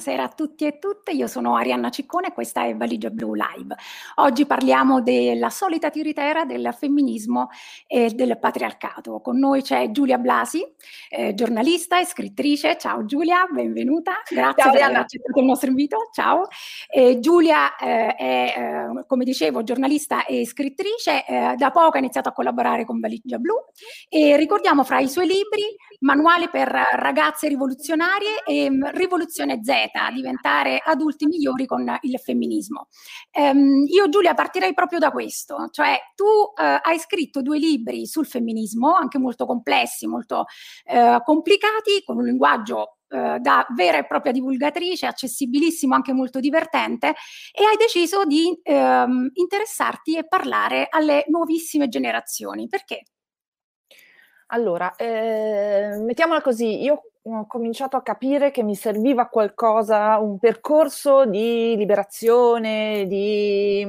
Buonasera 0.00 0.22
a 0.22 0.28
tutti 0.34 0.64
e 0.64 0.78
tutte, 0.78 1.10
io 1.10 1.26
sono 1.26 1.56
Arianna 1.56 1.90
Ciccone 1.90 2.28
e 2.28 2.32
questa 2.32 2.64
è 2.64 2.74
Valigia 2.74 3.10
Blu 3.10 3.34
Live. 3.34 3.76
Oggi 4.14 4.46
parliamo 4.46 5.02
della 5.02 5.50
solita 5.50 5.90
tiritera 5.90 6.46
del 6.46 6.74
femminismo 6.74 7.50
e 7.86 8.08
del 8.08 8.38
patriarcato. 8.38 9.20
Con 9.20 9.38
noi 9.38 9.60
c'è 9.60 9.90
Giulia 9.90 10.16
Blasi, 10.16 10.64
eh, 11.10 11.34
giornalista 11.34 12.00
e 12.00 12.06
scrittrice. 12.06 12.78
Ciao 12.78 13.04
Giulia, 13.04 13.46
benvenuta, 13.52 14.22
grazie 14.26 14.62
Ciao, 14.62 14.72
per 14.72 14.82
aver 14.82 14.96
accettato 14.96 15.38
il 15.38 15.44
nostro 15.44 15.68
invito. 15.68 16.08
Ciao. 16.14 16.46
Eh, 16.88 17.18
Giulia 17.20 17.76
eh, 17.76 18.14
è, 18.14 18.54
eh, 18.56 19.04
come 19.06 19.24
dicevo, 19.24 19.62
giornalista 19.62 20.24
e 20.24 20.46
scrittrice, 20.46 21.26
eh, 21.26 21.54
da 21.58 21.70
poco 21.70 21.96
ha 21.96 21.98
iniziato 21.98 22.30
a 22.30 22.32
collaborare 22.32 22.86
con 22.86 23.00
Valigia 23.00 23.36
Blu 23.36 23.54
e 24.08 24.38
ricordiamo 24.38 24.82
fra 24.82 24.98
i 24.98 25.08
suoi 25.08 25.26
libri 25.26 25.62
Manuale 26.00 26.48
per 26.48 26.68
ragazze 26.68 27.46
rivoluzionarie 27.48 28.42
e 28.46 28.70
rivoluzione 28.92 29.60
Z, 29.62 29.70
diventare 30.14 30.80
adulti 30.82 31.26
migliori 31.26 31.66
con 31.66 31.84
il 32.00 32.18
femminismo. 32.18 32.88
Um, 33.32 33.84
io 33.86 34.08
Giulia 34.08 34.32
partirei 34.32 34.72
proprio 34.72 34.98
da 34.98 35.10
questo, 35.10 35.68
cioè 35.70 35.98
tu 36.14 36.24
uh, 36.24 36.52
hai 36.54 36.98
scritto 36.98 37.42
due 37.42 37.58
libri 37.58 38.06
sul 38.06 38.26
femminismo, 38.26 38.94
anche 38.94 39.18
molto 39.18 39.44
complessi, 39.44 40.06
molto 40.06 40.46
uh, 40.86 41.22
complicati, 41.22 42.02
con 42.02 42.16
un 42.16 42.24
linguaggio 42.24 42.96
uh, 43.08 43.38
da 43.38 43.66
vera 43.76 43.98
e 43.98 44.06
propria 44.06 44.32
divulgatrice, 44.32 45.04
accessibilissimo, 45.04 45.94
anche 45.94 46.14
molto 46.14 46.40
divertente, 46.40 47.14
e 47.52 47.64
hai 47.64 47.76
deciso 47.76 48.24
di 48.24 48.58
um, 48.64 49.28
interessarti 49.34 50.16
e 50.16 50.26
parlare 50.26 50.86
alle 50.90 51.24
nuovissime 51.28 51.88
generazioni. 51.88 52.68
Perché? 52.68 53.02
Allora, 54.52 54.96
eh, 54.96 55.96
mettiamola 56.00 56.40
così, 56.40 56.82
io 56.82 57.02
ho 57.22 57.46
cominciato 57.46 57.96
a 57.96 58.02
capire 58.02 58.50
che 58.50 58.64
mi 58.64 58.74
serviva 58.74 59.28
qualcosa, 59.28 60.18
un 60.18 60.40
percorso 60.40 61.24
di 61.24 61.76
liberazione, 61.76 63.04
di, 63.06 63.86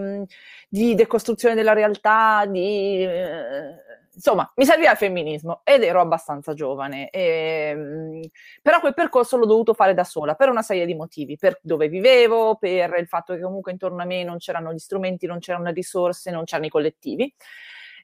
di 0.69 0.93
decostruzione 0.93 1.55
della 1.55 1.73
realtà, 1.73 2.45
di, 2.45 3.03
eh, 3.03 3.75
insomma, 4.13 4.51
mi 4.55 4.65
serviva 4.65 4.91
il 4.91 4.97
femminismo 4.97 5.61
ed 5.63 5.81
ero 5.81 5.99
abbastanza 5.99 6.53
giovane. 6.53 7.09
E, 7.09 8.29
però 8.61 8.79
quel 8.81 8.93
percorso 8.93 9.37
l'ho 9.37 9.47
dovuto 9.47 9.73
fare 9.73 9.95
da 9.95 10.03
sola 10.03 10.35
per 10.35 10.49
una 10.49 10.61
serie 10.61 10.85
di 10.85 10.93
motivi, 10.93 11.37
per 11.37 11.57
dove 11.63 11.87
vivevo, 11.87 12.57
per 12.57 12.93
il 12.99 13.07
fatto 13.07 13.33
che 13.33 13.41
comunque 13.41 13.71
intorno 13.71 14.03
a 14.03 14.05
me 14.05 14.23
non 14.23 14.37
c'erano 14.37 14.71
gli 14.73 14.77
strumenti, 14.77 15.25
non 15.25 15.39
c'erano 15.39 15.63
le 15.65 15.73
risorse, 15.73 16.29
non 16.29 16.43
c'erano 16.43 16.67
i 16.67 16.69
collettivi 16.69 17.33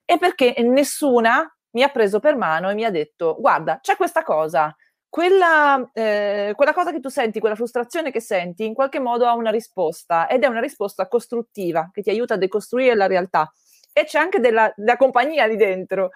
e 0.09 0.17
perché 0.17 0.55
nessuna 0.59 1.56
mi 1.71 1.83
ha 1.83 1.89
preso 1.89 2.19
per 2.19 2.35
mano 2.35 2.69
e 2.69 2.73
mi 2.73 2.85
ha 2.85 2.91
detto 2.91 3.35
guarda, 3.39 3.79
c'è 3.81 3.95
questa 3.95 4.23
cosa 4.23 4.75
quella, 5.09 5.89
eh, 5.93 6.53
quella, 6.55 6.73
cosa 6.73 6.91
che 6.91 6.99
tu 6.99 7.09
senti, 7.09 7.39
quella 7.39 7.55
frustrazione 7.55 8.11
che 8.11 8.19
senti, 8.19 8.65
in 8.65 8.73
qualche 8.73 8.99
modo 8.99 9.25
ha 9.25 9.33
una 9.33 9.49
risposta 9.49 10.27
ed 10.27 10.43
è 10.43 10.47
una 10.47 10.59
risposta 10.59 11.07
costruttiva 11.07 11.89
che 11.91 12.01
ti 12.01 12.09
aiuta 12.09 12.35
a 12.35 12.37
decostruire 12.37 12.95
la 12.95 13.07
realtà. 13.07 13.51
E 13.91 14.03
c'è 14.03 14.19
anche 14.19 14.39
della, 14.39 14.71
della 14.75 14.97
compagnia 14.97 15.47
lì 15.47 15.55
dentro. 15.55 16.11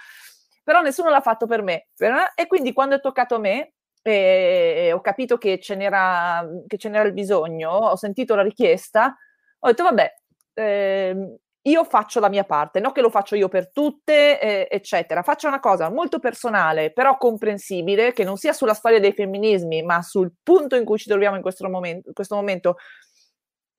Però 0.63 0.81
nessuno 0.81 1.09
l'ha 1.09 1.22
fatto 1.22 1.47
per 1.47 1.63
me. 1.63 1.88
E 2.35 2.47
quindi 2.47 2.73
quando 2.73 2.95
è 2.95 3.00
toccato 3.01 3.35
a 3.35 3.39
me, 3.39 3.73
e 4.03 4.91
ho 4.94 5.01
capito 5.01 5.38
che 5.38 5.59
ce, 5.59 5.75
che 5.75 6.78
ce 6.78 6.89
n'era 6.89 7.07
il 7.07 7.13
bisogno, 7.13 7.72
ho 7.72 7.95
sentito 7.95 8.35
la 8.35 8.44
richiesta, 8.44 9.16
ho 9.59 9.68
detto 9.68 9.83
vabbè, 9.83 10.13
eh, 10.53 11.38
io 11.64 11.84
faccio 11.84 12.20
la 12.20 12.30
mia 12.30 12.44
parte, 12.44 12.80
non 12.80 12.92
che 12.92 13.02
lo 13.02 13.10
faccio 13.12 13.36
io 13.36 13.48
per 13.48 13.72
tutte, 13.72 14.40
eh, 14.40 14.68
eccetera. 14.70 15.22
Faccio 15.22 15.48
una 15.48 15.60
cosa 15.60 15.90
molto 15.90 16.18
personale, 16.20 16.92
però 16.92 17.18
comprensibile, 17.18 18.14
che 18.14 18.24
non 18.24 18.38
sia 18.38 18.54
sulla 18.54 18.74
storia 18.74 19.00
dei 19.00 19.14
femminismi, 19.14 19.84
ma 19.84 20.02
sul 20.02 20.34
punto 20.42 20.76
in 20.76 20.86
cui 20.86 20.98
ci 20.98 21.08
troviamo 21.08 21.36
in 21.36 21.42
questo 21.44 21.70
momento, 21.70 22.08
in 22.08 22.14
questo 22.14 22.36
momento 22.36 22.78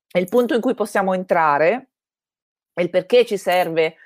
è 0.09 0.19
il 0.19 0.29
punto 0.29 0.55
in 0.55 0.61
cui 0.61 0.75
possiamo 0.75 1.13
entrare, 1.15 1.91
e 2.75 2.83
il 2.83 2.91
perché 2.91 3.25
ci 3.27 3.37
serve 3.37 3.97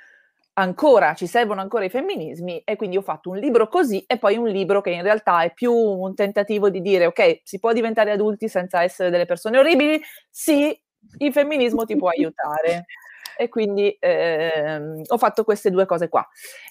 ancora, 0.55 1.13
ci 1.15 1.27
servono 1.27 1.61
ancora 1.61 1.85
i 1.85 1.91
femminismi, 1.91 2.63
e 2.65 2.77
quindi 2.77 2.97
ho 2.97 3.03
fatto 3.03 3.29
un 3.31 3.37
libro 3.37 3.69
così 3.69 4.03
e 4.07 4.17
poi 4.19 4.39
un 4.39 4.49
libro 4.49 4.81
che 4.81 4.91
in 4.91 5.03
realtà 5.03 5.43
è 5.43 5.53
più 5.53 5.73
un 5.75 6.15
tentativo 6.15 6.71
di 6.71 6.81
dire, 6.81 7.07
ok, 7.07 7.41
si 7.45 7.59
può 7.59 7.73
diventare 7.75 8.11
adulti 8.11 8.49
senza 8.49 8.83
essere 8.83 9.11
delle 9.11 9.27
persone 9.27 9.59
orribili? 9.59 10.01
Sì, 10.31 10.81
il 11.19 11.33
femminismo 11.33 11.85
ti 11.85 11.95
può 11.97 12.09
aiutare 12.17 12.87
e 13.37 13.49
quindi 13.49 13.97
ehm, 13.99 15.03
ho 15.07 15.19
fatto 15.19 15.45
queste 15.45 15.71
due 15.71 15.87
cose 15.87 16.09
qua. 16.09 16.27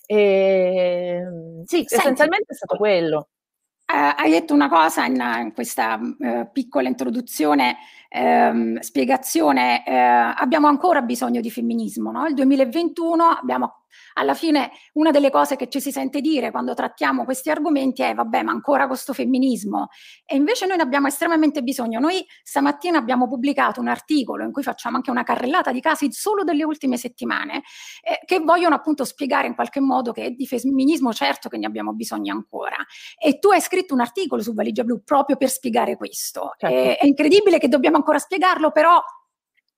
E, 0.05 1.21
ehm, 1.21 1.63
sì, 1.65 1.77
Senti, 1.85 1.95
essenzialmente 1.95 2.51
è 2.51 2.55
stato 2.55 2.77
quello. 2.77 3.29
Uh, 3.87 4.13
hai 4.17 4.31
detto 4.31 4.55
una 4.55 4.67
cosa 4.67 5.05
in, 5.05 5.21
in 5.41 5.53
questa 5.53 5.99
uh, 6.01 6.49
piccola 6.51 6.87
introduzione, 6.87 7.77
um, 8.09 8.79
spiegazione, 8.79 9.83
uh, 9.85 10.41
abbiamo 10.41 10.67
ancora 10.67 11.01
bisogno 11.01 11.39
di 11.39 11.51
femminismo, 11.51 12.09
no? 12.09 12.25
Il 12.25 12.33
2021 12.33 13.23
abbiamo 13.23 13.84
alla 14.13 14.33
fine 14.33 14.71
una 14.93 15.11
delle 15.11 15.29
cose 15.29 15.55
che 15.55 15.69
ci 15.69 15.81
si 15.81 15.91
sente 15.91 16.21
dire 16.21 16.51
quando 16.51 16.73
trattiamo 16.73 17.25
questi 17.25 17.49
argomenti 17.49 18.01
è 18.01 18.13
vabbè 18.13 18.43
ma 18.43 18.51
ancora 18.51 18.87
questo 18.87 19.13
femminismo 19.13 19.89
e 20.25 20.35
invece 20.35 20.65
noi 20.65 20.77
ne 20.77 20.83
abbiamo 20.83 21.07
estremamente 21.07 21.61
bisogno. 21.61 21.99
Noi 21.99 22.25
stamattina 22.43 22.97
abbiamo 22.97 23.27
pubblicato 23.27 23.79
un 23.79 23.87
articolo 23.87 24.43
in 24.43 24.51
cui 24.51 24.63
facciamo 24.63 24.97
anche 24.97 25.11
una 25.11 25.23
carrellata 25.23 25.71
di 25.71 25.81
casi 25.81 26.11
solo 26.11 26.43
delle 26.43 26.63
ultime 26.63 26.97
settimane 26.97 27.63
eh, 28.03 28.19
che 28.25 28.39
vogliono 28.39 28.75
appunto 28.75 29.03
spiegare 29.03 29.47
in 29.47 29.55
qualche 29.55 29.79
modo 29.79 30.11
che 30.11 30.31
di 30.31 30.47
femminismo 30.47 31.13
certo 31.13 31.49
che 31.49 31.57
ne 31.57 31.65
abbiamo 31.65 31.93
bisogno 31.93 32.33
ancora 32.33 32.77
e 33.17 33.39
tu 33.39 33.49
hai 33.49 33.61
scritto 33.61 33.93
un 33.93 34.01
articolo 34.01 34.41
su 34.41 34.53
Valigia 34.53 34.83
Blu 34.83 35.03
proprio 35.03 35.37
per 35.37 35.49
spiegare 35.49 35.97
questo. 35.97 36.53
Certo. 36.57 36.75
Eh, 36.75 36.97
è 36.97 37.05
incredibile 37.05 37.57
che 37.57 37.67
dobbiamo 37.67 37.97
ancora 37.97 38.19
spiegarlo 38.19 38.71
però 38.71 39.01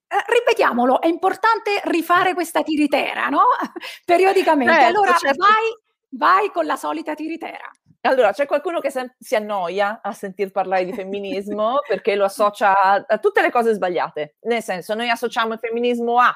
eh, 0.07 0.34
ripetiamolo, 0.34 1.01
è 1.01 1.07
importante 1.07 1.81
rifare 1.85 2.34
questa 2.34 2.63
tiritera, 2.63 3.28
no? 3.28 3.44
Periodicamente. 4.06 4.73
Certo, 4.73 4.88
allora 4.88 5.16
certo. 5.18 5.45
vai, 5.45 5.78
vai 6.09 6.51
con 6.51 6.66
la 6.66 6.78
solita 6.78 7.13
tiritera. 7.13 7.69
Allora, 8.01 8.31
c'è 8.31 8.46
qualcuno 8.46 8.79
che 8.79 8.90
se- 8.90 9.16
si 9.19 9.35
annoia 9.35 10.00
a 10.01 10.13
sentir 10.13 10.51
parlare 10.51 10.85
di 10.85 10.94
femminismo 10.94 11.79
perché 11.88 12.16
lo 12.16 12.25
associa 12.25 12.73
a, 12.73 13.03
a, 13.06 13.17
tutte 13.17 13.41
le 13.41 13.51
cose 13.51 13.73
sbagliate. 13.73 14.35
Nel 14.41 14.63
senso, 14.63 14.94
noi 14.94 15.09
associamo 15.09 15.53
il 15.53 15.59
femminismo 15.59 16.17
a 16.19 16.34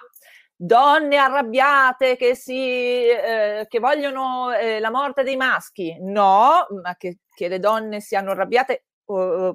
donne 0.54 1.18
arrabbiate 1.18 2.18
che, 2.18 2.36
si, 2.36 3.08
eh, 3.08 3.66
che 3.70 3.80
vogliono 3.80 4.52
eh, 4.52 4.80
la 4.80 4.92
morte 4.92 5.24
dei 5.24 5.38
maschi. 5.38 5.98
No, 6.02 6.68
ma 6.84 6.96
che, 6.98 7.20
che 7.34 7.48
le 7.48 7.60
donne 7.60 8.02
siano 8.02 8.32
arrabbiate 8.32 8.84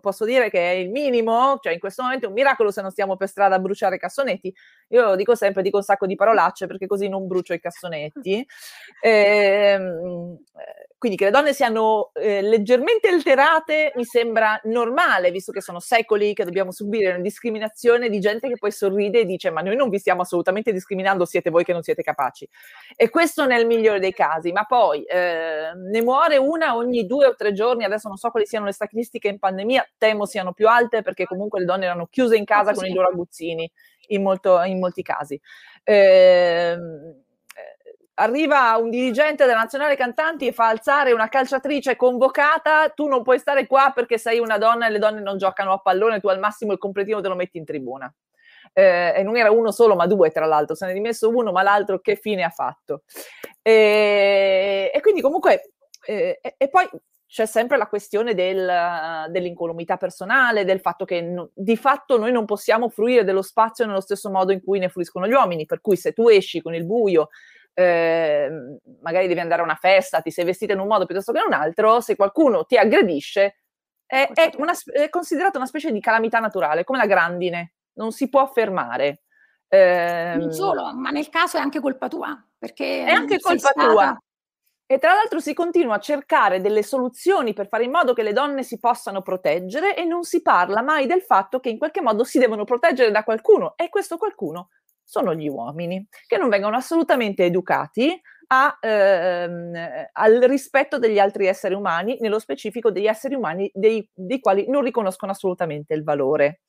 posso 0.01 0.25
dire 0.25 0.51
che 0.51 0.73
è 0.73 0.75
il 0.75 0.91
minimo, 0.91 1.59
cioè 1.61 1.73
in 1.73 1.79
questo 1.79 2.03
momento 2.03 2.27
è 2.27 2.29
un 2.29 2.35
miracolo 2.35 2.71
se 2.71 2.83
non 2.83 2.91
stiamo 2.91 3.17
per 3.17 3.29
strada 3.29 3.57
a 3.57 3.59
bruciare 3.59 3.99
cassonetti. 3.99 4.55
Io 4.89 5.05
lo 5.05 5.17
dico 5.17 5.35
sempre, 5.35 5.63
dico 5.63 5.79
un 5.79 5.83
sacco 5.83 6.07
di 6.07 6.15
parolacce 6.15 6.67
perché 6.67 6.87
così 6.87 7.09
non 7.09 7.27
brucio 7.27 7.53
i 7.53 7.61
cassonetti. 7.61 8.47
Eh, 9.07 9.79
quindi 10.99 11.19
che 11.19 11.27
le 11.27 11.31
donne 11.31 11.53
siano 11.53 12.11
eh, 12.15 12.41
leggermente 12.41 13.09
alterate 13.09 13.93
mi 13.97 14.05
sembra 14.05 14.59
normale, 14.65 15.31
visto 15.31 15.53
che 15.53 15.61
sono 15.61 15.79
secoli 15.79 16.33
che 16.33 16.45
dobbiamo 16.45 16.73
subire 16.73 17.11
una 17.11 17.21
discriminazione 17.21 18.09
di 18.09 18.19
gente 18.19 18.49
che 18.49 18.57
poi 18.57 18.73
sorride 18.73 19.21
e 19.21 19.25
dice 19.25 19.51
ma 19.51 19.61
noi 19.61 19.77
non 19.77 19.89
vi 19.89 19.99
stiamo 19.99 20.23
assolutamente 20.23 20.73
discriminando, 20.73 21.25
siete 21.25 21.51
voi 21.51 21.65
che 21.65 21.73
non 21.73 21.83
siete 21.83 22.03
capaci. 22.03 22.49
E 22.97 23.11
questo 23.11 23.47
nel 23.47 23.67
migliore 23.67 24.01
dei 24.01 24.13
casi, 24.13 24.53
ma 24.53 24.65
poi 24.65 25.05
eh, 25.05 25.73
ne 25.75 26.03
muore 26.03 26.39
una 26.39 26.75
ogni 26.75 27.07
due 27.07 27.27
o 27.27 27.35
tre 27.35 27.53
giorni, 27.53 27.85
adesso 27.85 28.09
non 28.09 28.17
so 28.17 28.31
quali 28.31 28.47
siano 28.47 28.65
le 28.65 28.73
statistiche 28.73 29.29
in 29.29 29.39
pandemia, 29.47 29.87
temo 29.97 30.27
siano 30.27 30.53
più 30.53 30.69
alte 30.69 31.03
perché 31.03 31.25
comunque 31.25 31.61
le 31.61 31.67
donne 31.67 31.85
erano 31.85 32.07
chiuse 32.07 32.37
in 32.37 32.45
casa 32.45 32.73
con 32.73 32.85
i 32.85 32.93
loro 32.93 33.09
aguzzini 33.09 33.71
in, 34.09 34.23
molto, 34.23 34.61
in 34.63 34.79
molti 34.79 35.03
casi. 35.03 35.41
Ehm, 35.85 37.23
eh, 37.55 37.97
arriva 38.15 38.77
un 38.77 38.91
dirigente 38.91 39.47
della 39.47 39.59
nazionale 39.59 39.97
cantanti 39.97 40.47
e 40.47 40.53
fa 40.53 40.69
alzare 40.69 41.13
una 41.13 41.29
calciatrice 41.29 41.97
convocata, 41.97 42.89
tu 42.91 43.07
non 43.07 43.23
puoi 43.23 43.39
stare 43.39 43.67
qua 43.67 43.93
perché 43.95 44.19
sei 44.19 44.39
una 44.39 44.59
donna 44.59 44.87
e 44.87 44.91
le 44.91 44.99
donne 44.99 45.21
non 45.21 45.39
giocano 45.39 45.73
a 45.73 45.79
pallone, 45.79 46.21
tu 46.21 46.29
al 46.29 46.39
massimo 46.39 46.73
il 46.73 46.79
completino 46.79 47.21
te 47.21 47.29
lo 47.29 47.37
metti 47.37 47.59
in 47.59 47.65
tribuna. 47.65 48.13
Eh, 48.73 49.15
e 49.17 49.23
non 49.23 49.37
era 49.37 49.51
uno 49.51 49.71
solo, 49.71 49.95
ma 49.95 50.07
due, 50.07 50.31
tra 50.31 50.45
l'altro, 50.45 50.75
se 50.75 50.85
ne 50.85 50.91
è 50.91 50.95
dimesso 50.95 51.31
uno, 51.31 51.53
ma 51.53 51.63
l'altro 51.63 52.01
che 52.01 52.17
fine 52.17 52.43
ha 52.43 52.51
fatto? 52.51 53.05
E, 53.63 54.91
e 54.93 55.01
quindi 55.01 55.23
comunque, 55.23 55.71
eh, 56.05 56.41
e, 56.59 56.69
poi 56.69 56.87
c'è 57.27 57.47
sempre 57.47 57.77
la 57.77 57.89
questione 57.89 58.35
del, 58.35 59.27
dell'incolumità 59.31 59.97
personale, 59.97 60.65
del 60.65 60.81
fatto 60.81 61.05
che 61.05 61.21
no, 61.21 61.51
di 61.55 61.77
fatto 61.77 62.19
noi 62.19 62.31
non 62.31 62.45
possiamo 62.45 62.89
fruire 62.89 63.25
dello 63.25 63.43
spazio 63.43 63.85
nello 63.85 64.01
stesso 64.01 64.31
modo 64.31 64.53
in 64.53 64.63
cui 64.63 64.79
ne 64.79 64.89
fruiscono 64.89 65.27
gli 65.27 65.33
uomini, 65.33 65.67
per 65.67 65.81
cui 65.81 65.97
se 65.97 66.13
tu 66.13 66.29
esci 66.29 66.63
con 66.63 66.75
il 66.75 66.85
buio, 66.85 67.31
eh, 67.75 68.49
magari 69.03 69.27
devi 69.27 69.41
andare 69.41 69.61
a 69.61 69.65
una 69.65 69.75
festa, 69.75 70.21
ti 70.21 70.31
sei 70.31 70.45
vestita 70.45 70.73
in 70.73 70.79
un 70.79 70.87
modo 70.87 71.05
piuttosto 71.05 71.33
che 71.33 71.39
in 71.39 71.47
un 71.47 71.53
altro, 71.53 72.01
se 72.01 72.17
qualcuno 72.17 72.65
ti 72.65 72.77
aggredisce, 72.77 73.59
è, 74.07 74.31
è, 74.33 74.51
una, 74.59 74.73
è 74.93 75.09
considerata 75.11 75.59
una 75.59 75.67
specie 75.67 75.91
di 75.91 76.01
calamità 76.01 76.39
naturale, 76.39 76.85
come 76.85 76.99
la 76.99 77.07
grandine, 77.07 77.75
non 77.95 78.13
si 78.13 78.29
può 78.29 78.47
fermare. 78.47 79.23
Eh, 79.69 80.35
non 80.39 80.53
solo, 80.53 80.95
ma 80.95 81.11
nel 81.11 81.29
caso 81.29 81.57
è 81.57 81.61
anche 81.61 81.81
colpa 81.81 82.07
tua, 82.07 82.41
perché 82.57 83.05
è 83.05 83.11
anche 83.11 83.41
colpa 83.41 83.59
stata... 83.59 83.89
tua. 83.89 84.21
E 84.89 84.99
tra 84.99 85.15
l'altro 85.15 85.41
si 85.41 85.53
continua 85.53 85.97
a 85.97 86.01
cercare 86.01 86.61
delle 86.61 86.85
soluzioni 86.85 87.55
per 87.55 87.67
fare 87.67 87.83
in 87.83 87.91
modo 87.91 88.13
che 88.13 88.23
le 88.23 88.33
donne 88.33 88.63
si 88.63 88.79
possano 88.79 89.21
proteggere 89.21 89.97
e 89.97 90.05
non 90.05 90.23
si 90.23 90.43
parla 90.43 90.81
mai 90.81 91.07
del 91.07 91.23
fatto 91.23 91.59
che 91.59 91.71
in 91.71 91.79
qualche 91.79 92.01
modo 92.01 92.23
si 92.23 92.39
devono 92.39 92.63
proteggere 92.63 93.11
da 93.11 93.25
qualcuno 93.25 93.75
e 93.77 93.89
questo 93.89 94.17
qualcuno 94.17 94.69
sono 95.03 95.35
gli 95.35 95.49
uomini, 95.49 96.07
che 96.27 96.37
non 96.37 96.49
vengono 96.49 96.77
assolutamente 96.77 97.45
educati 97.45 98.21
a, 98.49 98.79
ehm, 98.81 99.73
al 100.13 100.35
rispetto 100.43 100.99
degli 100.99 101.19
altri 101.19 101.47
esseri 101.47 101.75
umani, 101.75 102.17
nello 102.21 102.39
specifico 102.39 102.91
degli 102.93 103.07
esseri 103.07 103.35
umani 103.35 103.69
dei, 103.75 104.09
dei 104.15 104.39
quali 104.39 104.69
non 104.69 104.83
riconoscono 104.83 105.33
assolutamente 105.33 105.95
il 105.95 106.05
valore 106.05 106.61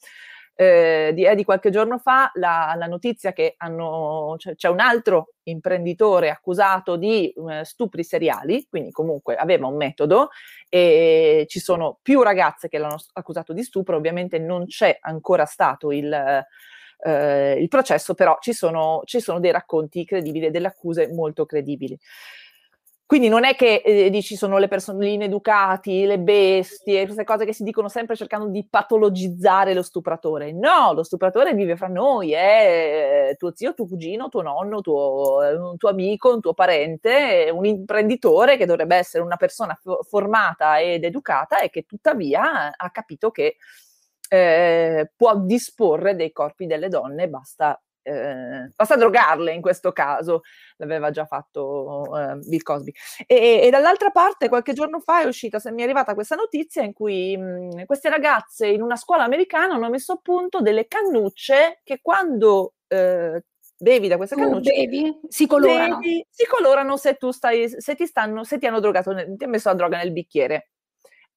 eh, 0.60 1.12
di, 1.14 1.24
è 1.24 1.36
di 1.36 1.44
qualche 1.44 1.70
giorno 1.70 2.00
fa 2.00 2.32
la, 2.34 2.74
la 2.76 2.88
notizia 2.88 3.32
che 3.32 3.54
hanno, 3.58 4.34
cioè, 4.40 4.56
c'è 4.56 4.70
un 4.70 4.80
altro 4.80 5.34
imprenditore 5.44 6.32
accusato 6.32 6.96
di 6.96 7.32
eh, 7.32 7.64
stupri 7.64 8.04
seriali, 8.04 8.66
quindi 8.68 8.90
comunque 8.92 9.36
aveva 9.36 9.68
un 9.68 9.76
metodo 9.76 10.30
e 10.68 11.46
ci 11.48 11.60
sono 11.60 12.00
più 12.02 12.24
ragazze 12.24 12.70
che 12.70 12.80
l'hanno 12.80 12.98
accusato 13.14 13.54
di 13.54 13.62
stupro, 13.62 13.98
ovviamente 13.98 14.40
non 14.40 14.66
c'è 14.66 14.98
ancora 15.00 15.46
stato 15.46 15.92
il, 15.92 16.12
eh, 16.12 17.54
il 17.60 17.68
processo, 17.68 18.16
però 18.16 18.38
ci 18.40 18.54
sono, 18.54 19.02
ci 19.06 19.20
sono 19.20 19.40
dei 19.40 19.52
racconti 19.52 20.06
credibili, 20.06 20.50
delle 20.50 20.68
accuse 20.68 21.08
molto 21.14 21.46
credibili. 21.46 21.96
Quindi 23.08 23.30
non 23.30 23.46
è 23.46 23.56
che 23.56 23.82
eh, 23.86 24.10
dici 24.10 24.36
sono 24.36 24.58
le 24.58 24.68
persone 24.68 25.08
ineducati, 25.08 26.06
le 26.06 26.20
bestie, 26.20 27.06
queste 27.06 27.24
cose 27.24 27.46
che 27.46 27.54
si 27.54 27.64
dicono 27.64 27.88
sempre 27.88 28.18
cercando 28.18 28.50
di 28.50 28.68
patologizzare 28.70 29.74
lo 29.74 29.82
stupratore. 29.82 30.52
No, 30.52 30.92
lo 30.92 31.04
stupratore 31.04 31.54
vive 31.54 31.78
fra 31.78 31.88
noi, 31.88 32.34
è 32.34 33.34
tuo 33.38 33.54
zio, 33.56 33.74
tuo 33.74 33.88
cugino, 33.88 34.28
tuo 34.28 34.42
nonno, 34.42 34.82
tuo, 34.82 35.38
un 35.58 35.78
tuo 35.78 35.88
amico, 35.88 36.34
un 36.34 36.42
tuo 36.42 36.54
parente, 36.54 37.50
un 37.50 37.66
imprenditore 37.66 38.58
che 38.58 38.66
dovrebbe 38.66 38.98
essere 38.98 39.24
una 39.24 39.38
persona 39.38 39.74
f- 39.74 40.06
formata 40.06 40.82
ed 40.82 41.06
educata 41.06 41.62
e 41.62 41.70
che 41.70 41.84
tuttavia 41.84 42.76
ha 42.76 42.92
capito 42.92 43.32
che 43.32 43.56
eh, 44.28 45.12
può 45.16 45.38
disporre 45.38 46.14
dei 46.14 46.34
corpi 46.34 46.66
delle 46.66 46.90
donne, 46.90 47.30
basta 47.30 47.82
eh, 48.08 48.72
basta 48.74 48.96
drogarle 48.96 49.52
in 49.52 49.62
questo 49.62 49.92
caso, 49.92 50.42
l'aveva 50.78 51.12
già 51.12 51.26
fatto 51.26 52.06
eh, 52.18 52.36
Bill 52.38 52.62
Cosby. 52.62 52.94
E, 53.26 53.62
e, 53.64 53.70
dall'altra 53.70 54.12
parte, 54.12 54.48
qualche 54.48 54.74
giorno 54.74 55.00
fa 55.00 55.22
è 55.22 55.26
uscita, 55.26 55.60
mi 55.72 55.82
è 55.82 55.84
arrivata 55.84 56.14
questa 56.14 56.36
notizia 56.36 56.84
in 56.84 56.94
cui 56.94 57.36
mh, 57.36 57.86
queste 57.86 58.10
ragazze 58.10 58.68
in 58.68 58.82
una 58.82 58.96
scuola 58.96 59.24
americana 59.24 59.74
hanno 59.74 59.90
messo 59.90 60.14
a 60.14 60.20
punto 60.22 60.62
delle 60.62 60.88
cannucce 60.88 61.82
che 61.84 62.00
quando 62.02 62.76
eh, 62.88 63.44
bevi 63.78 64.08
da 64.08 64.16
queste 64.16 64.36
cannucce 64.36 64.72
bevi, 64.72 65.20
si 65.28 65.46
colorano. 65.46 66.00
Bevi, 66.00 66.26
si 66.30 66.46
colorano 66.46 66.96
se 66.96 67.16
tu 67.16 67.32
stai, 67.32 67.70
se 67.70 67.96
ti 67.96 68.06
stanno, 68.06 68.44
se 68.44 68.58
ti 68.58 68.68
hanno 68.68 68.80
drogato, 68.80 69.14
ti 69.14 69.44
hanno 69.44 69.52
messo 69.52 69.70
la 69.70 69.76
droga 69.76 69.98
nel 69.98 70.14
bicchiere. 70.14 70.70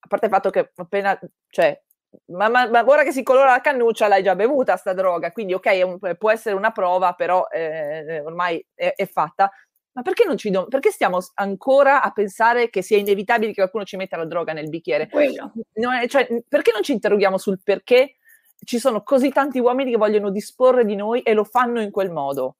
A 0.03 0.07
parte 0.07 0.27
il 0.27 0.33
fatto 0.33 0.51
che 0.51 0.71
appena, 0.77 1.19
cioè, 1.49 1.79
ma, 2.27 2.49
ma, 2.49 2.69
ma, 2.69 2.85
ora 2.87 3.03
che 3.03 3.13
si 3.13 3.23
colora 3.23 3.51
la 3.51 3.61
cannuccia 3.61 4.09
l'hai 4.09 4.23
già 4.23 4.35
bevuta 4.35 4.77
sta 4.77 4.93
droga, 4.93 5.31
quindi 5.31 5.55
ok, 5.55 5.81
un, 5.85 6.17
può 6.17 6.31
essere 6.31 6.55
una 6.55 6.71
prova, 6.71 7.13
però 7.13 7.47
eh, 7.49 8.21
ormai 8.21 8.65
è, 8.75 8.93
è, 8.97 9.07
fatta. 9.07 9.51
Ma 9.93 10.03
perché, 10.03 10.25
non 10.25 10.37
ci 10.37 10.51
do- 10.51 10.67
perché 10.67 10.91
stiamo 10.91 11.19
ancora 11.35 12.03
a 12.03 12.11
pensare 12.13 12.71
che 12.71 12.83
sia 12.83 12.97
inevitabile 12.97 13.53
che 13.53 13.61
qualcuno 13.61 13.85
ci 13.85 13.97
metta 13.97 14.17
la 14.17 14.25
droga 14.25 14.53
nel 14.53 14.69
bicchiere? 14.69 15.09
È, 15.09 16.07
cioè, 16.09 16.29
perché 16.49 16.73
non 16.73 16.83
ci 16.83 16.93
interroghiamo 16.93 17.39
sul 17.39 17.61
perché 17.63 18.17
ci 18.65 18.79
sono 18.79 19.03
così 19.03 19.31
tanti 19.31 19.59
uomini 19.59 19.91
che 19.91 19.97
vogliono 19.97 20.31
disporre 20.31 20.85
di 20.85 20.95
noi 20.95 21.23
e 21.23 21.33
lo 21.33 21.45
fanno 21.45 21.81
in 21.81 21.91
quel 21.91 22.11
modo? 22.11 22.57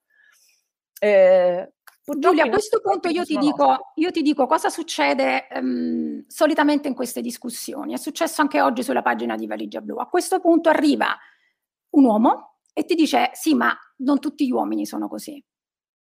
Eh, 0.99 1.73
Giulia, 2.03 2.45
a 2.45 2.49
questo 2.49 2.81
punto 2.81 3.09
io 3.09 3.25
ti, 3.25 3.37
dico, 3.37 3.93
io 3.95 4.11
ti, 4.11 4.23
dico, 4.23 4.47
cosa 4.47 4.69
succede 4.69 5.47
um, 5.55 6.25
solitamente 6.27 6.89
in 6.89 6.95
queste 6.95 7.21
discussioni. 7.21 7.93
È 7.93 7.99
successo 7.99 8.41
anche 8.41 8.61
oggi 8.61 8.83
sulla 8.83 9.03
pagina 9.03 9.37
di 9.37 9.47
Valigia 9.47 9.81
Blu. 9.81 9.99
A 9.99 10.09
questo 10.09 10.41
punto 10.41 10.69
arriva 10.69 11.17
un 11.91 12.05
uomo 12.05 12.59
e 12.73 12.85
ti 12.85 12.95
dice 12.95 13.31
sì, 13.35 13.55
ma 13.55 13.77
non 13.99 14.19
tutti 14.19 14.47
gli 14.47 14.51
uomini 14.51 14.87
sono 14.87 15.09
così. 15.09 15.43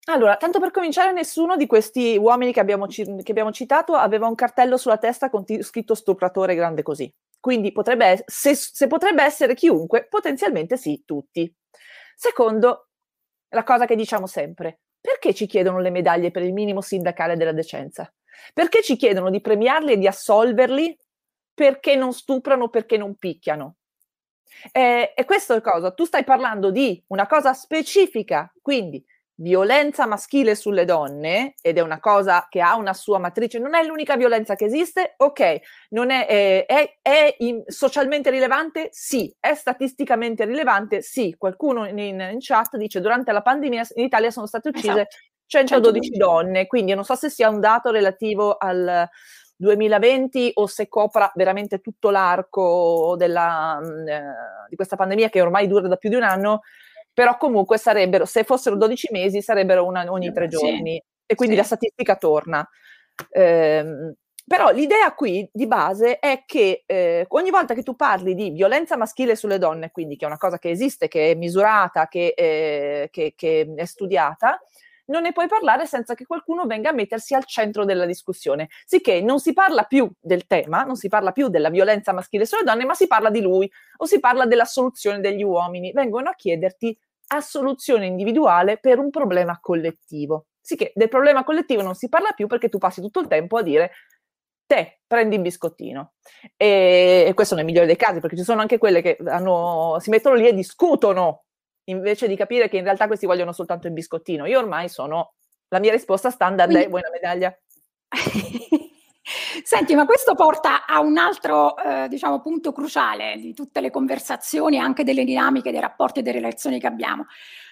Allora, 0.07 0.37
tanto 0.37 0.59
per 0.59 0.71
cominciare, 0.71 1.11
nessuno 1.13 1.55
di 1.55 1.65
questi 1.65 2.15
uomini 2.17 2.53
che 2.53 2.59
abbiamo, 2.59 2.85
che 2.85 3.23
abbiamo 3.27 3.51
citato 3.51 3.95
aveva 3.95 4.27
un 4.27 4.35
cartello 4.35 4.77
sulla 4.77 4.97
testa 4.97 5.29
con 5.29 5.45
t- 5.45 5.61
scritto 5.61 5.95
stupratore 5.95 6.53
grande 6.55 6.83
così. 6.83 7.11
Quindi 7.39 7.71
potrebbe, 7.71 8.23
se, 8.27 8.53
se 8.55 8.87
potrebbe 8.87 9.23
essere 9.23 9.55
chiunque, 9.55 10.07
potenzialmente 10.07 10.77
sì, 10.77 11.03
tutti. 11.05 11.51
Secondo, 12.15 12.89
la 13.49 13.63
cosa 13.63 13.85
che 13.85 13.95
diciamo 13.95 14.27
sempre, 14.27 14.81
perché 15.05 15.35
ci 15.35 15.45
chiedono 15.45 15.79
le 15.79 15.91
medaglie 15.91 16.31
per 16.31 16.41
il 16.41 16.51
minimo 16.51 16.81
sindacale 16.81 17.37
della 17.37 17.51
decenza? 17.51 18.11
Perché 18.53 18.81
ci 18.81 18.95
chiedono 18.97 19.29
di 19.29 19.39
premiarli 19.39 19.91
e 19.91 19.97
di 19.97 20.07
assolverli 20.07 20.97
perché 21.53 21.95
non 21.95 22.11
stuprano, 22.11 22.69
perché 22.69 22.97
non 22.97 23.15
picchiano? 23.15 23.75
Eh, 24.71 25.13
e 25.15 25.25
questo 25.25 25.53
è 25.53 25.61
cosa? 25.61 25.91
Tu 25.91 26.05
stai 26.05 26.23
parlando 26.23 26.71
di 26.71 27.01
una 27.09 27.27
cosa 27.27 27.53
specifica, 27.53 28.51
quindi 28.63 29.03
violenza 29.35 30.05
maschile 30.05 30.55
sulle 30.55 30.85
donne, 30.85 31.55
ed 31.61 31.77
è 31.77 31.81
una 31.81 31.99
cosa 31.99 32.47
che 32.49 32.61
ha 32.61 32.75
una 32.75 32.93
sua 32.93 33.19
matrice, 33.19 33.59
non 33.59 33.75
è 33.75 33.83
l'unica 33.83 34.15
violenza 34.15 34.55
che 34.55 34.65
esiste, 34.65 35.15
ok, 35.17 35.59
non 35.89 36.09
è, 36.09 36.25
eh, 36.29 36.65
è, 36.65 36.97
è 37.01 37.35
in, 37.39 37.63
socialmente 37.65 38.29
rilevante? 38.29 38.89
Sì, 38.91 39.33
è 39.39 39.53
statisticamente 39.53 40.45
rilevante? 40.45 41.01
Sì, 41.01 41.35
qualcuno 41.37 41.85
in, 41.85 41.99
in, 41.99 42.37
chat 42.39 42.77
dice 42.77 43.01
durante 43.01 43.31
la 43.31 43.41
pandemia 43.41 43.85
in 43.95 44.05
Italia 44.05 44.31
sono 44.31 44.45
state 44.45 44.69
uccise 44.69 45.07
esatto. 45.07 45.15
112 45.47 46.17
donne, 46.17 46.65
quindi 46.65 46.93
non 46.93 47.03
so 47.03 47.15
se 47.15 47.29
sia 47.29 47.49
un 47.49 47.59
dato 47.59 47.91
relativo 47.91 48.57
al 48.57 49.07
2020 49.57 50.51
o 50.55 50.67
se 50.67 50.87
copra 50.87 51.31
veramente 51.35 51.79
tutto 51.79 52.09
l'arco 52.09 53.15
della, 53.17 53.79
mm, 53.79 54.07
eh, 54.07 54.23
di 54.69 54.75
questa 54.75 54.95
pandemia 54.95 55.29
che 55.29 55.41
ormai 55.41 55.67
dura 55.67 55.87
da 55.87 55.97
più 55.97 56.09
di 56.09 56.15
un 56.15 56.23
anno, 56.23 56.61
però 57.15 57.37
comunque 57.37 57.77
sarebbero, 57.77 58.25
se 58.25 58.43
fossero 58.43 58.75
12 58.75 59.07
mesi, 59.11 59.41
sarebbero 59.41 59.85
una 59.85 60.05
ogni 60.11 60.33
tre 60.33 60.49
giorni 60.49 61.01
sì. 61.01 61.03
e 61.25 61.35
quindi 61.35 61.55
sì. 61.55 61.61
la 61.61 61.65
statistica 61.65 62.17
torna. 62.17 62.69
Eh, 63.29 64.13
però 64.45 64.69
l'idea 64.71 65.13
qui 65.13 65.49
di 65.51 65.65
base 65.65 66.19
è 66.19 66.43
che 66.45 66.83
eh, 66.85 67.25
ogni 67.29 67.49
volta 67.51 67.73
che 67.73 67.83
tu 67.83 67.95
parli 67.95 68.35
di 68.35 68.49
violenza 68.51 68.97
maschile 68.97 69.37
sulle 69.37 69.57
donne, 69.57 69.91
quindi 69.91 70.17
che 70.17 70.25
è 70.25 70.27
una 70.27 70.37
cosa 70.37 70.59
che 70.59 70.69
esiste, 70.69 71.07
che 71.07 71.31
è 71.31 71.35
misurata, 71.35 72.07
che, 72.07 72.33
eh, 72.35 73.07
che, 73.11 73.33
che 73.33 73.73
è 73.75 73.85
studiata, 73.85 74.61
non 75.05 75.21
ne 75.21 75.31
puoi 75.31 75.47
parlare 75.47 75.85
senza 75.85 76.13
che 76.15 76.25
qualcuno 76.25 76.65
venga 76.65 76.89
a 76.89 76.93
mettersi 76.93 77.33
al 77.33 77.45
centro 77.45 77.85
della 77.85 78.05
discussione. 78.05 78.69
Sicché 78.85 79.21
non 79.21 79.39
si 79.39 79.53
parla 79.53 79.83
più 79.83 80.09
del 80.19 80.45
tema, 80.47 80.83
non 80.83 80.95
si 80.95 81.07
parla 81.07 81.31
più 81.31 81.47
della 81.47 81.69
violenza 81.69 82.13
maschile 82.13 82.45
sulle 82.45 82.63
donne, 82.63 82.85
ma 82.85 82.93
si 82.93 83.07
parla 83.07 83.29
di 83.29 83.41
lui 83.41 83.69
o 83.97 84.05
si 84.05 84.19
parla 84.19 84.45
della 84.45 84.65
soluzione 84.65 85.19
degli 85.19 85.43
uomini. 85.43 85.91
Vengono 85.91 86.29
a 86.29 86.35
chiederti 86.35 86.97
a 87.27 87.41
soluzione 87.41 88.05
individuale 88.05 88.77
per 88.77 88.99
un 88.99 89.09
problema 89.09 89.59
collettivo. 89.59 90.47
Sicché 90.61 90.91
del 90.95 91.09
problema 91.09 91.43
collettivo 91.43 91.81
non 91.81 91.95
si 91.95 92.09
parla 92.09 92.31
più 92.31 92.47
perché 92.47 92.69
tu 92.69 92.77
passi 92.77 93.01
tutto 93.01 93.19
il 93.19 93.27
tempo 93.27 93.57
a 93.57 93.61
dire 93.61 93.91
te 94.65 95.01
prendi 95.05 95.35
il 95.35 95.41
biscottino. 95.41 96.13
E, 96.57 97.31
questo 97.35 97.55
nel 97.55 97.65
migliore 97.65 97.85
dei 97.85 97.95
casi, 97.95 98.19
perché 98.19 98.35
ci 98.35 98.43
sono 98.43 98.61
anche 98.61 98.77
quelle 98.77 99.01
che 99.01 99.17
hanno, 99.25 99.97
si 99.99 100.09
mettono 100.09 100.35
lì 100.35 100.47
e 100.47 100.53
discutono 100.53 101.45
invece 101.85 102.27
di 102.27 102.35
capire 102.35 102.69
che 102.69 102.77
in 102.77 102.83
realtà 102.83 103.07
questi 103.07 103.25
vogliono 103.25 103.51
soltanto 103.51 103.87
il 103.87 103.93
biscottino. 103.93 104.45
Io 104.45 104.59
ormai 104.59 104.89
sono, 104.89 105.33
la 105.69 105.79
mia 105.79 105.91
risposta 105.91 106.29
standard 106.29 106.69
Quindi... 106.69 106.87
è 106.87 106.89
vuoi 106.89 107.01
una 107.01 107.11
medaglia? 107.11 107.57
Senti, 109.63 109.95
ma 109.95 110.05
questo 110.05 110.35
porta 110.35 110.85
a 110.85 110.99
un 110.99 111.17
altro, 111.17 111.75
eh, 111.77 112.07
diciamo, 112.07 112.41
punto 112.41 112.71
cruciale 112.71 113.37
di 113.37 113.53
tutte 113.53 113.81
le 113.81 113.89
conversazioni, 113.89 114.77
anche 114.77 115.03
delle 115.03 115.23
dinamiche, 115.23 115.71
dei 115.71 115.79
rapporti 115.79 116.19
e 116.19 116.21
delle 116.21 116.39
relazioni 116.39 116.79
che 116.79 116.87
abbiamo. 116.87 117.25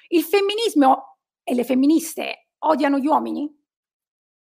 Il 0.07 0.23
femminismo 0.23 1.17
e 1.43 1.53
le 1.53 1.63
femministe 1.63 2.47
odiano 2.59 2.97
gli 2.97 3.05
uomini? 3.05 3.61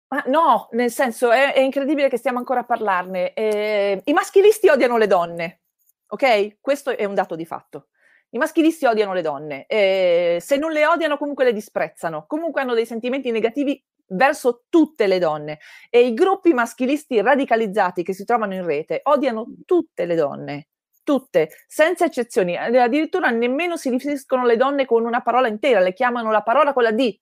Ma 0.08 0.24
no, 0.28 0.70
nel 0.72 0.92
senso 0.92 1.32
è, 1.32 1.54
è 1.54 1.60
incredibile 1.60 2.10
che 2.10 2.18
stiamo 2.18 2.40
ancora 2.40 2.62
a 2.62 2.66
parlarne. 2.66 3.34
Eh, 3.34 4.02
I 4.04 4.14
maschilisti 4.14 4.70
odiano 4.70 4.98
le 4.98 5.08
donne, 5.08 5.62
ok? 6.08 6.58
Questo 6.62 6.92
è 6.92 7.06
un 7.06 7.14
dato 7.14 7.36
di 7.36 7.46
fatto. 7.46 7.88
I 8.30 8.38
maschilisti 8.38 8.86
odiano 8.86 9.14
le 9.14 9.22
donne, 9.22 9.66
eh, 9.68 10.38
se 10.42 10.58
non 10.58 10.72
le 10.72 10.86
odiano 10.86 11.18
comunque 11.18 11.46
le 11.46 11.54
disprezzano, 11.54 12.26
comunque 12.28 12.62
hanno 12.62 12.74
dei 12.74 12.86
sentimenti 12.86 13.32
negativi 13.32 13.82
verso 14.08 14.66
tutte 14.70 15.08
le 15.08 15.20
donne. 15.20 15.60
E 15.90 16.06
i 16.06 16.14
gruppi 16.14 16.54
maschilisti 16.54 17.22
radicalizzati 17.22 18.04
che 18.04 18.14
si 18.14 18.26
trovano 18.26 18.54
in 18.54 18.66
rete 18.66 19.00
odiano 19.04 19.46
tutte 19.66 20.06
le 20.06 20.16
donne, 20.16 20.68
tutte, 21.04 21.50
senza 21.68 22.06
eccezioni, 22.06 22.58
addirittura 22.58 23.30
nemmeno 23.30 23.78
si 23.78 23.90
riferiscono 23.90 24.46
le 24.46 24.58
donne 24.58 24.86
con 24.86 25.06
una 25.06 25.22
parola 25.22 25.48
intera, 25.48 25.80
le 25.80 25.94
chiamano 25.94 26.32
la 26.32 26.42
parola 26.42 26.74
con 26.74 26.84
la 26.84 26.92
D, 26.92 27.18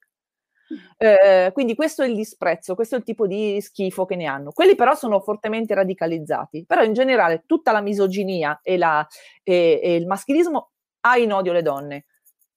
eh, 0.98 1.52
quindi 1.54 1.76
questo 1.76 2.04
è 2.04 2.08
il 2.08 2.16
disprezzo, 2.16 2.76
questo 2.76 2.96
è 2.96 2.98
il 2.98 3.04
tipo 3.04 3.28
di 3.28 3.60
schifo 3.62 4.06
che 4.06 4.16
ne 4.16 4.26
hanno. 4.26 4.52
Quelli 4.52 4.76
però 4.76 4.96
sono 4.96 5.20
fortemente 5.20 5.74
radicalizzati, 5.74 6.66
però 6.66 6.84
in 6.84 6.94
generale 6.94 7.44
tutta 7.46 7.72
la 7.72 7.82
misoginia 7.82 8.60
e, 8.62 8.78
la, 8.78 9.06
e, 9.44 9.80
e 9.84 9.96
il 9.96 10.08
maschilismo 10.08 10.73
ha 11.06 11.18
in 11.18 11.32
odio 11.32 11.54
le 11.54 11.62
donne. 11.62 12.06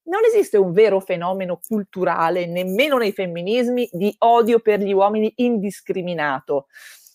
Non 0.04 0.24
esiste 0.24 0.56
un 0.56 0.72
vero 0.72 1.00
fenomeno 1.00 1.60
culturale, 1.66 2.46
nemmeno 2.46 2.96
nei 2.96 3.12
femminismi, 3.12 3.88
di 3.92 4.14
odio 4.18 4.60
per 4.60 4.80
gli 4.80 4.92
uomini 4.92 5.32
indiscriminato. 5.36 6.66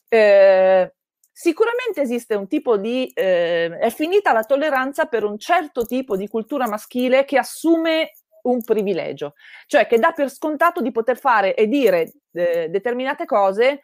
Eh, 0.10 0.94
sicuramente 1.32 2.02
esiste 2.02 2.36
un 2.36 2.48
tipo 2.48 2.78
di... 2.78 3.10
Eh, 3.14 3.78
è 3.78 3.90
finita 3.92 4.34
la 4.34 4.44
tolleranza 4.44 5.06
per 5.06 5.24
un 5.24 5.38
certo 5.38 5.86
tipo 5.86 6.18
di 6.18 6.28
cultura 6.28 6.68
maschile 6.68 7.24
che 7.24 7.38
assume 7.38 8.12
un 8.44 8.64
privilegio, 8.64 9.36
cioè 9.68 9.88
che 9.88 10.00
dà 10.00 10.12
per 10.12 10.30
scontato 10.30 10.82
di 10.82 10.92
poter 10.92 11.18
fare 11.18 11.56
e 11.56 11.68
dire 11.68 12.12
eh, 12.34 12.70
determinate 12.70 13.26
cose, 13.26 13.82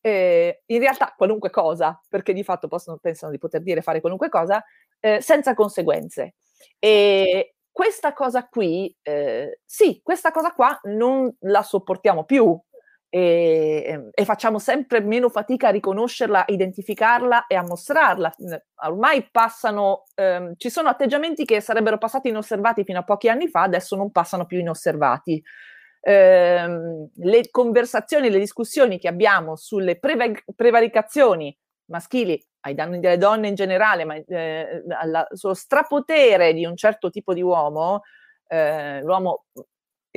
eh, 0.00 0.62
in 0.66 0.78
realtà 0.78 1.12
qualunque 1.16 1.50
cosa, 1.50 2.00
perché 2.08 2.32
di 2.32 2.44
fatto 2.44 2.68
possono, 2.68 2.98
pensano 2.98 3.32
di 3.32 3.38
poter 3.38 3.62
dire 3.62 3.82
fare 3.82 4.00
qualunque 4.00 4.28
cosa, 4.28 4.64
eh, 5.00 5.20
senza 5.20 5.54
conseguenze. 5.54 6.34
E 6.78 7.54
questa 7.70 8.12
cosa 8.12 8.46
qui, 8.48 8.94
eh, 9.02 9.60
sì, 9.64 10.00
questa 10.02 10.30
cosa 10.30 10.52
qua 10.52 10.78
non 10.84 11.34
la 11.40 11.62
sopportiamo 11.62 12.24
più, 12.24 12.58
e, 13.08 13.84
ehm, 13.86 14.10
e, 14.12 14.24
facciamo 14.24 14.58
sempre 14.58 15.00
meno 15.00 15.28
fatica 15.28 15.68
a 15.68 15.70
riconoscerla, 15.70 16.40
a 16.40 16.44
identificarla 16.52 17.46
e 17.46 17.54
a 17.54 17.62
mostrarla. 17.62 18.34
Ormai 18.84 19.28
passano, 19.30 20.04
ehm, 20.14 20.54
ci 20.56 20.70
sono 20.70 20.88
atteggiamenti 20.88 21.44
che 21.44 21.60
sarebbero 21.60 21.98
passati 21.98 22.28
inosservati 22.28 22.84
fino 22.84 22.98
a 22.98 23.04
pochi 23.04 23.28
anni 23.28 23.48
fa, 23.48 23.62
adesso 23.62 23.96
non 23.96 24.10
passano 24.10 24.44
più 24.46 24.58
inosservati. 24.58 25.42
Eh, 26.00 26.66
le 27.14 27.50
conversazioni, 27.50 28.30
le 28.30 28.38
discussioni 28.38 28.98
che 28.98 29.08
abbiamo 29.08 29.56
sulle 29.56 29.98
preva- 29.98 30.30
prevaricazioni 30.54 31.56
maschili 31.86 32.42
ai 32.60 32.74
danni 32.74 32.98
delle 33.00 33.18
donne 33.18 33.48
in 33.48 33.54
generale, 33.54 34.04
ma 34.04 34.14
eh, 34.14 34.82
alla, 34.88 35.26
sullo 35.32 35.54
strapotere 35.54 36.52
di 36.52 36.64
un 36.64 36.76
certo 36.76 37.10
tipo 37.10 37.32
di 37.32 37.42
uomo, 37.42 38.02
eh, 38.48 39.00
l'uomo 39.02 39.46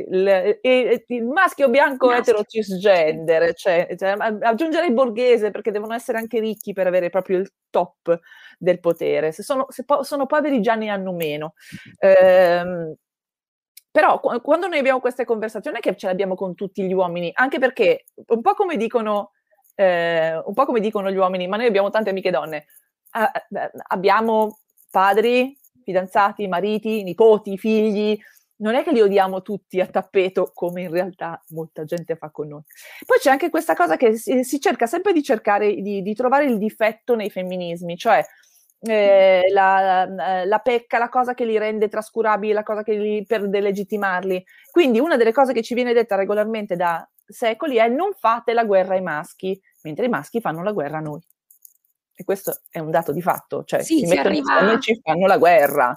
il, 0.08 0.60
il, 0.62 1.04
il, 1.08 1.26
maschio 1.26 1.70
bianco 1.70 2.08
maschio. 2.08 2.22
etero 2.22 2.44
cisgender, 2.44 3.54
cioè, 3.54 3.88
cioè, 3.98 4.16
aggiungerei 4.18 4.92
borghese 4.92 5.52
perché 5.52 5.72
devono 5.72 5.94
essere 5.94 6.18
anche 6.18 6.40
ricchi 6.40 6.74
per 6.74 6.88
avere 6.88 7.10
proprio 7.10 7.38
il 7.38 7.52
top 7.70 8.20
del 8.58 8.80
potere. 8.80 9.32
Se 9.32 9.44
sono, 9.44 9.66
se 9.70 9.84
po- 9.84 10.04
sono 10.04 10.26
poveri 10.26 10.62
già 10.62 10.76
ne 10.76 10.90
hanno 10.90 11.12
meno. 11.14 11.54
Ehm, 12.00 12.96
però 13.92 14.20
qu- 14.20 14.42
quando 14.42 14.68
noi 14.68 14.80
abbiamo 14.80 15.00
queste 15.00 15.26
conversazioni 15.26 15.80
che 15.80 15.96
ce 15.96 16.06
le 16.08 16.12
abbiamo 16.14 16.36
con 16.36 16.56
tutti 16.56 16.84
gli 16.84 16.94
uomini, 16.94 17.32
anche 17.34 17.60
perché 17.60 18.06
un 18.28 18.42
po' 18.42 18.54
come 18.54 18.78
dicono, 18.78 19.32
eh, 19.80 20.42
un 20.44 20.54
po' 20.54 20.66
come 20.66 20.82
dicono 20.82 21.10
gli 21.10 21.16
uomini, 21.16 21.48
ma 21.48 21.56
noi 21.56 21.68
abbiamo 21.68 21.90
tante 21.90 22.10
amiche 22.10 22.32
donne, 22.32 22.66
eh, 23.14 23.72
abbiamo 23.88 24.60
padri, 24.92 25.58
fidanzati, 25.84 26.50
mariti, 26.50 27.02
nipoti, 27.04 27.58
figli, 27.58 28.20
non 28.58 28.76
è 28.76 28.84
che 28.84 28.92
li 28.92 29.00
odiamo 29.00 29.42
tutti 29.42 29.80
a 29.80 29.88
tappeto 29.88 30.52
come 30.54 30.82
in 30.82 30.92
realtà 30.92 31.42
molta 31.52 31.86
gente 31.86 32.18
fa 32.18 32.30
con 32.30 32.50
noi. 32.50 32.62
Poi 33.06 33.20
c'è 33.20 33.32
anche 33.32 33.50
questa 33.50 33.74
cosa 33.74 33.96
che 33.96 34.18
si, 34.18 34.44
si 34.44 34.60
cerca 34.60 34.86
sempre 34.86 35.14
di 35.14 35.24
cercare 35.24 35.74
di, 35.74 36.02
di, 36.02 36.14
trovare 36.14 36.44
il 36.44 36.58
difetto 36.58 37.16
nei 37.16 37.30
femminismi, 37.30 37.96
cioè 37.96 38.22
eh, 38.82 39.46
la, 39.54 40.44
la, 40.44 40.60
pecca, 40.60 40.98
la 40.98 41.08
cosa 41.08 41.34
che 41.34 41.46
li 41.46 41.58
rende 41.58 41.88
trascurabili, 41.88 42.52
la 42.52 42.64
cosa 42.64 42.84
che 42.84 42.96
li, 42.96 43.26
per 43.26 43.48
delegittimarli. 43.48 44.44
Quindi 44.72 45.00
una 45.00 45.16
delle 45.16 45.32
cose 45.32 45.54
che 45.54 45.62
ci 45.62 45.74
viene 45.74 45.94
detta 45.94 46.18
regolarmente 46.18 46.76
da 46.76 47.08
secoli 47.30 47.78
è 47.78 47.88
non 47.88 48.12
fate 48.14 48.54
la 48.54 48.66
guerra 48.66 48.96
ai 48.96 49.02
maschi, 49.02 49.60
mentre 49.84 50.06
i 50.06 50.10
maschi 50.10 50.42
fanno 50.42 50.64
la 50.64 50.72
guerra 50.72 50.98
a 50.98 51.02
noi. 51.02 51.22
E 52.14 52.24
questo 52.26 52.60
è 52.70 52.80
un 52.80 52.92
dato 52.92 53.14
di 53.14 53.22
fatto, 53.22 53.64
cioè 53.64 53.82
sì, 53.82 54.00
si, 54.00 54.06
si 54.06 54.08
mettono 54.08 54.36
arriva... 54.36 54.74
e 54.74 54.80
ci 54.82 55.00
fanno 55.02 55.26
la 55.26 55.38
guerra. 55.38 55.94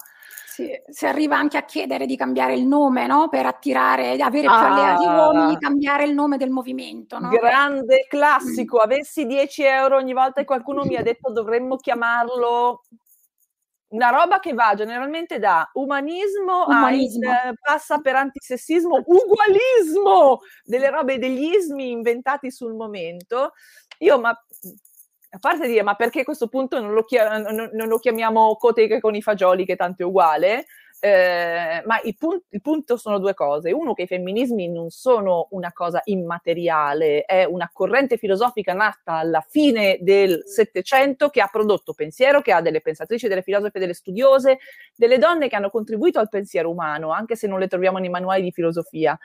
Si, 0.47 0.71
si, 0.87 1.07
arriva 1.07 1.37
anche 1.37 1.57
a 1.57 1.65
chiedere 1.65 2.05
di 2.05 2.15
cambiare 2.15 2.55
il 2.55 2.67
nome, 2.67 3.07
no? 3.07 3.29
Per 3.29 3.47
attirare, 3.47 4.13
avere 4.21 4.47
più 4.47 4.51
ah, 4.51 4.71
alleati 4.71 5.05
uomini, 5.07 5.59
cambiare 5.59 6.05
il 6.05 6.13
nome 6.13 6.37
del 6.37 6.51
movimento, 6.51 7.19
no? 7.19 7.31
Grande 7.31 8.07
classico, 8.07 8.77
avessi 8.77 9.25
10 9.25 9.63
euro 9.65 9.97
ogni 9.97 10.13
volta 10.13 10.41
che 10.41 10.47
qualcuno 10.47 10.83
mi 10.85 10.95
ha 10.95 11.03
detto 11.03 11.33
dovremmo 11.33 11.77
chiamarlo 11.77 12.83
una 13.93 14.09
roba 14.09 14.41
che 14.41 14.53
va 14.53 14.75
generalmente 14.75 15.39
da 15.39 15.69
umanismo, 15.75 16.67
umanismo. 16.67 17.31
a 17.31 17.49
eh, 17.49 17.55
passa 17.61 17.99
per 17.99 18.17
antisessismo, 18.17 19.03
ugualismo, 19.05 20.41
delle 20.65 20.91
robe 20.91 21.19
degli 21.19 21.55
ismi 21.55 21.91
inventati 21.91 22.51
sul 22.51 22.75
momento. 22.75 23.53
Io 23.99 24.19
ma 24.19 24.31
a 25.35 25.39
parte 25.39 25.67
dire, 25.67 25.83
ma 25.83 25.95
perché 25.95 26.21
a 26.21 26.25
questo 26.25 26.49
punto 26.49 26.81
non 26.81 26.93
lo, 26.93 27.05
chiam- 27.05 27.43
non, 27.49 27.71
non 27.73 27.89
lo 27.89 27.99
chiamiamo 27.99 28.57
coteche 28.57 29.01
con 29.01 29.15
i 29.15 29.23
fagioli, 29.23 29.65
che 29.65 29.77
tanto 29.77 30.03
è 30.03 30.07
uguale? 30.07 30.67
Eh, 31.05 31.83
ma 31.85 32.01
il, 32.05 32.15
pun- 32.17 32.41
il, 32.49 32.61
punto 32.61 32.97
sono 32.97 33.19
due 33.19 33.35
cose. 33.35 33.73
Uno, 33.73 33.93
che 33.93 34.03
i 34.03 34.07
femminismi 34.07 34.69
non 34.69 34.91
sono 34.91 35.49
una 35.51 35.73
cosa 35.73 36.01
immateriale, 36.05 37.23
è 37.25 37.43
una 37.43 37.69
corrente 37.73 38.17
filosofica 38.17 38.73
nata 38.73 39.15
alla 39.15 39.45
fine 39.49 39.99
del 40.01 40.43
Settecento 40.45 41.29
che 41.29 41.41
ha 41.41 41.49
prodotto 41.51 41.93
pensiero, 41.93 42.41
che 42.41 42.53
ha 42.53 42.61
delle 42.61 42.81
pensatrici, 42.81 43.27
delle 43.27 43.43
filosofe, 43.43 43.81
delle 43.81 43.95
studiose, 43.95 44.59
delle 44.95 45.19
donne 45.19 45.49
che 45.49 45.57
hanno 45.57 45.71
contribuito 45.71 46.21
al 46.21 46.29
pensiero 46.29 46.71
umano, 46.71 47.11
anche 47.11 47.35
se 47.35 47.49
non 47.49 47.59
le 47.59 47.67
troviamo 47.67 47.99
nei 47.99 48.09
manuali 48.09 48.43
di 48.43 48.53
filosofia. 48.53 49.19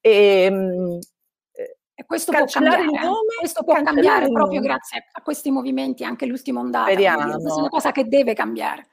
E, 0.00 0.48
mh, 0.48 0.98
e 1.96 2.04
questo 2.06 2.30
può 2.30 2.44
cambiare, 2.44 2.82
il 2.82 2.90
nome, 2.92 3.34
questo 3.40 3.64
può 3.64 3.82
cambiare 3.82 4.30
proprio 4.30 4.60
grazie 4.60 5.04
a 5.10 5.20
questi 5.20 5.50
movimenti, 5.50 6.04
anche 6.04 6.26
l'ultima 6.26 6.60
ondata. 6.60 6.92
Questa 6.92 7.12
è 7.12 7.58
una 7.58 7.68
cosa 7.68 7.90
che 7.90 8.06
deve 8.06 8.34
cambiare. 8.34 8.86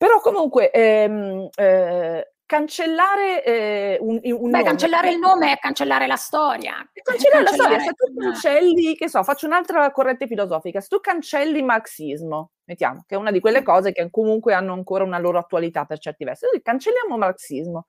Però 0.00 0.18
comunque 0.20 0.70
ehm, 0.70 1.50
eh, 1.54 2.32
cancellare 2.46 3.44
eh, 3.44 3.98
un, 4.00 4.18
un 4.22 4.50
Beh, 4.50 4.56
nome. 4.56 4.62
cancellare 4.62 5.10
il 5.10 5.18
nome 5.18 5.52
è 5.52 5.58
cancellare 5.58 6.06
la 6.06 6.16
storia. 6.16 6.72
Cancellare, 7.02 7.44
cancellare 7.44 7.74
la 7.74 7.80
storia, 7.80 7.80
se 7.80 7.92
tu 7.92 8.14
cancelli, 8.18 8.96
che 8.96 9.10
so, 9.10 9.22
faccio 9.22 9.44
un'altra 9.44 9.90
corrente 9.90 10.26
filosofica, 10.26 10.80
se 10.80 10.88
tu 10.88 11.00
cancelli 11.00 11.58
il 11.58 11.64
marxismo, 11.64 12.52
mettiamo, 12.64 13.04
che 13.06 13.14
è 13.14 13.18
una 13.18 13.30
di 13.30 13.40
quelle 13.40 13.62
cose 13.62 13.92
che 13.92 14.08
comunque 14.10 14.54
hanno 14.54 14.72
ancora 14.72 15.04
una 15.04 15.18
loro 15.18 15.36
attualità 15.36 15.84
per 15.84 15.98
certi 15.98 16.24
versi, 16.24 16.46
cancelliamo 16.62 17.12
il 17.12 17.20
marxismo, 17.20 17.88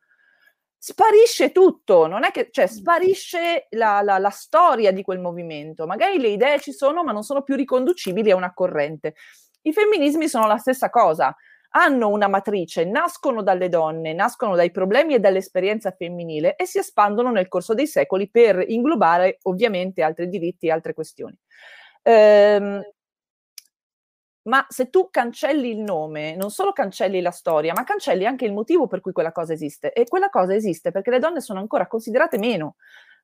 sparisce 0.77 1.53
tutto, 1.53 2.07
non 2.07 2.25
è 2.25 2.31
che, 2.31 2.49
cioè, 2.51 2.67
sparisce 2.67 3.67
la, 3.69 4.01
la, 4.01 4.17
la, 4.17 4.31
storia 4.31 4.91
di 4.91 5.01
quel 5.01 5.19
movimento. 5.19 5.85
Magari 5.85 6.19
le 6.19 6.27
idee 6.27 6.59
ci 6.59 6.73
sono, 6.73 7.05
ma 7.05 7.13
non 7.13 7.23
sono 7.23 7.41
più 7.41 7.55
riconducibili 7.55 8.31
a 8.31 8.35
una 8.35 8.53
corrente. 8.53 9.15
I 9.61 9.71
femminismi 9.71 10.27
sono 10.27 10.45
la 10.45 10.57
stessa 10.57 10.89
cosa, 10.89 11.33
hanno 11.71 12.09
una 12.09 12.27
matrice, 12.27 12.83
nascono 12.85 13.43
dalle 13.43 13.69
donne, 13.69 14.13
nascono 14.13 14.55
dai 14.55 14.71
problemi 14.71 15.13
e 15.13 15.19
dall'esperienza 15.19 15.91
femminile 15.91 16.55
e 16.55 16.65
si 16.65 16.79
espandono 16.79 17.31
nel 17.31 17.47
corso 17.47 17.73
dei 17.73 17.87
secoli 17.87 18.29
per 18.29 18.63
inglobare 18.67 19.37
ovviamente 19.43 20.01
altri 20.01 20.27
diritti 20.27 20.67
e 20.67 20.71
altre 20.71 20.93
questioni. 20.93 21.37
Ehm, 22.03 22.81
ma 24.43 24.65
se 24.69 24.89
tu 24.89 25.09
cancelli 25.11 25.69
il 25.69 25.77
nome, 25.77 26.35
non 26.35 26.49
solo 26.49 26.73
cancelli 26.73 27.21
la 27.21 27.31
storia, 27.31 27.73
ma 27.73 27.83
cancelli 27.83 28.25
anche 28.25 28.45
il 28.45 28.53
motivo 28.53 28.87
per 28.87 28.99
cui 28.99 29.11
quella 29.11 29.31
cosa 29.31 29.53
esiste. 29.53 29.93
E 29.93 30.05
quella 30.05 30.29
cosa 30.29 30.55
esiste 30.55 30.91
perché 30.91 31.11
le 31.11 31.19
donne 31.19 31.41
sono 31.41 31.59
ancora 31.59 31.87
considerate 31.87 32.39
meno, 32.39 32.75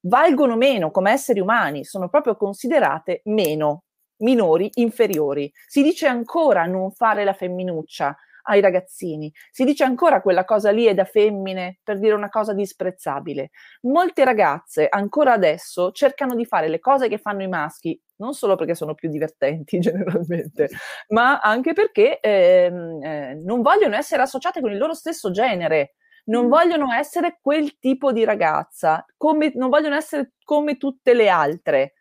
valgono 0.02 0.56
meno 0.56 0.92
come 0.92 1.12
esseri 1.12 1.40
umani, 1.40 1.84
sono 1.84 2.08
proprio 2.08 2.36
considerate 2.36 3.22
meno, 3.26 3.86
minori, 4.18 4.70
inferiori. 4.76 5.52
Si 5.66 5.82
dice 5.82 6.06
ancora 6.06 6.66
non 6.66 6.92
fare 6.92 7.24
la 7.24 7.34
femminuccia 7.34 8.16
ai 8.48 8.62
ragazzini, 8.62 9.32
si 9.52 9.64
dice 9.64 9.84
ancora 9.84 10.22
quella 10.22 10.46
cosa 10.46 10.72
lì 10.72 10.86
è 10.86 10.94
da 10.94 11.06
femmine 11.06 11.80
per 11.84 12.00
dire 12.00 12.14
una 12.14 12.30
cosa 12.30 12.54
disprezzabile. 12.54 13.52
Molte 13.82 14.24
ragazze 14.24 14.88
ancora 14.90 15.34
adesso 15.34 15.92
cercano 15.92 16.36
di 16.36 16.46
fare 16.46 16.68
le 16.68 16.80
cose 16.80 17.08
che 17.08 17.18
fanno 17.18 17.44
i 17.44 17.48
maschi 17.48 18.00
non 18.18 18.34
solo 18.34 18.56
perché 18.56 18.76
sono 18.76 18.94
più 18.94 19.10
divertenti 19.10 19.80
generalmente, 19.80 20.70
ma 21.10 21.40
anche 21.40 21.74
perché 21.74 22.20
ehm, 22.20 23.04
eh, 23.04 23.34
non 23.36 23.62
vogliono 23.62 23.96
essere 23.96 24.22
associate 24.22 24.62
con 24.62 24.72
il 24.72 24.78
loro 24.78 24.94
stesso 24.94 25.32
genere. 25.32 25.96
non 26.26 26.46
mm. 26.46 26.50
vogliono 26.50 26.92
essere 26.94 27.40
quel 27.42 27.78
tipo 27.80 28.12
di 28.12 28.24
ragazza, 28.26 29.06
come, 29.16 29.52
non 29.56 29.70
vogliono 29.70 29.96
essere 29.96 30.34
come 30.44 30.78
tutte 30.78 31.14
le 31.14 31.30
altre. 31.30 31.94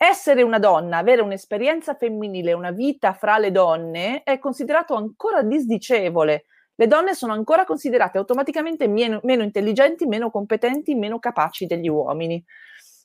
Essere 0.00 0.42
una 0.42 0.60
donna, 0.60 0.98
avere 0.98 1.22
un'esperienza 1.22 1.94
femminile, 1.94 2.52
una 2.52 2.70
vita 2.70 3.14
fra 3.14 3.36
le 3.36 3.50
donne 3.50 4.22
è 4.22 4.38
considerato 4.38 4.94
ancora 4.94 5.42
disdicevole. 5.42 6.44
Le 6.76 6.86
donne 6.86 7.14
sono 7.14 7.32
ancora 7.32 7.64
considerate 7.64 8.16
automaticamente 8.18 8.86
meno, 8.86 9.18
meno 9.24 9.42
intelligenti, 9.42 10.06
meno 10.06 10.30
competenti, 10.30 10.94
meno 10.94 11.18
capaci 11.18 11.66
degli 11.66 11.88
uomini. 11.88 12.42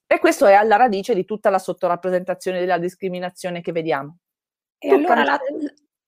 E 0.06 0.20
questo 0.20 0.46
è 0.46 0.54
alla 0.54 0.76
radice 0.76 1.16
di 1.16 1.26
tutta 1.26 1.50
la 1.50 1.58
sottorappresentazione 1.58 2.60
della 2.60 2.78
discriminazione 2.78 3.62
che 3.62 3.72
vediamo. 3.72 4.18
E 4.78 4.90
tu 4.90 4.94
allora 4.94 5.24
la, 5.24 5.40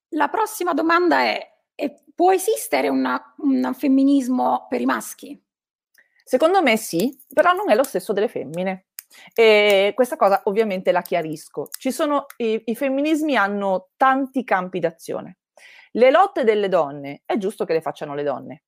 la, 0.09 0.27
prossima 0.27 0.73
domanda 0.73 1.21
è, 1.21 1.41
è 1.73 1.91
può 2.13 2.31
esistere 2.31 2.89
una, 2.89 3.33
un 3.37 3.73
femminismo 3.73 4.67
per 4.69 4.81
i 4.81 4.85
maschi? 4.85 5.43
Secondo 6.23 6.61
me 6.61 6.77
sì, 6.77 7.19
però 7.33 7.53
non 7.53 7.71
è 7.71 7.75
lo 7.75 7.83
stesso 7.83 8.13
delle 8.13 8.27
femmine. 8.27 8.84
E 9.33 9.91
questa 9.95 10.15
cosa 10.15 10.41
ovviamente 10.45 10.91
la 10.91 11.01
chiarisco. 11.01 11.67
Sono, 11.77 12.25
i, 12.37 12.61
i 12.65 12.75
femminismi 12.75 13.35
hanno 13.35 13.89
tanti 13.97 14.43
campi 14.43 14.79
d'azione. 14.79 15.37
Le 15.91 16.11
lotte 16.11 16.43
delle 16.43 16.67
donne, 16.67 17.21
è 17.25 17.37
giusto 17.37 17.65
che 17.65 17.73
le 17.73 17.81
facciano 17.81 18.15
le 18.15 18.23
donne. 18.23 18.63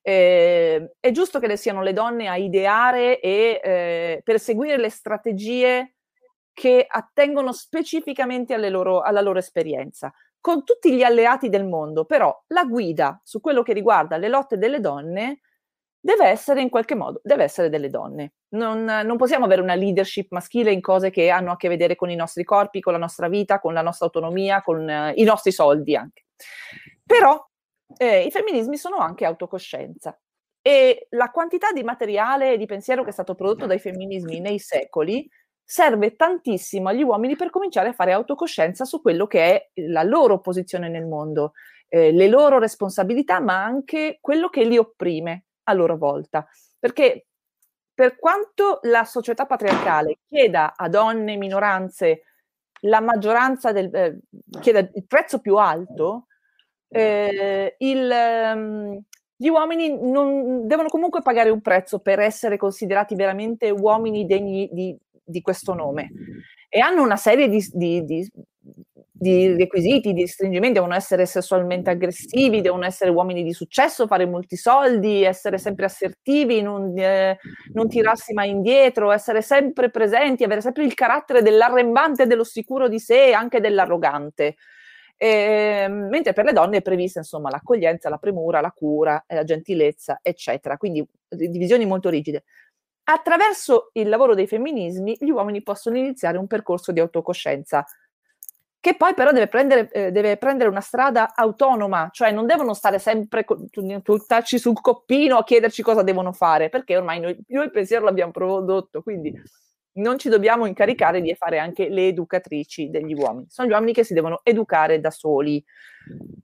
Eh, 0.00 0.94
è 1.00 1.10
giusto 1.12 1.38
che 1.38 1.46
le 1.46 1.56
siano 1.56 1.82
le 1.82 1.94
donne 1.94 2.28
a 2.28 2.36
ideare 2.36 3.20
e 3.20 3.60
eh, 3.62 4.20
perseguire 4.22 4.76
le 4.76 4.90
strategie 4.90 5.94
che 6.52 6.84
attengono 6.86 7.52
specificamente 7.52 8.56
loro, 8.70 9.00
alla 9.00 9.20
loro 9.20 9.38
esperienza, 9.38 10.12
con 10.40 10.62
tutti 10.62 10.94
gli 10.94 11.02
alleati 11.02 11.48
del 11.48 11.64
mondo, 11.64 12.04
però 12.04 12.34
la 12.48 12.64
guida 12.64 13.20
su 13.24 13.40
quello 13.40 13.62
che 13.62 13.72
riguarda 13.72 14.16
le 14.18 14.28
lotte 14.28 14.56
delle 14.56 14.80
donne 14.80 15.40
deve 16.04 16.26
essere 16.26 16.60
in 16.60 16.68
qualche 16.68 16.94
modo, 16.94 17.18
deve 17.24 17.44
essere 17.44 17.70
delle 17.70 17.88
donne. 17.88 18.34
Non, 18.50 18.84
non, 18.84 19.16
possiamo 19.16 19.46
avere 19.46 19.62
una 19.62 19.74
leadership 19.74 20.30
maschile 20.32 20.70
in 20.70 20.82
cose 20.82 21.08
che 21.08 21.30
hanno 21.30 21.52
a 21.52 21.56
che 21.56 21.68
vedere 21.68 21.96
con 21.96 22.10
i 22.10 22.14
nostri 22.14 22.44
corpi, 22.44 22.80
con 22.80 22.92
la 22.92 22.98
nostra 22.98 23.26
vita, 23.26 23.58
con 23.58 23.72
la 23.72 23.80
nostra 23.80 24.04
autonomia, 24.04 24.60
con 24.60 24.86
uh, 24.86 25.18
i 25.18 25.24
nostri 25.24 25.50
soldi 25.50 25.96
anche. 25.96 26.26
Però 27.06 27.42
eh, 27.96 28.20
i 28.20 28.30
femminismi 28.30 28.76
sono 28.76 28.98
anche 28.98 29.24
autocoscienza 29.24 30.18
e 30.60 31.06
la 31.10 31.30
quantità 31.30 31.72
di 31.72 31.82
materiale 31.82 32.52
e 32.52 32.58
di 32.58 32.66
pensiero 32.66 33.02
che 33.02 33.08
è 33.08 33.12
stato 33.12 33.34
prodotto 33.34 33.64
dai 33.64 33.78
femminismi 33.78 34.40
nei 34.40 34.58
secoli 34.58 35.26
serve 35.62 36.16
tantissimo 36.16 36.90
agli 36.90 37.02
uomini 37.02 37.34
per 37.34 37.48
cominciare 37.48 37.88
a 37.88 37.94
fare 37.94 38.12
autocoscienza 38.12 38.84
su 38.84 39.00
quello 39.00 39.26
che 39.26 39.40
è 39.42 39.70
la 39.86 40.02
loro 40.02 40.40
posizione 40.40 40.90
nel 40.90 41.06
mondo, 41.06 41.52
eh, 41.88 42.12
le 42.12 42.28
loro 42.28 42.58
responsabilità, 42.58 43.40
ma 43.40 43.64
anche 43.64 44.18
quello 44.20 44.50
che 44.50 44.64
li 44.64 44.76
opprime 44.76 45.44
a 45.64 45.72
loro 45.72 45.96
volta. 45.96 46.46
Perché 46.78 47.26
per 47.92 48.18
quanto 48.18 48.80
la 48.82 49.04
società 49.04 49.46
patriarcale 49.46 50.18
chieda 50.28 50.74
a 50.76 50.88
donne 50.88 51.36
minoranze 51.36 52.22
la 52.84 53.00
maggioranza 53.00 53.72
del 53.72 53.94
eh, 53.94 54.18
chieda 54.60 54.80
il 54.80 55.06
prezzo 55.06 55.40
più 55.40 55.56
alto, 55.56 56.26
eh, 56.88 57.76
il, 57.78 58.10
um, 58.54 59.00
gli 59.36 59.48
uomini 59.48 59.98
non, 60.00 60.66
devono 60.66 60.88
comunque 60.88 61.22
pagare 61.22 61.50
un 61.50 61.60
prezzo 61.60 62.00
per 62.00 62.20
essere 62.20 62.56
considerati 62.56 63.14
veramente 63.14 63.70
uomini 63.70 64.26
degni 64.26 64.68
di, 64.70 64.96
di 65.22 65.40
questo 65.40 65.74
nome 65.74 66.10
e 66.68 66.80
hanno 66.80 67.02
una 67.02 67.16
serie 67.16 67.48
di, 67.48 67.64
di, 67.72 68.04
di, 68.04 68.30
di, 69.16 69.54
requisiti, 69.56 70.12
di 70.12 70.26
stringimenti, 70.26 70.74
devono 70.74 70.94
essere 70.94 71.24
sessualmente 71.24 71.88
aggressivi, 71.90 72.60
devono 72.60 72.84
essere 72.84 73.10
uomini 73.10 73.44
di 73.44 73.52
successo, 73.52 74.08
fare 74.08 74.26
molti 74.26 74.56
soldi, 74.56 75.22
essere 75.22 75.56
sempre 75.58 75.84
assertivi, 75.84 76.60
non, 76.60 76.92
eh, 76.98 77.38
non 77.74 77.88
tirarsi 77.88 78.32
mai 78.32 78.50
indietro, 78.50 79.12
essere 79.12 79.40
sempre 79.40 79.88
presenti, 79.88 80.42
avere 80.42 80.60
sempre 80.60 80.84
il 80.84 80.94
carattere 80.94 81.42
dell'arrembante, 81.42 82.26
dello 82.26 82.42
sicuro 82.42 82.88
di 82.88 82.98
sé 82.98 83.28
e 83.28 83.32
anche 83.32 83.60
dell'arrogante. 83.60 84.56
E, 85.16 85.86
mentre 85.88 86.32
per 86.32 86.44
le 86.44 86.52
donne 86.52 86.78
è 86.78 86.82
prevista 86.82 87.20
insomma 87.20 87.48
l'accoglienza, 87.50 88.08
la 88.08 88.18
premura, 88.18 88.60
la 88.60 88.72
cura, 88.72 89.22
la 89.28 89.44
gentilezza, 89.44 90.18
eccetera. 90.22 90.76
Quindi 90.76 91.06
divisioni 91.28 91.86
molto 91.86 92.08
rigide. 92.08 92.42
Attraverso 93.04 93.90
il 93.92 94.08
lavoro 94.08 94.34
dei 94.34 94.46
femminismi 94.48 95.16
gli 95.20 95.30
uomini 95.30 95.62
possono 95.62 95.96
iniziare 95.98 96.38
un 96.38 96.46
percorso 96.46 96.90
di 96.90 97.00
autocoscienza 97.00 97.84
che 98.84 98.96
poi 98.96 99.14
però 99.14 99.32
deve 99.32 99.48
prendere, 99.48 99.88
eh, 99.92 100.12
deve 100.12 100.36
prendere, 100.36 100.68
una 100.68 100.82
strada 100.82 101.34
autonoma, 101.34 102.10
cioè 102.12 102.32
non 102.32 102.44
devono 102.44 102.74
stare 102.74 102.98
sempre 102.98 103.46
buttarci 103.46 104.58
sul 104.58 104.78
coppino 104.78 105.38
a 105.38 105.42
chiederci 105.44 105.80
cosa 105.80 106.02
devono 106.02 106.34
fare, 106.34 106.68
perché 106.68 106.94
ormai 106.94 107.18
noi, 107.18 107.34
noi 107.48 107.64
il 107.64 107.70
pensiero 107.70 108.04
l'abbiamo 108.04 108.30
prodotto, 108.30 109.00
quindi 109.00 109.32
non 109.92 110.18
ci 110.18 110.28
dobbiamo 110.28 110.66
incaricare 110.66 111.22
di 111.22 111.34
fare 111.34 111.58
anche 111.58 111.88
le 111.88 112.08
educatrici 112.08 112.90
degli 112.90 113.14
uomini. 113.14 113.46
Sono 113.48 113.68
gli 113.68 113.70
uomini 113.70 113.94
che 113.94 114.04
si 114.04 114.12
devono 114.12 114.40
educare 114.42 115.00
da 115.00 115.10
soli. 115.10 115.64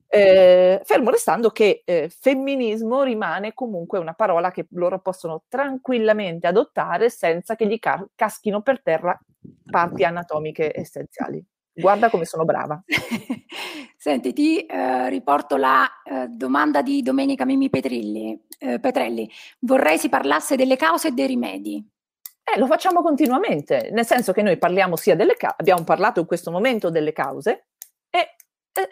Eh, 0.08 0.80
fermo 0.82 1.10
restando 1.10 1.50
che 1.50 1.82
eh, 1.84 2.08
femminismo 2.08 3.02
rimane 3.02 3.52
comunque 3.52 3.98
una 3.98 4.14
parola 4.14 4.50
che 4.50 4.66
loro 4.70 4.98
possono 5.00 5.42
tranquillamente 5.46 6.46
adottare 6.46 7.10
senza 7.10 7.54
che 7.54 7.66
gli 7.66 7.78
ca- 7.78 8.08
caschino 8.14 8.62
per 8.62 8.80
terra 8.80 9.20
parti 9.70 10.04
anatomiche 10.04 10.72
essenziali. 10.74 11.44
Guarda 11.80 12.10
come 12.10 12.24
sono 12.24 12.44
brava. 12.44 12.82
Senti, 13.96 14.32
ti 14.32 14.64
eh, 14.64 15.08
riporto 15.08 15.56
la 15.56 15.86
eh, 16.04 16.26
domanda 16.28 16.80
di 16.82 17.02
Domenica 17.02 17.44
Mimi 17.44 17.68
Petrilli, 17.68 18.40
eh, 18.58 18.80
Petrelli. 18.80 19.30
Vorrei 19.58 19.98
si 19.98 20.08
parlasse 20.08 20.56
delle 20.56 20.76
cause 20.76 21.08
e 21.08 21.12
dei 21.12 21.26
rimedi. 21.26 21.86
Eh, 22.42 22.58
lo 22.58 22.66
facciamo 22.66 23.02
continuamente, 23.02 23.90
nel 23.92 24.06
senso 24.06 24.32
che 24.32 24.42
noi 24.42 24.56
parliamo 24.56 24.96
sia 24.96 25.14
delle 25.14 25.36
cause, 25.36 25.56
abbiamo 25.58 25.84
parlato 25.84 26.20
in 26.20 26.26
questo 26.26 26.50
momento 26.50 26.90
delle 26.90 27.12
cause 27.12 27.66
e 28.08 28.36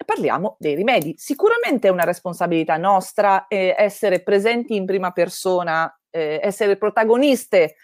parliamo 0.04 0.56
dei 0.58 0.74
rimedi. 0.74 1.14
Sicuramente 1.16 1.88
è 1.88 1.90
una 1.90 2.04
responsabilità 2.04 2.76
nostra 2.76 3.46
eh, 3.48 3.74
essere 3.76 4.22
presenti 4.22 4.76
in 4.76 4.84
prima 4.84 5.12
persona, 5.12 5.92
eh, 6.10 6.38
essere 6.42 6.76
protagoniste 6.76 7.76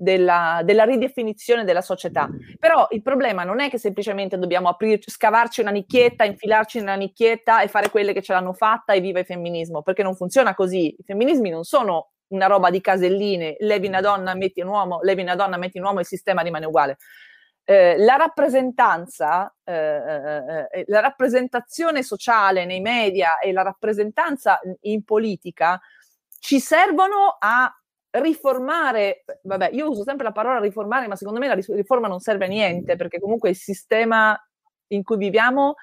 della, 0.00 0.62
della, 0.64 0.84
ridefinizione 0.84 1.64
della 1.64 1.82
società. 1.82 2.28
Però 2.58 2.86
il 2.90 3.02
problema 3.02 3.44
non 3.44 3.60
è 3.60 3.68
che 3.68 3.78
semplicemente 3.78 4.38
dobbiamo 4.38 4.68
aprirci, 4.68 5.10
scavarci 5.10 5.60
una 5.60 5.70
nicchietta, 5.70 6.24
infilarci 6.24 6.78
in 6.78 6.84
una 6.84 6.94
nicchietta 6.94 7.60
e 7.60 7.68
fare 7.68 7.90
quelle 7.90 8.14
che 8.14 8.22
ce 8.22 8.32
l'hanno 8.32 8.54
fatta 8.54 8.94
e 8.94 9.00
viva 9.00 9.18
il 9.18 9.26
femminismo, 9.26 9.82
perché 9.82 10.02
non 10.02 10.16
funziona 10.16 10.54
così. 10.54 10.94
I 10.98 11.02
femminismi 11.04 11.50
non 11.50 11.64
sono 11.64 12.12
una 12.28 12.46
roba 12.46 12.70
di 12.70 12.80
caselline, 12.80 13.56
levi 13.58 13.88
una 13.88 14.00
donna, 14.00 14.34
metti 14.34 14.62
un 14.62 14.68
uomo, 14.68 15.00
levi 15.02 15.20
una 15.20 15.34
donna, 15.34 15.58
metti 15.58 15.78
un 15.78 15.84
uomo, 15.84 16.00
il 16.00 16.06
sistema 16.06 16.40
rimane 16.40 16.64
uguale. 16.64 16.96
Eh, 17.64 17.98
la 17.98 18.16
rappresentanza, 18.16 19.54
eh, 19.62 19.74
eh, 19.74 20.68
eh, 20.70 20.84
la 20.86 21.00
rappresentazione 21.00 22.02
sociale 22.02 22.64
nei 22.64 22.80
media 22.80 23.38
e 23.38 23.52
la 23.52 23.62
rappresentanza 23.62 24.58
in 24.82 25.04
politica 25.04 25.78
ci 26.38 26.58
servono 26.58 27.36
a 27.38 27.70
riformare, 28.10 29.24
vabbè, 29.42 29.70
io 29.72 29.90
uso 29.90 30.02
sempre 30.02 30.24
la 30.24 30.32
parola 30.32 30.58
riformare, 30.58 31.06
ma 31.06 31.16
secondo 31.16 31.38
me 31.38 31.46
la 31.46 31.54
riforma 31.54 32.08
non 32.08 32.20
serve 32.20 32.46
a 32.46 32.48
niente, 32.48 32.96
perché 32.96 33.20
comunque 33.20 33.50
il 33.50 33.56
sistema 33.56 34.36
in 34.88 35.02
cui 35.02 35.16
viviamo 35.16 35.76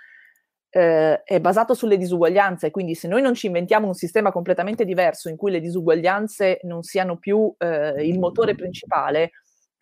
eh, 0.70 1.24
è 1.24 1.40
basato 1.40 1.74
sulle 1.74 1.98
disuguaglianze, 1.98 2.72
quindi 2.72 2.96
se 2.96 3.08
noi 3.08 3.22
non 3.22 3.34
ci 3.34 3.48
inventiamo 3.48 3.88
un 3.88 3.94
sistema 3.94 4.32
completamente 4.32 4.84
diverso 4.84 5.30
in 5.30 5.38
cui 5.38 5.52
le 5.52 5.62
disuguaglianze 5.62 6.60
non 6.63 6.84
siano 6.84 7.18
più 7.18 7.54
eh, 7.58 8.06
il 8.06 8.20
motore 8.20 8.56
principale, 8.56 9.32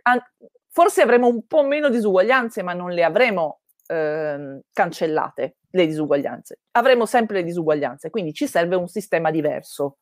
an- 0.03 0.21
forse 0.69 1.01
avremo 1.01 1.27
un 1.27 1.47
po' 1.47 1.63
meno 1.63 1.89
disuguaglianze, 1.89 2.61
ma 2.61 2.73
non 2.73 2.91
le 2.91 3.03
avremo 3.03 3.61
eh, 3.87 4.61
cancellate, 4.71 5.55
le 5.69 5.87
disuguaglianze. 5.87 6.59
Avremo 6.71 7.05
sempre 7.05 7.37
le 7.37 7.43
disuguaglianze, 7.43 8.09
quindi 8.09 8.33
ci 8.33 8.47
serve 8.47 8.75
un 8.75 8.87
sistema 8.87 9.31
diverso. 9.31 9.97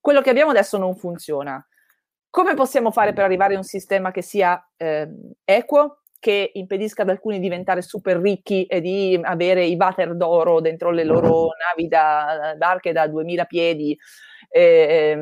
Quello 0.00 0.20
che 0.20 0.30
abbiamo 0.30 0.50
adesso 0.50 0.78
non 0.78 0.94
funziona. 0.96 1.64
Come 2.36 2.52
possiamo 2.52 2.90
fare 2.90 3.14
per 3.14 3.24
arrivare 3.24 3.54
a 3.54 3.56
un 3.56 3.64
sistema 3.64 4.10
che 4.10 4.20
sia 4.20 4.62
eh, 4.76 5.08
equo, 5.42 6.02
che 6.20 6.50
impedisca 6.52 7.00
ad 7.00 7.08
alcuni 7.08 7.36
di 7.36 7.44
diventare 7.44 7.80
super 7.80 8.18
ricchi 8.18 8.66
e 8.66 8.82
di 8.82 9.18
avere 9.22 9.64
i 9.64 9.74
water 9.74 10.14
d'oro 10.14 10.60
dentro 10.60 10.90
le 10.90 11.04
loro 11.04 11.48
navi 11.56 11.88
da 11.88 12.54
barche 12.58 12.92
da 12.92 13.06
2000 13.06 13.44
piedi 13.46 13.98
e, 14.50 15.18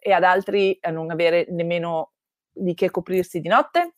e 0.00 0.12
ad 0.12 0.24
altri 0.24 0.76
a 0.80 0.90
non 0.90 1.12
avere 1.12 1.46
nemmeno 1.50 2.14
di 2.50 2.74
che 2.74 2.90
coprirsi 2.90 3.38
di 3.38 3.46
notte? 3.46 3.92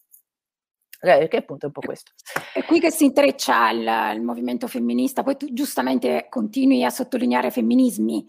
Eh, 1.01 1.29
che 1.29 1.39
appunto 1.39 1.65
è 1.65 1.69
un 1.69 1.73
po' 1.73 1.81
questo. 1.81 2.13
È 2.53 2.63
qui 2.65 2.81
che 2.81 2.91
si 2.91 3.07
intreccia 3.07 3.71
il, 3.71 4.15
il 4.15 4.23
movimento 4.23 4.69
femminista, 4.69 5.23
poi 5.23 5.39
tu 5.39 5.51
giustamente 5.55 6.27
continui 6.29 6.85
a 6.85 6.91
sottolineare 6.91 7.51
femminismi. 7.51 8.27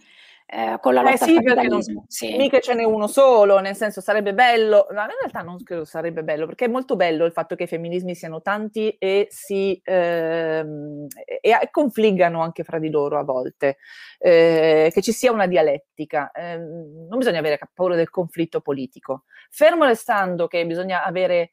Eh, 0.49 0.77
con 0.79 0.93
la 0.93 1.01
lotta 1.01 1.15
eh 1.15 1.17
sì, 1.17 1.35
al 1.35 1.43
capitalismo. 1.43 2.05
Sì. 2.07 2.37
Mica 2.37 2.61
ce 2.61 2.73
n'è 2.73 2.85
uno 2.85 3.07
solo, 3.07 3.59
nel 3.59 3.75
senso 3.75 3.99
sarebbe 3.99 4.33
bello, 4.33 4.87
ma 4.93 5.01
in 5.01 5.09
realtà 5.19 5.41
non 5.41 5.61
credo 5.61 5.83
sarebbe 5.83 6.23
bello, 6.23 6.45
perché 6.45 6.65
è 6.65 6.69
molto 6.69 6.95
bello 6.95 7.25
il 7.25 7.33
fatto 7.33 7.55
che 7.55 7.63
i 7.63 7.67
femminismi 7.67 8.15
siano 8.15 8.41
tanti 8.41 8.91
e 8.97 9.27
si 9.29 9.79
ehm, 9.83 11.07
e, 11.25 11.39
e 11.41 11.69
confliggano 11.69 12.41
anche 12.41 12.63
fra 12.63 12.79
di 12.79 12.89
loro 12.89 13.19
a 13.19 13.23
volte, 13.23 13.77
eh, 14.19 14.89
che 14.93 15.01
ci 15.01 15.11
sia 15.11 15.33
una 15.33 15.47
dialettica. 15.47 16.31
Eh, 16.31 16.57
non 16.57 17.17
bisogna 17.17 17.39
avere 17.39 17.59
paura 17.73 17.95
del 17.95 18.09
conflitto 18.09 18.61
politico. 18.61 19.25
Fermo 19.49 19.83
restando 19.83 20.47
che 20.47 20.65
bisogna 20.65 21.03
avere 21.03 21.51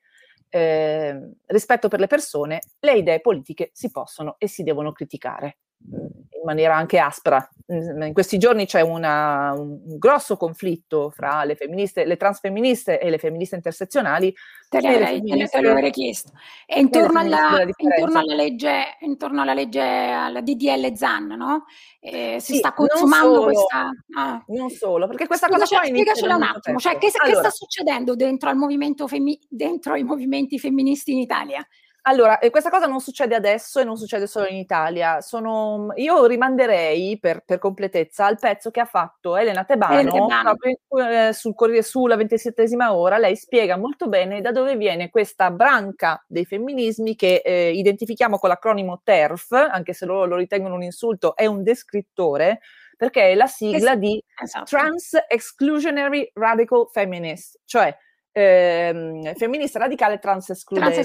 eh, 0.50 1.32
rispetto 1.46 1.88
per 1.88 1.98
le 1.98 2.06
persone, 2.06 2.60
le 2.78 2.92
idee 2.92 3.20
politiche 3.20 3.70
si 3.72 3.90
possono 3.90 4.36
e 4.38 4.46
si 4.46 4.62
devono 4.62 4.92
criticare 4.92 5.56
in 5.90 6.42
maniera 6.44 6.76
anche 6.76 6.98
aspra. 6.98 7.46
In 7.66 8.10
questi 8.12 8.36
giorni 8.36 8.66
c'è 8.66 8.82
una, 8.82 9.52
un 9.52 9.96
grosso 9.96 10.36
conflitto 10.36 11.08
fra 11.08 11.44
le 11.44 11.54
femministe, 11.54 12.04
le 12.04 12.18
transfemministe 12.18 13.00
e 13.00 13.08
le 13.08 13.16
femministe 13.16 13.54
intersezionali. 13.54 14.34
Te 14.68 14.80
le 14.82 14.88
avrei, 14.88 15.22
te 15.22 15.60
lo 15.62 15.70
avrei 15.70 15.90
chiesto. 15.90 16.32
E 16.66 16.80
intorno 16.80 17.20
alla, 17.20 17.64
intorno 17.76 18.18
alla, 18.18 18.34
legge, 18.34 18.96
intorno 19.00 19.40
alla 19.40 19.54
legge, 19.54 19.80
alla 19.80 20.42
DDL 20.42 20.94
ZAN, 20.94 21.26
no? 21.28 21.64
Eh, 22.00 22.36
si 22.38 22.52
sì, 22.52 22.58
sta 22.58 22.74
consumando 22.74 23.34
solo, 23.34 23.44
questa... 23.44 23.90
Ah. 24.14 24.44
Non 24.48 24.68
solo, 24.68 25.06
perché 25.06 25.26
questa 25.26 25.46
Scusa, 25.46 25.60
cosa 25.60 25.78
qua 25.78 25.86
Spiegacela 25.86 26.36
un 26.36 26.42
attimo, 26.42 26.78
cioè, 26.78 26.98
che, 26.98 27.10
allora, 27.14 27.40
che, 27.40 27.48
sta 27.48 27.50
succedendo 27.50 28.14
dentro, 28.14 28.50
al 28.50 28.56
movimento 28.56 29.08
femmi- 29.08 29.40
dentro 29.48 29.94
i 29.94 30.04
movimenti 30.04 30.58
femministi 30.58 31.12
in 31.12 31.20
Italia? 31.20 31.66
Allora, 32.06 32.38
e 32.38 32.50
questa 32.50 32.68
cosa 32.68 32.84
non 32.84 33.00
succede 33.00 33.34
adesso 33.34 33.80
e 33.80 33.84
non 33.84 33.96
succede 33.96 34.26
solo 34.26 34.46
in 34.46 34.56
Italia. 34.56 35.22
Sono, 35.22 35.86
io 35.94 36.26
rimanderei 36.26 37.18
per, 37.18 37.42
per, 37.46 37.58
completezza 37.58 38.26
al 38.26 38.38
pezzo 38.38 38.70
che 38.70 38.80
ha 38.80 38.84
fatto 38.84 39.36
Elena 39.36 39.64
Tebano, 39.64 40.10
Tebano. 40.10 40.54
Eh, 40.98 41.32
sul 41.32 41.54
Corriere 41.54 41.82
sulla 41.82 42.16
27esima 42.16 42.90
ora. 42.90 43.16
Lei 43.16 43.36
spiega 43.36 43.78
molto 43.78 44.08
bene 44.08 44.42
da 44.42 44.52
dove 44.52 44.76
viene 44.76 45.08
questa 45.08 45.50
branca 45.50 46.22
dei 46.28 46.44
femminismi 46.44 47.16
che 47.16 47.40
eh, 47.42 47.70
identifichiamo 47.70 48.38
con 48.38 48.50
l'acronimo 48.50 49.00
TERF, 49.02 49.52
anche 49.52 49.94
se 49.94 50.04
loro 50.04 50.26
lo 50.26 50.36
ritengono 50.36 50.74
un 50.74 50.82
insulto, 50.82 51.34
è 51.34 51.46
un 51.46 51.62
descrittore 51.62 52.60
perché 52.98 53.30
è 53.30 53.34
la 53.34 53.46
sigla 53.46 53.96
di 53.96 54.22
esatto. 54.42 54.64
Trans 54.66 55.16
Exclusionary 55.26 56.30
Radical 56.34 56.86
Feminist, 56.92 57.60
cioè 57.64 57.96
ehm, 58.30 59.34
femminista 59.36 59.78
radicale 59.78 60.18
trans 60.18 60.50
escludente. 60.50 61.00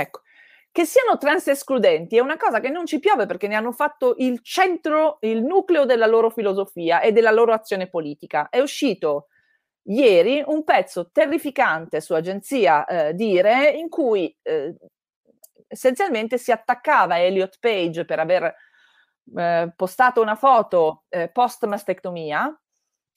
Ecco, 0.00 0.20
che 0.70 0.84
siano 0.84 1.16
trans 1.16 1.48
escludenti 1.48 2.16
è 2.16 2.20
una 2.20 2.36
cosa 2.36 2.60
che 2.60 2.68
non 2.68 2.84
ci 2.84 2.98
piove 2.98 3.24
perché 3.24 3.48
ne 3.48 3.54
hanno 3.54 3.72
fatto 3.72 4.14
il 4.18 4.42
centro, 4.42 5.16
il 5.22 5.42
nucleo 5.42 5.86
della 5.86 6.06
loro 6.06 6.28
filosofia 6.28 7.00
e 7.00 7.12
della 7.12 7.30
loro 7.30 7.54
azione 7.54 7.88
politica. 7.88 8.48
È 8.50 8.60
uscito 8.60 9.28
ieri 9.88 10.42
un 10.46 10.64
pezzo 10.64 11.10
terrificante 11.10 12.00
su 12.00 12.12
agenzia 12.12 12.84
eh, 12.84 13.14
Dire 13.14 13.70
in 13.70 13.88
cui 13.88 14.36
eh, 14.42 14.74
essenzialmente 15.66 16.36
si 16.36 16.52
attaccava 16.52 17.20
Elliot 17.20 17.56
Page 17.58 18.04
per 18.04 18.18
aver 18.18 18.54
eh, 19.34 19.72
postato 19.74 20.20
una 20.20 20.34
foto 20.34 21.04
eh, 21.08 21.30
post 21.30 21.64
mastectomia 21.64 22.54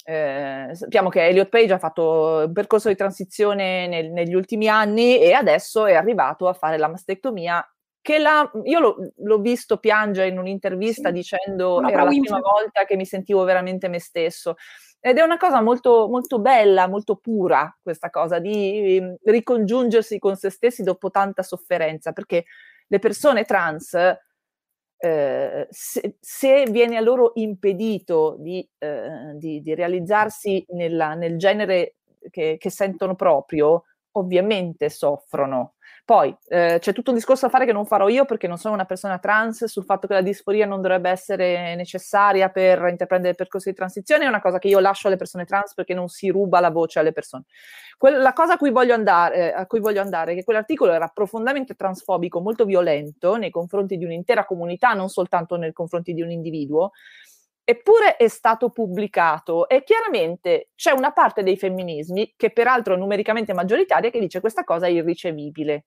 eh, 0.03 0.69
sappiamo 0.73 1.09
che 1.09 1.27
Elliot 1.27 1.49
Page 1.49 1.73
ha 1.73 1.77
fatto 1.77 2.45
un 2.47 2.53
percorso 2.53 2.87
di 2.89 2.95
transizione 2.95 3.87
nel, 3.87 4.11
negli 4.11 4.33
ultimi 4.33 4.67
anni 4.67 5.19
e 5.19 5.33
adesso 5.33 5.85
è 5.85 5.93
arrivato 5.93 6.47
a 6.47 6.53
fare 6.53 6.77
la 6.77 6.87
mastectomia 6.87 7.63
che 8.01 8.17
la, 8.17 8.49
io 8.63 8.79
lo, 8.79 8.95
l'ho 9.17 9.37
visto 9.39 9.77
piangere 9.77 10.29
in 10.29 10.39
un'intervista 10.39 11.09
sì. 11.09 11.13
dicendo 11.13 11.77
una 11.77 11.91
era 11.91 12.03
la 12.03 12.09
prima 12.09 12.39
volta 12.39 12.85
che 12.85 12.95
mi 12.95 13.05
sentivo 13.05 13.43
veramente 13.43 13.87
me 13.87 13.99
stesso. 13.99 14.55
Ed 15.01 15.17
è 15.17 15.21
una 15.21 15.37
cosa 15.37 15.61
molto, 15.61 16.07
molto 16.09 16.39
bella, 16.39 16.87
molto 16.87 17.15
pura 17.15 17.73
questa 17.81 18.09
cosa 18.09 18.39
di 18.39 18.97
ehm, 18.97 19.15
ricongiungersi 19.23 20.19
con 20.19 20.35
se 20.35 20.49
stessi 20.49 20.83
dopo 20.83 21.09
tanta 21.09 21.43
sofferenza, 21.43 22.11
perché 22.11 22.45
le 22.87 22.99
persone 22.99 23.45
trans 23.45 23.95
eh, 25.01 25.67
se, 25.69 26.17
se, 26.19 26.63
viene 26.69 26.97
a 26.97 27.01
loro 27.01 27.31
impedito 27.35 28.35
di, 28.37 28.67
eh, 28.77 29.33
di, 29.35 29.61
di 29.61 29.73
realizzarsi 29.73 30.65
nella, 30.69 31.13
nel 31.13 31.37
genere 31.37 31.95
che, 32.29 32.57
che, 32.59 32.69
sentono 32.69 33.15
proprio, 33.15 33.85
ovviamente 34.13 34.89
soffrono. 34.89 35.75
Poi 36.09 36.35
eh, 36.47 36.77
c'è 36.79 36.91
tutto 36.91 37.11
un 37.11 37.17
discorso 37.17 37.45
da 37.45 37.51
fare 37.51 37.67
che 37.67 37.71
non 37.71 37.85
farò 37.85 38.07
io 38.07 38.25
perché 38.25 38.47
non 38.47 38.57
sono 38.57 38.73
una 38.73 38.85
persona 38.85 39.19
trans 39.19 39.65
sul 39.65 39.83
fatto 39.83 40.07
che 40.07 40.15
la 40.15 40.23
disforia 40.23 40.65
non 40.65 40.81
dovrebbe 40.81 41.07
essere 41.07 41.75
necessaria 41.75 42.49
per 42.49 42.83
intraprendere 42.87 43.29
il 43.29 43.35
percorso 43.35 43.69
di 43.69 43.75
transizione, 43.75 44.25
è 44.25 44.27
una 44.27 44.41
cosa 44.41 44.57
che 44.57 44.69
io 44.69 44.79
lascio 44.79 45.05
alle 45.05 45.17
persone 45.17 45.45
trans 45.45 45.75
perché 45.75 45.93
non 45.93 46.07
si 46.07 46.29
ruba 46.29 46.61
la 46.61 46.71
voce 46.71 46.97
alle 46.97 47.11
persone. 47.11 47.43
Quella, 47.95 48.17
la 48.17 48.33
cosa 48.33 48.53
a 48.53 48.57
cui, 48.57 48.71
andare, 48.91 49.35
eh, 49.35 49.53
a 49.53 49.67
cui 49.67 49.79
voglio 49.79 50.01
andare 50.01 50.31
è 50.31 50.35
che 50.35 50.43
quell'articolo 50.43 50.91
era 50.93 51.09
profondamente 51.09 51.75
transfobico, 51.75 52.41
molto 52.41 52.65
violento 52.65 53.35
nei 53.35 53.51
confronti 53.51 53.95
di 53.95 54.05
un'intera 54.05 54.45
comunità, 54.45 54.93
non 54.93 55.09
soltanto 55.09 55.57
nei 55.57 55.73
confronti 55.73 56.15
di 56.15 56.23
un 56.23 56.31
individuo, 56.31 56.89
Eppure 57.69 58.15
è 58.15 58.27
stato 58.27 58.71
pubblicato 58.71 59.69
e 59.69 59.83
chiaramente 59.83 60.69
c'è 60.73 60.89
una 60.89 61.11
parte 61.11 61.43
dei 61.43 61.55
femminismi, 61.55 62.33
che 62.35 62.49
peraltro 62.49 62.95
è 62.95 62.97
numericamente 62.97 63.53
maggioritaria, 63.53 64.09
che 64.09 64.19
dice 64.19 64.39
questa 64.39 64.63
cosa 64.63 64.87
è 64.87 64.89
irricevibile. 64.89 65.83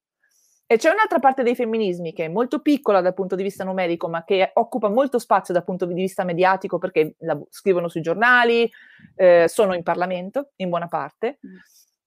E 0.67 0.77
c'è 0.79 0.91
un'altra 0.91 1.19
parte 1.19 1.43
dei 1.43 1.55
femminismi 1.55 2.15
che 2.15 2.25
è 2.25 2.29
molto 2.29 2.61
piccola 2.61 3.03
dal 3.03 3.13
punto 3.13 3.37
di 3.37 3.43
vista 3.43 3.63
numerico, 3.63 4.09
ma 4.09 4.25
che 4.25 4.53
occupa 4.55 4.89
molto 4.89 5.19
spazio 5.19 5.53
dal 5.53 5.65
punto 5.65 5.85
di 5.85 5.93
vista 5.93 6.25
mediatico 6.25 6.79
perché 6.79 7.15
la, 7.19 7.39
scrivono 7.51 7.89
sui 7.89 8.01
giornali, 8.01 8.71
eh, 9.17 9.47
sono 9.49 9.75
in 9.75 9.83
Parlamento 9.83 10.53
in 10.57 10.71
buona 10.71 10.89
parte. 10.89 11.39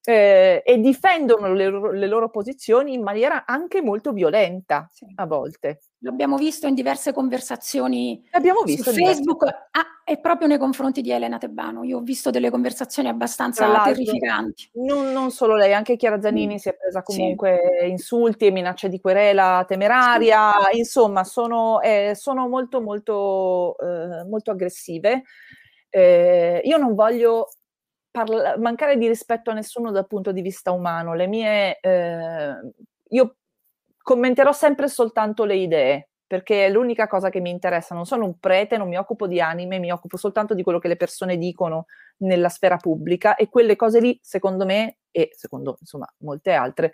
Eh, 0.08 0.62
e 0.64 0.80
difendono 0.80 1.52
le, 1.54 1.98
le, 1.98 2.08
loro 2.08 2.30
posizioni 2.30 2.94
in 2.94 3.02
maniera 3.02 3.44
anche 3.46 3.82
molto 3.82 4.12
violenta 4.12 4.88
sì. 4.92 5.06
a 5.16 5.26
volte. 5.26 5.80
L'abbiamo 6.00 6.38
visto 6.38 6.68
in 6.68 6.76
diverse 6.76 7.12
conversazioni 7.12 8.24
L'abbiamo 8.30 8.62
visto 8.62 8.92
su 8.92 8.96
Facebook 8.96 9.44
ah, 9.46 10.04
e 10.06 10.20
proprio 10.20 10.48
nei 10.48 10.60
confronti 10.60 11.02
di 11.02 11.10
Elena 11.10 11.40
Tebano. 11.40 11.84
Io 11.84 11.98
ho 11.98 12.02
visto 12.02 12.30
delle 12.30 12.52
conversazioni 12.52 13.08
abbastanza 13.08 13.82
terrificanti. 13.82 14.70
Non, 14.74 15.12
non, 15.12 15.32
solo 15.32 15.56
lei, 15.56 15.74
anche 15.74 15.96
Chiara 15.96 16.22
Zanini 16.22 16.54
mm. 16.54 16.58
si 16.58 16.70
è 16.70 16.76
presa 16.76 17.02
comunque 17.02 17.60
sì. 17.80 17.90
insulti 17.90 18.46
e 18.46 18.52
minacce 18.52 18.90
di 18.90 19.02
querela 19.02 19.66
temeraria. 19.68 20.52
Sì. 20.72 20.78
Insomma, 20.78 21.24
sono, 21.24 21.82
eh, 21.82 22.14
sono 22.16 22.48
molto, 22.48 22.80
molto, 22.80 23.76
eh, 23.80 24.24
molto 24.26 24.52
aggressive. 24.52 25.24
Eh, 25.90 26.62
io 26.64 26.78
non 26.78 26.94
voglio 26.94 27.50
parla- 28.16 28.58
mancare 28.58 28.96
di 28.96 29.10
rispetto 29.10 29.52
a 29.52 29.54
nessuno 29.54 29.92
dal 29.92 30.08
punto 30.08 30.32
di 30.32 30.40
vista 30.42 30.72
umano. 30.72 31.14
Le 31.14 31.28
mie, 31.28 31.80
eh, 31.82 32.54
io 33.10 33.36
commenterò 34.02 34.54
sempre 34.54 34.88
soltanto 34.88 35.44
le 35.44 35.56
idee, 35.56 36.10
perché 36.26 36.66
è 36.66 36.70
l'unica 36.70 37.08
cosa 37.08 37.30
che 37.30 37.42
mi 37.42 37.50
interessa. 37.50 37.94
Non 37.94 38.06
sono 38.06 38.24
un 38.24 38.40
prete, 38.40 38.78
non 38.78 38.88
mi 38.88 38.96
occupo 38.96 39.28
di 39.28 39.42
anime, 39.42 39.80
mi 39.80 39.92
occupo 39.92 40.16
soltanto 40.16 40.54
di 40.54 40.64
quello 40.64 40.80
che 40.80 40.88
le 40.88 40.96
persone 40.96 41.38
dicono 41.38 41.88
nella 42.20 42.48
sfera 42.48 42.78
pubblica 42.78 43.36
e 43.36 43.50
quelle 43.50 43.76
cose 43.76 44.00
lì, 44.00 44.18
secondo 44.22 44.64
me, 44.66 45.00
e 45.12 45.32
secondo 45.34 45.76
insomma 45.82 46.08
molte 46.20 46.54
altre, 46.54 46.94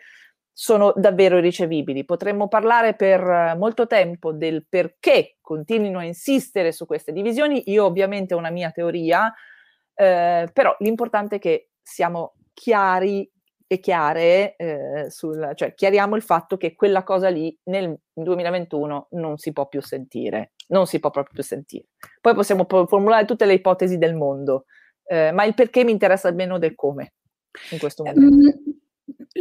sono 0.51 0.91
davvero 0.95 1.37
irricevibili. 1.37 2.03
Potremmo 2.03 2.47
parlare 2.47 2.95
per 2.95 3.55
molto 3.57 3.85
tempo 3.85 4.31
del 4.31 4.65
perché 4.67 5.37
continuino 5.39 5.99
a 5.99 6.03
insistere 6.03 6.71
su 6.71 6.87
queste 6.87 7.11
divisioni. 7.11 7.69
Io 7.69 7.85
ovviamente 7.85 8.33
ho 8.33 8.37
una 8.37 8.49
mia 8.49 8.71
teoria, 8.71 9.31
eh, 9.93 10.49
però 10.51 10.75
l'importante 10.79 11.37
è 11.37 11.39
che 11.39 11.69
siamo 11.81 12.35
chiari 12.53 13.29
e 13.71 13.79
chiare, 13.79 14.55
eh, 14.57 15.09
sul, 15.09 15.53
cioè 15.55 15.73
chiariamo 15.73 16.17
il 16.17 16.21
fatto 16.21 16.57
che 16.57 16.75
quella 16.75 17.03
cosa 17.03 17.29
lì 17.29 17.57
nel 17.69 17.97
2021 18.11 19.07
non 19.11 19.37
si 19.37 19.53
può 19.53 19.67
più 19.67 19.81
sentire, 19.81 20.51
non 20.67 20.87
si 20.87 20.99
può 20.99 21.09
proprio 21.09 21.35
più 21.35 21.43
sentire. 21.43 21.85
Poi 22.19 22.33
possiamo 22.33 22.65
formulare 22.67 23.23
tutte 23.23 23.45
le 23.45 23.53
ipotesi 23.53 23.97
del 23.97 24.13
mondo, 24.13 24.65
eh, 25.05 25.31
ma 25.31 25.45
il 25.45 25.53
perché 25.53 25.85
mi 25.85 25.91
interessa 25.91 26.31
meno 26.31 26.57
del 26.57 26.75
come 26.75 27.13
in 27.71 27.79
questo 27.79 28.03
momento. 28.03 28.59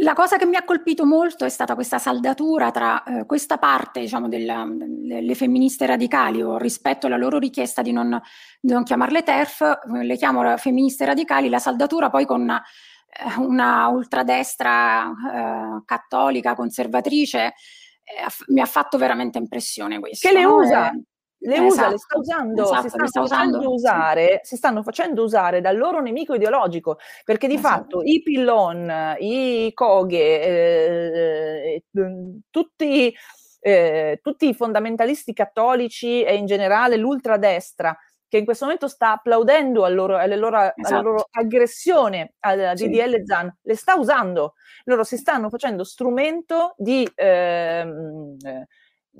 La 0.01 0.13
cosa 0.13 0.37
che 0.37 0.47
mi 0.47 0.55
ha 0.55 0.63
colpito 0.63 1.05
molto 1.05 1.45
è 1.45 1.49
stata 1.49 1.75
questa 1.75 1.99
saldatura 1.99 2.71
tra 2.71 3.03
eh, 3.03 3.25
questa 3.27 3.59
parte, 3.59 3.99
diciamo, 3.99 4.27
delle 4.27 5.35
femministe 5.35 5.85
radicali 5.85 6.41
o 6.41 6.57
rispetto 6.57 7.05
alla 7.05 7.17
loro 7.17 7.37
richiesta 7.37 7.83
di 7.83 7.91
non, 7.91 8.19
di 8.59 8.73
non 8.73 8.83
chiamarle 8.83 9.21
TERF, 9.21 9.61
eh, 9.61 10.03
le 10.03 10.17
chiamo 10.17 10.57
femministe 10.57 11.05
radicali, 11.05 11.49
la 11.49 11.59
saldatura 11.59 12.09
poi 12.09 12.25
con 12.25 12.41
una, 12.41 12.59
eh, 13.09 13.39
una 13.41 13.89
ultradestra 13.89 15.07
eh, 15.07 15.83
cattolica, 15.85 16.55
conservatrice, 16.55 17.53
eh, 18.03 18.25
mi 18.47 18.61
ha 18.61 18.65
fatto 18.65 18.97
veramente 18.97 19.37
impressione 19.37 19.99
questo. 19.99 20.27
Che 20.27 20.33
le 20.33 20.45
usa, 20.45 20.91
le 21.43 21.55
esatto, 21.55 21.67
usa, 21.67 21.89
le 21.89 21.97
sta 21.97 22.17
usando, 22.19 22.63
esatto, 22.63 22.81
si, 22.81 22.89
stanno 22.89 23.07
sta 23.07 23.21
usando, 23.21 23.73
usare, 23.73 24.39
sì. 24.43 24.49
si 24.49 24.55
stanno 24.57 24.83
facendo 24.83 25.23
usare 25.23 25.61
dal 25.61 25.77
loro 25.77 25.99
nemico 25.99 26.35
ideologico, 26.35 26.97
perché 27.23 27.47
di 27.47 27.55
esatto. 27.55 27.99
fatto 27.99 28.01
i 28.03 28.21
pillon, 28.21 29.15
i 29.19 29.71
coghe, 29.73 30.41
eh, 30.41 31.83
eh, 31.91 32.39
tutti, 32.49 33.13
eh, 33.59 34.19
tutti 34.21 34.49
i 34.49 34.53
fondamentalisti 34.53 35.33
cattolici 35.33 36.23
e 36.23 36.35
in 36.35 36.45
generale 36.45 36.97
l'ultradestra 36.97 37.97
che 38.27 38.37
in 38.37 38.45
questo 38.45 38.63
momento 38.63 38.87
sta 38.87 39.11
applaudendo 39.11 39.83
al 39.83 39.93
loro, 39.93 40.25
loro, 40.37 40.57
esatto. 40.57 40.73
alla 40.87 41.01
loro 41.01 41.27
aggressione 41.31 42.35
al 42.39 42.77
sì. 42.77 42.87
DDL 42.87 43.25
ZAN, 43.25 43.53
le 43.63 43.75
sta 43.75 43.95
usando. 43.95 44.53
Loro 44.85 45.03
si 45.03 45.17
stanno 45.17 45.49
facendo 45.49 45.83
strumento 45.83 46.75
di... 46.77 47.05
Eh, 47.13 47.85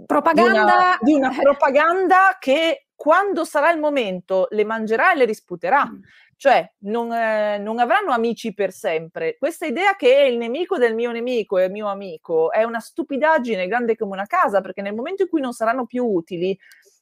propaganda. 0.05 0.51
Di 0.51 0.59
una, 0.59 0.97
di 1.01 1.13
una 1.13 1.31
propaganda 1.41 2.37
che 2.39 2.87
quando 2.95 3.45
sarà 3.45 3.71
il 3.71 3.79
momento 3.79 4.47
le 4.51 4.63
mangerà 4.63 5.13
e 5.13 5.17
le 5.17 5.25
risputerà. 5.25 5.85
Mm. 5.85 6.01
Cioè, 6.35 6.73
non, 6.79 7.11
eh, 7.13 7.59
non, 7.59 7.77
avranno 7.77 8.11
amici 8.11 8.53
per 8.53 8.71
sempre. 8.71 9.37
Questa 9.37 9.67
idea 9.67 9.95
che 9.95 10.27
il 10.27 10.37
nemico 10.37 10.77
del 10.79 10.95
mio 10.95 11.11
nemico 11.11 11.59
è 11.59 11.65
il 11.65 11.71
mio 11.71 11.87
amico 11.87 12.51
è 12.51 12.63
una 12.63 12.79
stupidaggine 12.79 13.67
grande 13.67 13.95
come 13.95 14.13
una 14.13 14.25
casa, 14.25 14.59
perché 14.59 14.81
nel 14.81 14.95
momento 14.95 15.21
in 15.21 15.29
cui 15.29 15.39
non 15.39 15.53
saranno 15.53 15.85
più 15.85 16.03
utili, 16.03 16.57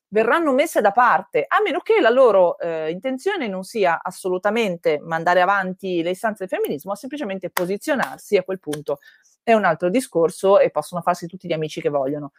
verranno 0.09 0.51
messe 0.51 0.81
da 0.81 0.91
parte, 0.91 1.45
a 1.47 1.61
meno 1.61 1.79
che 1.79 2.01
la 2.01 2.09
loro 2.09 2.57
eh, 2.59 2.89
intenzione 2.89 3.47
non 3.47 3.63
sia 3.63 4.01
assolutamente 4.01 4.99
mandare 5.01 5.39
avanti 5.39 6.01
le 6.01 6.09
istanze 6.11 6.45
del 6.45 6.57
femminismo, 6.59 6.91
ma 6.91 6.97
semplicemente 6.97 7.49
posizionarsi 7.49 8.35
a 8.35 8.43
quel 8.43 8.59
punto. 8.59 8.99
È 9.41 9.53
un 9.53 9.65
altro 9.65 9.89
discorso 9.89 10.59
e 10.59 10.69
possono 10.69 11.01
farsi 11.01 11.27
tutti 11.27 11.47
gli 11.47 11.53
amici 11.53 11.79
che 11.79 11.89
vogliono. 11.89 12.31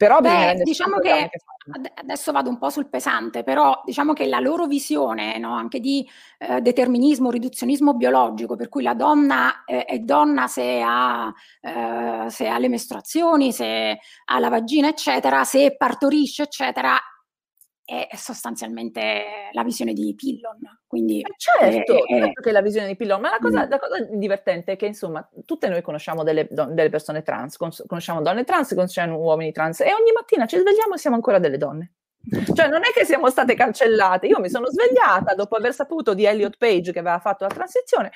Però 0.00 0.18
Beh, 0.20 0.62
diciamo 0.62 0.96
che, 0.96 1.28
adesso 1.96 2.32
vado 2.32 2.48
un 2.48 2.56
po' 2.56 2.70
sul 2.70 2.88
pesante, 2.88 3.42
però 3.42 3.82
diciamo 3.84 4.14
che 4.14 4.24
la 4.24 4.40
loro 4.40 4.64
visione 4.64 5.36
no, 5.36 5.54
anche 5.54 5.78
di 5.78 6.08
eh, 6.38 6.62
determinismo, 6.62 7.30
riduzionismo 7.30 7.92
biologico, 7.92 8.56
per 8.56 8.70
cui 8.70 8.82
la 8.82 8.94
donna 8.94 9.62
eh, 9.66 9.84
è 9.84 9.98
donna 9.98 10.46
se 10.46 10.80
ha, 10.82 11.30
eh, 11.60 12.30
se 12.30 12.48
ha 12.48 12.58
le 12.58 12.68
mestruazioni, 12.70 13.52
se 13.52 13.98
ha 14.24 14.38
la 14.38 14.48
vagina, 14.48 14.88
eccetera, 14.88 15.44
se 15.44 15.76
partorisce, 15.76 16.44
eccetera, 16.44 16.96
è 17.90 18.14
sostanzialmente 18.14 19.50
la 19.50 19.64
visione 19.64 19.92
di 19.92 20.14
Pillon. 20.14 20.58
Quindi, 20.86 21.20
eh 21.22 21.34
certo, 21.36 22.06
è, 22.06 22.20
certo 22.20 22.40
che 22.40 22.50
è 22.50 22.52
la 22.52 22.60
visione 22.60 22.86
di 22.86 22.94
Pillon, 22.94 23.20
ma 23.20 23.30
la 23.30 23.38
cosa, 23.38 23.66
mm. 23.66 23.68
la 23.68 23.78
cosa, 23.80 24.06
divertente 24.12 24.72
è 24.72 24.76
che 24.76 24.86
insomma 24.86 25.28
tutte 25.44 25.68
noi 25.68 25.82
conosciamo 25.82 26.22
delle, 26.22 26.46
delle, 26.48 26.88
persone 26.88 27.22
trans, 27.22 27.56
conosciamo 27.56 28.22
donne 28.22 28.44
trans, 28.44 28.74
conosciamo 28.74 29.18
uomini 29.18 29.50
trans 29.50 29.80
e 29.80 29.92
ogni 29.92 30.12
mattina 30.12 30.46
ci 30.46 30.56
svegliamo 30.56 30.94
e 30.94 30.98
siamo 30.98 31.16
ancora 31.16 31.40
delle 31.40 31.56
donne. 31.56 31.94
Cioè 32.54 32.68
non 32.68 32.84
è 32.84 32.92
che 32.94 33.04
siamo 33.04 33.28
state 33.28 33.54
cancellate, 33.54 34.28
io 34.28 34.38
mi 34.38 34.50
sono 34.50 34.66
svegliata 34.68 35.34
dopo 35.34 35.56
aver 35.56 35.74
saputo 35.74 36.14
di 36.14 36.24
Elliot 36.24 36.58
Page 36.58 36.92
che 36.92 36.98
aveva 37.00 37.18
fatto 37.18 37.44
la 37.44 37.52
transizione, 37.52 38.12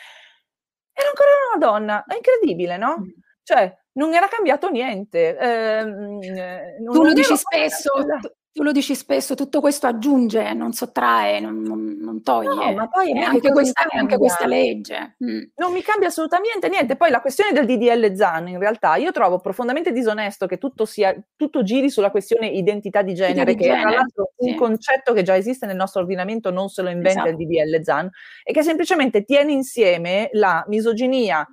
ero 0.92 1.08
ancora 1.08 1.30
una 1.52 1.66
donna, 1.66 2.04
è 2.06 2.14
incredibile, 2.14 2.76
no? 2.76 2.98
Mm. 3.00 3.08
Cioè 3.42 3.76
non 3.94 4.14
era 4.14 4.28
cambiato 4.28 4.70
niente. 4.70 5.36
Eh, 5.36 6.76
tu 6.84 7.02
lo 7.02 7.12
dici 7.12 7.36
spesso, 7.36 7.90
tu 7.92 8.28
lo 8.62 8.70
dici 8.70 8.94
spesso, 8.94 9.34
tutto 9.34 9.60
questo 9.60 9.88
aggiunge, 9.88 10.52
non 10.54 10.72
sottrae, 10.72 11.40
non, 11.40 11.60
non, 11.62 11.96
non 11.98 12.22
toglie. 12.22 12.54
No, 12.54 12.72
ma 12.72 12.88
poi 12.88 13.12
è 13.12 13.20
anche 13.20 13.50
questa, 13.50 13.84
anche 13.88 14.16
questa, 14.16 14.46
legge. 14.46 15.16
Mm. 15.24 15.42
Non 15.56 15.72
mi 15.72 15.82
cambia 15.82 16.06
assolutamente 16.06 16.68
niente. 16.68 16.94
Poi 16.94 17.10
la 17.10 17.20
questione 17.20 17.52
del 17.52 17.66
DDL 17.66 18.14
ZAN, 18.14 18.48
in 18.48 18.58
realtà, 18.60 18.94
io 18.94 19.10
trovo 19.10 19.40
profondamente 19.40 19.90
disonesto 19.90 20.46
che 20.46 20.58
tutto, 20.58 20.84
sia, 20.84 21.16
tutto 21.34 21.64
giri 21.64 21.90
sulla 21.90 22.12
questione 22.12 22.46
identità 22.46 23.02
di 23.02 23.14
genere, 23.14 23.54
di 23.54 23.58
che 23.58 23.64
genere, 23.64 23.80
è 23.80 23.82
tra 23.82 23.90
l'altro 23.90 24.32
sì. 24.36 24.50
un 24.50 24.54
concetto 24.56 25.12
che 25.12 25.24
già 25.24 25.36
esiste 25.36 25.66
nel 25.66 25.76
nostro 25.76 26.02
ordinamento, 26.02 26.50
non 26.50 26.68
se 26.68 26.82
lo 26.82 26.90
inventa 26.90 27.26
esatto. 27.26 27.30
il 27.30 27.36
DDL 27.36 27.82
ZAN, 27.82 28.08
e 28.44 28.52
che 28.52 28.62
semplicemente 28.62 29.24
tiene 29.24 29.50
insieme 29.50 30.28
la 30.32 30.64
misoginia 30.68 31.44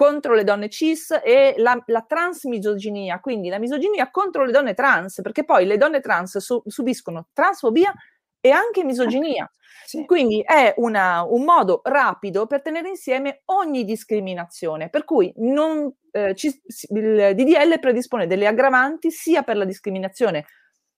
contro 0.00 0.32
le 0.34 0.44
donne 0.44 0.70
cis 0.70 1.10
e 1.22 1.52
la, 1.58 1.78
la 1.88 2.00
transmisoginia, 2.00 3.20
quindi 3.20 3.50
la 3.50 3.58
misoginia 3.58 4.10
contro 4.10 4.46
le 4.46 4.50
donne 4.50 4.72
trans, 4.72 5.20
perché 5.20 5.44
poi 5.44 5.66
le 5.66 5.76
donne 5.76 6.00
trans 6.00 6.38
su, 6.38 6.62
subiscono 6.64 7.28
transfobia 7.34 7.92
e 8.40 8.50
anche 8.50 8.82
misoginia. 8.82 9.46
Sì. 9.84 10.06
Quindi 10.06 10.40
è 10.40 10.72
una, 10.78 11.22
un 11.24 11.44
modo 11.44 11.82
rapido 11.84 12.46
per 12.46 12.62
tenere 12.62 12.88
insieme 12.88 13.42
ogni 13.46 13.84
discriminazione, 13.84 14.88
per 14.88 15.04
cui 15.04 15.30
non, 15.36 15.92
eh, 16.12 16.34
ci, 16.34 16.46
il 16.94 17.34
DDL 17.34 17.78
predispone 17.78 18.26
delle 18.26 18.46
aggravanti 18.46 19.10
sia 19.10 19.42
per 19.42 19.58
la 19.58 19.66
discriminazione 19.66 20.46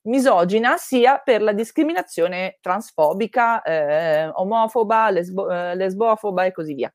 misogina 0.03 0.77
sia 0.77 1.19
per 1.19 1.43
la 1.43 1.53
discriminazione 1.53 2.59
transfobica, 2.61 3.63
eh, 3.63 4.29
omofoba, 4.29 5.11
lesbo, 5.11 5.51
eh, 5.51 5.75
lesbofoba 5.75 6.45
e 6.45 6.53
così 6.53 6.75
via. 6.75 6.93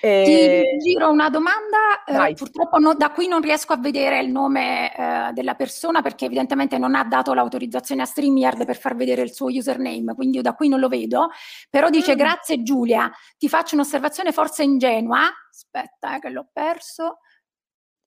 Eh, 0.00 0.76
Ti 0.78 0.88
giro 0.88 1.10
una 1.10 1.28
domanda, 1.28 2.04
eh, 2.06 2.34
purtroppo 2.34 2.78
no, 2.78 2.94
da 2.94 3.10
qui 3.10 3.26
non 3.26 3.40
riesco 3.40 3.72
a 3.72 3.76
vedere 3.76 4.20
il 4.20 4.30
nome 4.30 4.94
eh, 4.94 5.32
della 5.32 5.54
persona 5.54 6.02
perché 6.02 6.26
evidentemente 6.26 6.78
non 6.78 6.94
ha 6.94 7.04
dato 7.04 7.34
l'autorizzazione 7.34 8.02
a 8.02 8.04
StreamYard 8.04 8.64
per 8.64 8.76
far 8.76 8.94
vedere 8.94 9.22
il 9.22 9.32
suo 9.32 9.46
username, 9.48 10.14
quindi 10.14 10.36
io 10.36 10.42
da 10.42 10.54
qui 10.54 10.68
non 10.68 10.80
lo 10.80 10.88
vedo, 10.88 11.30
però 11.68 11.90
dice 11.90 12.14
mm. 12.14 12.18
grazie 12.18 12.62
Giulia, 12.62 13.10
ti 13.36 13.48
faccio 13.48 13.74
un'osservazione 13.74 14.32
forse 14.32 14.62
ingenua, 14.62 15.22
aspetta 15.50 16.16
eh, 16.16 16.20
che 16.20 16.30
l'ho 16.30 16.48
perso, 16.52 17.18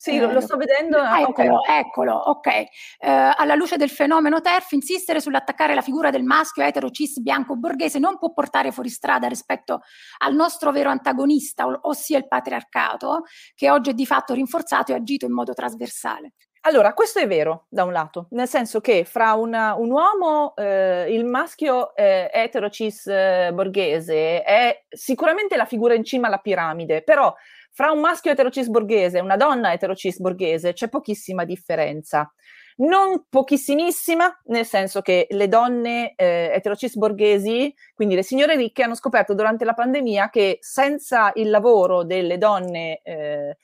sì, 0.02 0.18
lo, 0.18 0.32
lo 0.32 0.42
sto 0.42 0.58
vedendo. 0.58 0.98
Eccolo, 0.98 1.60
okay. 1.60 1.80
eccolo, 1.80 2.16
ok. 2.16 2.48
Eh, 2.48 2.68
alla 3.00 3.54
luce 3.54 3.78
del 3.78 3.92
fenomeno 3.92 4.42
TERF, 4.42 4.72
insistere 4.72 5.22
sull'attaccare 5.22 5.76
la 5.76 5.84
figura 5.84 6.10
del 6.10 6.24
maschio 6.24 6.64
etero 6.64 6.90
cis 6.90 7.20
bianco 7.20 7.56
borghese 7.56 8.00
non 8.00 8.18
può 8.18 8.34
portare 8.34 8.72
fuori 8.72 8.90
strada 8.90 9.28
rispetto 9.28 9.82
al 10.18 10.34
nostro 10.34 10.72
vero 10.72 10.90
antagonista, 10.90 11.68
ossia 11.82 12.18
il 12.18 12.28
patriarcato, 12.28 13.26
che 13.54 13.70
oggi 13.70 13.92
è 13.92 13.94
di 13.94 14.08
fatto 14.08 14.34
rinforzato 14.34 14.92
e 14.92 14.96
agito 14.96 15.26
in 15.28 15.34
modo 15.34 15.54
trasversale. 15.54 16.34
Allora, 16.62 16.94
questo 16.94 17.20
è 17.20 17.28
vero 17.28 17.66
da 17.70 17.84
un 17.84 17.92
lato, 17.92 18.28
nel 18.32 18.48
senso 18.48 18.82
che 18.82 19.04
fra 19.04 19.34
una, 19.34 19.76
un 19.76 19.92
uomo, 19.92 20.56
eh, 20.56 21.12
il 21.14 21.26
maschio 21.26 21.96
eh, 21.96 22.30
etero 22.32 22.70
cis 22.70 23.06
eh, 23.08 23.52
borghese 23.54 24.44
è 24.44 24.84
sicuramente 24.90 25.56
la 25.58 25.66
figura 25.66 25.94
in 25.96 26.04
cima 26.04 26.26
alla 26.26 26.38
piramide, 26.38 27.02
però 27.04 27.34
fra 27.72 27.92
un 27.92 28.00
maschio 28.00 28.32
eterocis 28.32 28.68
borghese 28.68 29.18
e 29.18 29.22
una 29.22 29.38
donna 29.38 29.74
eterocis 29.74 30.20
borghese 30.20 30.74
c'è 30.74 30.90
pochissima 30.90 31.46
differenza. 31.46 32.32
Non 32.78 33.26
pochissimissima, 33.30 34.42
nel 34.46 34.66
senso 34.66 35.02
che 35.02 35.28
le 35.30 35.48
donne 35.48 36.14
eh, 36.16 36.52
eterocis 36.54 36.96
borghesi, 36.96 37.74
quindi 37.94 38.16
le 38.16 38.24
signore 38.24 38.56
ricche, 38.56 38.84
hanno 38.84 38.96
scoperto 38.96 39.34
durante 39.34 39.66
la 39.66 39.74
pandemia 39.74 40.30
che 40.30 40.58
senza 40.62 41.32
il 41.36 41.50
lavoro 41.50 42.04
delle 42.04 42.38
donne 42.38 43.02
eh, 43.04 43.58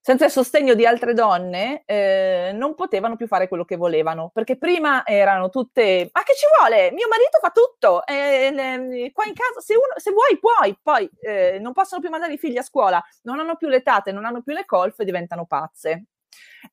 senza 0.00 0.24
il 0.24 0.30
sostegno 0.30 0.74
di 0.74 0.86
altre 0.86 1.12
donne 1.12 1.82
eh, 1.84 2.52
non 2.54 2.74
potevano 2.74 3.16
più 3.16 3.26
fare 3.26 3.48
quello 3.48 3.64
che 3.64 3.76
volevano, 3.76 4.30
perché 4.32 4.56
prima 4.56 5.04
erano 5.06 5.50
tutte, 5.50 6.08
ma 6.12 6.22
che 6.22 6.34
ci 6.34 6.46
vuole? 6.58 6.90
Mio 6.92 7.06
marito 7.08 7.38
fa 7.40 7.50
tutto, 7.50 8.06
eh, 8.06 8.46
eh, 8.46 9.12
qua 9.12 9.24
in 9.26 9.34
casa 9.34 9.60
se, 9.60 9.74
uno, 9.74 9.92
se 9.96 10.10
vuoi 10.12 10.38
puoi, 10.38 10.78
poi 10.82 11.08
eh, 11.20 11.58
non 11.60 11.72
possono 11.72 12.00
più 12.00 12.08
mandare 12.08 12.32
i 12.32 12.38
figli 12.38 12.56
a 12.56 12.62
scuola, 12.62 13.02
non 13.22 13.40
hanno 13.40 13.56
più 13.56 13.68
le 13.68 13.82
tate, 13.82 14.10
non 14.10 14.24
hanno 14.24 14.42
più 14.42 14.54
le 14.54 14.64
colfe, 14.64 15.04
diventano 15.04 15.44
pazze. 15.44 16.06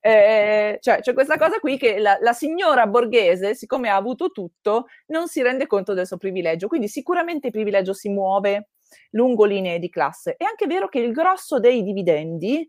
Eh, 0.00 0.78
cioè 0.80 1.00
c'è 1.00 1.12
questa 1.12 1.36
cosa 1.36 1.58
qui 1.58 1.76
che 1.78 1.98
la, 1.98 2.18
la, 2.20 2.32
signora 2.32 2.86
borghese, 2.86 3.54
siccome 3.54 3.88
ha 3.88 3.96
avuto 3.96 4.30
tutto, 4.30 4.86
non 5.06 5.28
si 5.28 5.42
rende 5.42 5.66
conto 5.66 5.94
del 5.94 6.06
suo 6.06 6.18
privilegio, 6.18 6.68
quindi 6.68 6.88
sicuramente 6.88 7.48
il 7.48 7.52
privilegio 7.52 7.92
si 7.92 8.08
muove 8.08 8.68
lungo 9.10 9.44
linee 9.44 9.78
di 9.78 9.90
classe. 9.90 10.36
È 10.36 10.44
anche 10.44 10.66
vero 10.66 10.88
che 10.88 11.00
il 11.00 11.12
grosso 11.12 11.58
dei 11.58 11.82
dividendi 11.82 12.68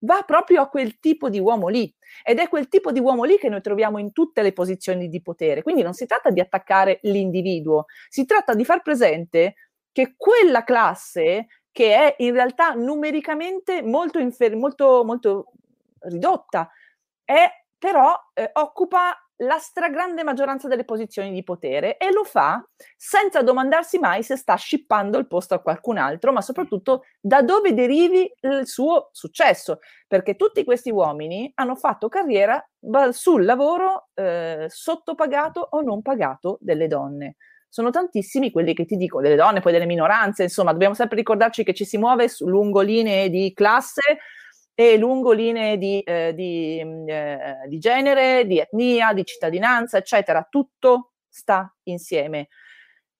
va 0.00 0.22
proprio 0.26 0.62
a 0.62 0.68
quel 0.68 0.98
tipo 0.98 1.28
di 1.28 1.38
uomo 1.38 1.68
lì 1.68 1.92
ed 2.24 2.38
è 2.38 2.48
quel 2.48 2.68
tipo 2.68 2.92
di 2.92 3.00
uomo 3.00 3.24
lì 3.24 3.38
che 3.38 3.48
noi 3.48 3.60
troviamo 3.60 3.98
in 3.98 4.12
tutte 4.12 4.42
le 4.42 4.52
posizioni 4.52 5.08
di 5.08 5.22
potere. 5.22 5.62
Quindi 5.62 5.82
non 5.82 5.94
si 5.94 6.06
tratta 6.06 6.30
di 6.30 6.40
attaccare 6.40 6.98
l'individuo, 7.02 7.86
si 8.08 8.24
tratta 8.24 8.54
di 8.54 8.64
far 8.64 8.82
presente 8.82 9.54
che 9.92 10.14
quella 10.16 10.64
classe 10.64 11.46
che 11.72 11.94
è 11.94 12.14
in 12.18 12.32
realtà 12.32 12.72
numericamente 12.72 13.82
molto, 13.82 14.18
infer- 14.18 14.54
molto, 14.54 15.04
molto 15.04 15.52
ridotta, 16.00 16.70
è, 17.24 17.48
però 17.78 18.14
eh, 18.34 18.50
occupa 18.54 19.14
la 19.40 19.58
stragrande 19.58 20.22
maggioranza 20.22 20.68
delle 20.68 20.84
posizioni 20.84 21.32
di 21.32 21.42
potere 21.42 21.96
e 21.96 22.12
lo 22.12 22.24
fa 22.24 22.62
senza 22.96 23.42
domandarsi 23.42 23.98
mai 23.98 24.22
se 24.22 24.36
sta 24.36 24.54
scippando 24.54 25.18
il 25.18 25.26
posto 25.26 25.54
a 25.54 25.60
qualcun 25.60 25.98
altro, 25.98 26.32
ma 26.32 26.40
soprattutto 26.42 27.04
da 27.20 27.42
dove 27.42 27.72
derivi 27.72 28.30
il 28.40 28.66
suo 28.66 29.08
successo, 29.12 29.80
perché 30.06 30.36
tutti 30.36 30.64
questi 30.64 30.90
uomini 30.90 31.50
hanno 31.54 31.74
fatto 31.74 32.08
carriera 32.08 32.62
sul 33.10 33.44
lavoro 33.44 34.08
eh, 34.14 34.66
sottopagato 34.68 35.68
o 35.70 35.80
non 35.80 36.02
pagato 36.02 36.58
delle 36.60 36.86
donne. 36.86 37.36
Sono 37.68 37.90
tantissimi 37.90 38.50
quelli 38.50 38.74
che 38.74 38.84
ti 38.84 38.96
dico, 38.96 39.20
delle 39.20 39.36
donne, 39.36 39.60
poi 39.60 39.72
delle 39.72 39.86
minoranze, 39.86 40.42
insomma, 40.42 40.72
dobbiamo 40.72 40.94
sempre 40.94 41.16
ricordarci 41.16 41.62
che 41.62 41.72
ci 41.72 41.84
si 41.84 41.98
muove 41.98 42.28
su 42.28 42.48
lungo 42.48 42.80
linee 42.80 43.30
di 43.30 43.52
classe, 43.54 44.18
e 44.74 44.96
lungo 44.96 45.32
linee 45.32 45.76
di, 45.78 46.00
eh, 46.00 46.32
di, 46.34 46.80
mm, 46.84 47.08
eh, 47.08 47.64
di 47.66 47.78
genere, 47.78 48.46
di 48.46 48.58
etnia, 48.58 49.12
di 49.12 49.24
cittadinanza, 49.24 49.98
eccetera. 49.98 50.46
Tutto 50.48 51.12
sta 51.28 51.74
insieme. 51.84 52.48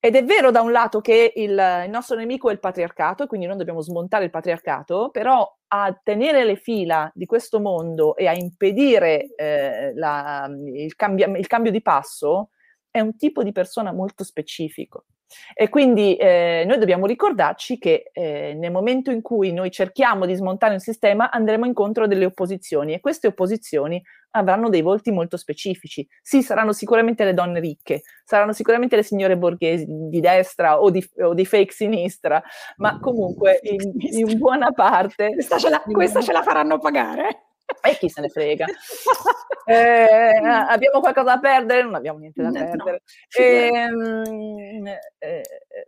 Ed 0.03 0.15
è 0.15 0.25
vero 0.25 0.49
da 0.49 0.61
un 0.61 0.71
lato 0.71 0.99
che 0.99 1.31
il, 1.35 1.51
il, 1.51 1.89
nostro 1.91 2.15
nemico 2.15 2.49
è 2.49 2.53
il 2.53 2.59
patriarcato, 2.59 3.27
quindi 3.27 3.45
noi 3.45 3.57
dobbiamo 3.57 3.81
smontare 3.81 4.23
il 4.23 4.31
patriarcato, 4.31 5.09
però 5.11 5.47
a 5.67 5.93
tenere 6.03 6.43
le 6.43 6.55
fila 6.55 7.11
di 7.13 7.27
questo 7.27 7.59
mondo 7.59 8.15
e 8.15 8.25
a 8.25 8.33
impedire 8.33 9.35
eh, 9.35 9.93
la, 9.93 10.49
il, 10.73 10.95
cambia, 10.95 11.27
il, 11.37 11.45
cambio 11.45 11.69
di 11.69 11.83
passo 11.83 12.49
è 12.89 12.99
un 12.99 13.15
tipo 13.15 13.43
di 13.43 13.51
persona 13.51 13.93
molto 13.93 14.23
specifico. 14.23 15.05
E 15.53 15.69
quindi 15.69 16.15
eh, 16.15 16.63
noi 16.65 16.77
dobbiamo 16.77 17.05
ricordarci 17.05 17.77
che 17.77 18.09
eh, 18.11 18.53
nel 18.55 18.71
momento 18.71 19.11
in 19.11 19.21
cui 19.21 19.51
noi 19.51 19.71
cerchiamo 19.71 20.25
di 20.25 20.35
smontare 20.35 20.73
un 20.73 20.79
sistema 20.79 21.31
andremo 21.31 21.65
incontro 21.65 22.03
a 22.03 22.07
delle 22.07 22.25
opposizioni 22.25 22.93
e 22.93 22.99
queste 22.99 23.27
opposizioni 23.27 24.01
avranno 24.31 24.69
dei 24.69 24.81
volti 24.81 25.11
molto 25.11 25.37
specifici. 25.37 26.07
Sì, 26.21 26.41
saranno 26.41 26.73
sicuramente 26.73 27.23
le 27.23 27.33
donne 27.33 27.59
ricche, 27.59 28.03
saranno 28.23 28.53
sicuramente 28.53 28.95
le 28.95 29.03
signore 29.03 29.37
borghesi 29.37 29.85
di 29.87 30.19
destra 30.19 30.81
o 30.81 30.89
di, 30.89 31.05
o 31.19 31.33
di 31.33 31.45
fake 31.45 31.73
sinistra, 31.73 32.41
ma 32.77 32.99
comunque 32.99 33.59
in, 33.63 33.91
in 33.97 34.37
buona 34.37 34.71
parte... 34.71 35.33
Questa 35.33 35.57
ce 35.57 35.69
la, 35.69 35.81
questa 35.81 36.21
ce 36.21 36.31
la 36.31 36.41
faranno 36.41 36.79
pagare. 36.79 37.50
E 37.81 37.97
chi 37.97 38.09
se 38.09 38.21
ne 38.21 38.29
frega. 38.29 38.65
Eh, 39.65 40.41
abbiamo 40.43 40.99
qualcosa 40.99 41.35
da 41.35 41.39
perdere? 41.39 41.83
Non 41.83 41.95
abbiamo 41.95 42.17
niente 42.19 42.41
da 42.41 42.51
perdere. 42.51 43.01
No. 43.37 43.43
Ehm, 43.45 44.87
eh, 45.19 45.41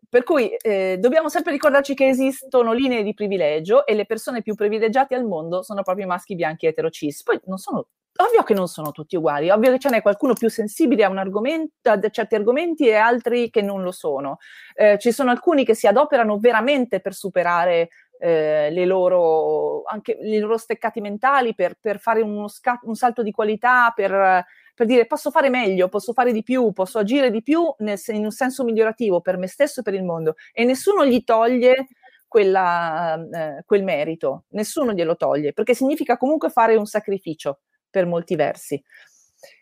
per 0.08 0.24
cui 0.24 0.56
eh, 0.56 0.98
dobbiamo 1.00 1.28
sempre 1.28 1.52
ricordarci 1.52 1.94
che 1.94 2.08
esistono 2.08 2.72
linee 2.72 3.04
di 3.04 3.14
privilegio 3.14 3.86
e 3.86 3.96
le 3.96 4.06
persone 4.06 4.42
più 4.42 4.56
privilegiate 4.56 5.16
al 5.16 5.26
mondo 5.26 5.64
sono 5.64 5.82
proprio 5.82 6.06
i 6.06 6.08
maschi 6.08 6.36
bianchi 6.36 6.68
eterocis. 6.68 7.24
Poi 7.24 7.40
non 7.46 7.58
sono 7.58 7.88
Ovvio 8.16 8.44
che 8.44 8.54
non 8.54 8.68
sono 8.68 8.92
tutti 8.92 9.16
uguali, 9.16 9.50
ovvio 9.50 9.72
che 9.72 9.80
ce 9.80 9.90
n'è 9.90 10.04
qualcuno 10.04 10.34
più 10.34 10.48
sensibile 10.48 11.04
a, 11.04 11.10
a 11.10 12.10
certi 12.12 12.36
argomenti 12.36 12.88
e 12.88 12.94
altri 12.94 13.50
che 13.50 13.64
non 13.64 13.82
lo 13.82 13.92
sono. 13.92 14.38
Eh, 14.76 15.00
ci 15.00 15.12
sono 15.12 15.32
alcuni 15.32 15.66
che 15.66 15.74
si 15.74 15.88
adoperano 15.88 16.38
veramente 16.38 17.00
per 17.00 17.16
superare 17.16 17.90
eh, 18.24 18.70
le 18.72 18.86
loro, 18.86 19.84
anche 19.84 20.14
i 20.14 20.40
loro 20.40 20.56
steccati 20.56 21.02
mentali, 21.02 21.54
per, 21.54 21.78
per 21.78 22.00
fare 22.00 22.22
uno 22.22 22.48
sca- 22.48 22.80
un 22.84 22.96
salto 22.96 23.22
di 23.22 23.32
qualità, 23.32 23.92
per, 23.94 24.46
per, 24.74 24.86
dire 24.88 25.06
posso 25.06 25.30
fare 25.30 25.50
meglio, 25.50 25.90
posso 25.90 26.14
fare 26.14 26.32
di 26.32 26.42
più, 26.42 26.72
posso 26.72 27.00
agire 27.00 27.30
di 27.30 27.44
più 27.44 27.62
nel, 27.80 28.00
in 28.08 28.24
un 28.24 28.32
senso 28.32 28.64
migliorativo 28.64 29.20
per 29.20 29.36
me 29.36 29.48
stesso 29.48 29.82
e 29.82 29.84
per 29.84 29.94
il 29.94 30.06
mondo. 30.06 30.36
E 30.54 30.64
nessuno 30.64 31.06
gli 31.06 31.22
toglie 31.26 31.88
quella, 32.26 33.16
eh, 33.30 33.64
quel 33.66 33.84
merito, 33.84 34.46
nessuno 34.52 34.94
glielo 34.94 35.18
toglie, 35.18 35.52
perché 35.52 35.74
significa 35.74 36.16
comunque 36.16 36.50
fare 36.50 36.78
un 36.78 36.86
sacrificio 36.86 37.60
per 37.90 38.06
molti 38.06 38.38
versi. 38.38 38.82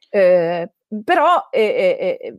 Eh, 0.08 0.70
però 1.04 1.50
è, 1.50 1.98
è, 1.98 2.18
è, 2.20 2.34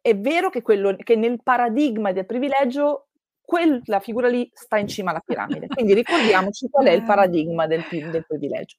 è, 0.00 0.16
vero 0.16 0.48
che, 0.48 0.62
quello, 0.62 0.94
che 0.96 1.16
nel 1.16 1.42
paradigma 1.42 2.12
del 2.12 2.26
privilegio 2.26 3.08
quella 3.50 3.98
figura 3.98 4.28
lì 4.28 4.48
sta 4.54 4.78
in 4.78 4.86
cima 4.86 5.10
alla 5.10 5.22
piramide. 5.26 5.66
Quindi 5.66 5.92
ricordiamoci 5.92 6.68
qual 6.70 6.86
è 6.86 6.92
il 6.92 7.02
paradigma 7.02 7.66
del, 7.66 7.84
del 7.90 8.24
privilegio. 8.24 8.76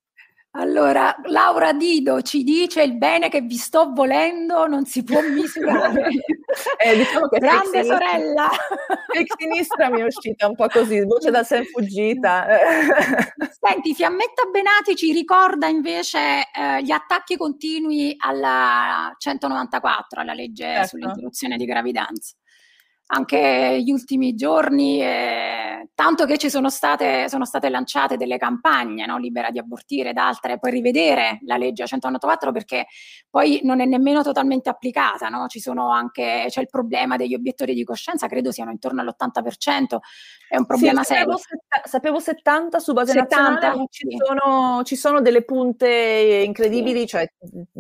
Allora, 0.52 1.14
Laura 1.26 1.74
Dido 1.74 2.22
ci 2.22 2.44
dice 2.44 2.82
il 2.82 2.98
bene 2.98 3.28
che 3.28 3.42
vi 3.42 3.58
sto 3.58 3.92
volendo 3.94 4.68
non 4.68 4.86
si 4.86 5.04
può 5.04 5.20
misurare. 5.22 6.08
eh, 6.82 6.96
diciamo 6.96 7.28
che 7.28 7.40
Grande 7.40 7.84
sorella! 7.84 8.50
Ex 9.14 9.34
sinistra 9.38 9.90
mi 9.90 10.00
è 10.00 10.04
uscita 10.06 10.48
un 10.48 10.56
po' 10.56 10.68
così, 10.68 11.04
voce 11.04 11.32
da 11.32 11.44
sé 11.44 11.66
fuggita. 11.66 12.48
Senti, 13.60 13.94
Fiammetta 13.94 14.46
Benati 14.50 14.96
ci 14.96 15.12
ricorda 15.12 15.68
invece 15.68 16.20
eh, 16.54 16.82
gli 16.82 16.92
attacchi 16.92 17.36
continui 17.36 18.16
alla 18.18 19.14
194, 19.18 20.22
alla 20.22 20.34
legge 20.34 20.64
certo. 20.64 20.88
sull'interruzione 20.88 21.58
di 21.58 21.66
gravidanza 21.66 22.36
anche 23.14 23.82
gli 23.82 23.92
ultimi 23.92 24.36
giorni, 24.36 25.02
eh, 25.02 25.90
tanto 25.94 26.26
che 26.26 26.38
ci 26.38 26.50
sono 26.50 26.70
state, 26.70 27.28
sono 27.28 27.46
state 27.46 27.70
lanciate 27.70 28.16
delle 28.16 28.38
campagne, 28.38 29.06
no? 29.06 29.18
libera 29.18 29.50
di 29.50 29.60
abortire 29.60 30.12
ed 30.12 30.18
altre, 30.18 30.60
poi 30.60 30.72
rivedere 30.72 31.40
la 31.46 31.58
legge 31.58 31.86
194 31.86 32.52
perché 32.52 32.88
poi 33.30 33.60
non 33.64 33.82
è 33.82 33.86
nemmeno 33.86 34.24
totalmente 34.24 34.70
applicata, 34.70 35.28
no? 35.28 35.48
ci 35.48 35.60
sono 35.60 35.92
anche, 35.92 36.46
c'è 36.48 36.62
il 36.62 36.70
problema 36.70 37.18
degli 37.18 37.34
obiettori 37.34 37.74
di 37.74 37.84
coscienza, 37.84 38.28
credo 38.28 38.52
siano 38.52 38.72
intorno 38.72 39.02
all'80%, 39.02 39.98
è 40.48 40.58
un 40.58 40.66
problema 40.66 41.04
sì, 41.04 41.14
serio. 41.14 41.38
Sapevo, 41.38 41.88
sapevo 41.88 42.20
70 42.20 42.80
su 42.80 42.94
base 42.94 43.12
70, 43.14 43.50
nazionale, 43.52 43.78
ma 43.78 43.86
ci, 43.90 44.08
sono, 44.18 44.84
ci, 44.84 44.96
sono, 44.96 45.22
delle 45.22 45.44
punte 45.44 46.44
incredibili, 46.46 47.02
sì. 47.02 47.08
cioè 47.08 47.32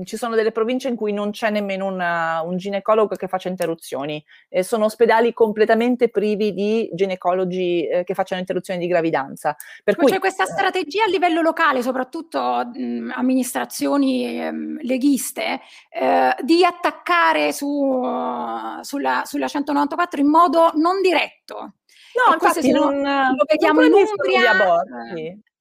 ci 0.05 0.17
sono 0.17 0.35
delle 0.35 0.51
province 0.51 0.87
in 0.87 0.95
cui 0.95 1.11
non 1.11 1.31
c'è 1.31 1.49
nemmeno 1.49 1.85
una, 1.85 2.41
un 2.41 2.57
ginecologo 2.57 3.15
che 3.15 3.27
faccia 3.27 3.49
interruzioni, 3.49 4.23
e 4.47 4.63
sono 4.63 4.85
ospedali 4.85 5.20
ospedali 5.21 5.33
completamente 5.33 6.09
privi 6.09 6.53
di 6.53 6.89
ginecologi 6.93 7.87
eh, 7.87 8.03
che 8.03 8.13
facciano 8.13 8.41
interruzioni 8.41 8.79
di 8.79 8.87
gravidanza. 8.87 9.55
Per 9.83 9.95
cui, 9.95 10.11
c'è 10.11 10.19
questa 10.19 10.43
eh, 10.43 10.47
strategia 10.47 11.03
a 11.03 11.07
livello 11.07 11.41
locale, 11.41 11.81
soprattutto 11.81 12.39
mh, 12.73 13.11
amministrazioni 13.15 14.39
ehm, 14.39 14.79
leghiste, 14.81 15.61
eh, 15.89 16.35
di 16.41 16.65
attaccare 16.65 17.53
su, 17.53 17.67
uh, 17.67 18.81
sulla, 18.81 19.21
sulla 19.25 19.47
194 19.47 20.19
in 20.19 20.27
modo 20.27 20.71
non 20.75 21.01
diretto. 21.01 21.75
No, 22.13 22.33
infatti 22.33 22.71
non, 22.71 23.01
lo 23.01 23.45
vediamo 23.47 23.83
in 23.83 23.93
Umbria. 23.93 24.51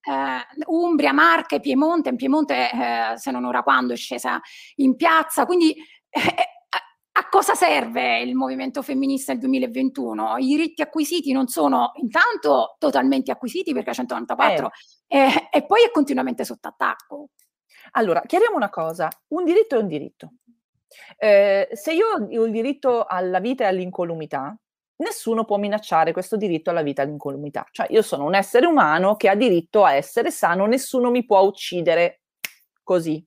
Eh, 0.03 0.65
Umbria, 0.65 1.13
Marche, 1.13 1.61
Piemonte, 1.61 2.09
in 2.09 2.17
Piemonte 2.17 2.71
eh, 2.71 3.19
se 3.19 3.31
non 3.31 3.45
ora 3.45 3.63
quando 3.63 3.93
è 3.93 3.97
scesa 3.97 4.41
in 4.77 4.97
piazza, 4.97 5.45
quindi 5.45 5.77
eh, 6.09 6.60
a 7.13 7.29
cosa 7.29 7.55
serve 7.55 8.21
il 8.21 8.35
movimento 8.35 8.83
femminista 8.83 9.33
del 9.33 9.41
2021? 9.43 10.37
I 10.39 10.47
diritti 10.47 10.83
acquisiti 10.83 11.33
non 11.33 11.49
sono 11.49 11.93
intanto 11.97 12.77
totalmente 12.79 13.31
acquisiti 13.31 13.73
perché 13.73 13.93
194 13.93 14.71
eh. 15.07 15.19
e, 15.19 15.49
e 15.51 15.67
poi 15.67 15.83
è 15.85 15.91
continuamente 15.91 16.45
sotto 16.45 16.69
attacco. 16.69 17.29
Allora, 17.93 18.23
chiariamo 18.25 18.57
una 18.57 18.71
cosa, 18.71 19.09
un 19.29 19.45
diritto 19.45 19.77
è 19.77 19.79
un 19.79 19.89
diritto. 19.89 20.33
Eh, 21.17 21.69
se 21.73 21.93
io 21.93 22.07
ho 22.09 22.45
il 22.45 22.51
diritto 22.51 23.05
alla 23.05 23.41
vita 23.41 23.65
e 23.65 23.67
all'incolumità, 23.69 24.57
nessuno 24.97 25.45
può 25.45 25.57
minacciare 25.57 26.13
questo 26.13 26.37
diritto 26.37 26.71
alla 26.71 26.83
vita 26.83 27.03
e 27.03 27.07
all'incolumità. 27.07 27.67
Cioè 27.71 27.87
io 27.91 28.03
sono 28.03 28.25
un 28.25 28.35
essere 28.35 28.67
umano 28.67 29.17
che 29.17 29.29
ha 29.29 29.35
diritto 29.35 29.85
a 29.85 29.95
essere 29.95 30.31
sano, 30.31 30.67
nessuno 30.67 31.11
mi 31.11 31.25
può 31.25 31.41
uccidere 31.41 32.23
così, 32.83 33.25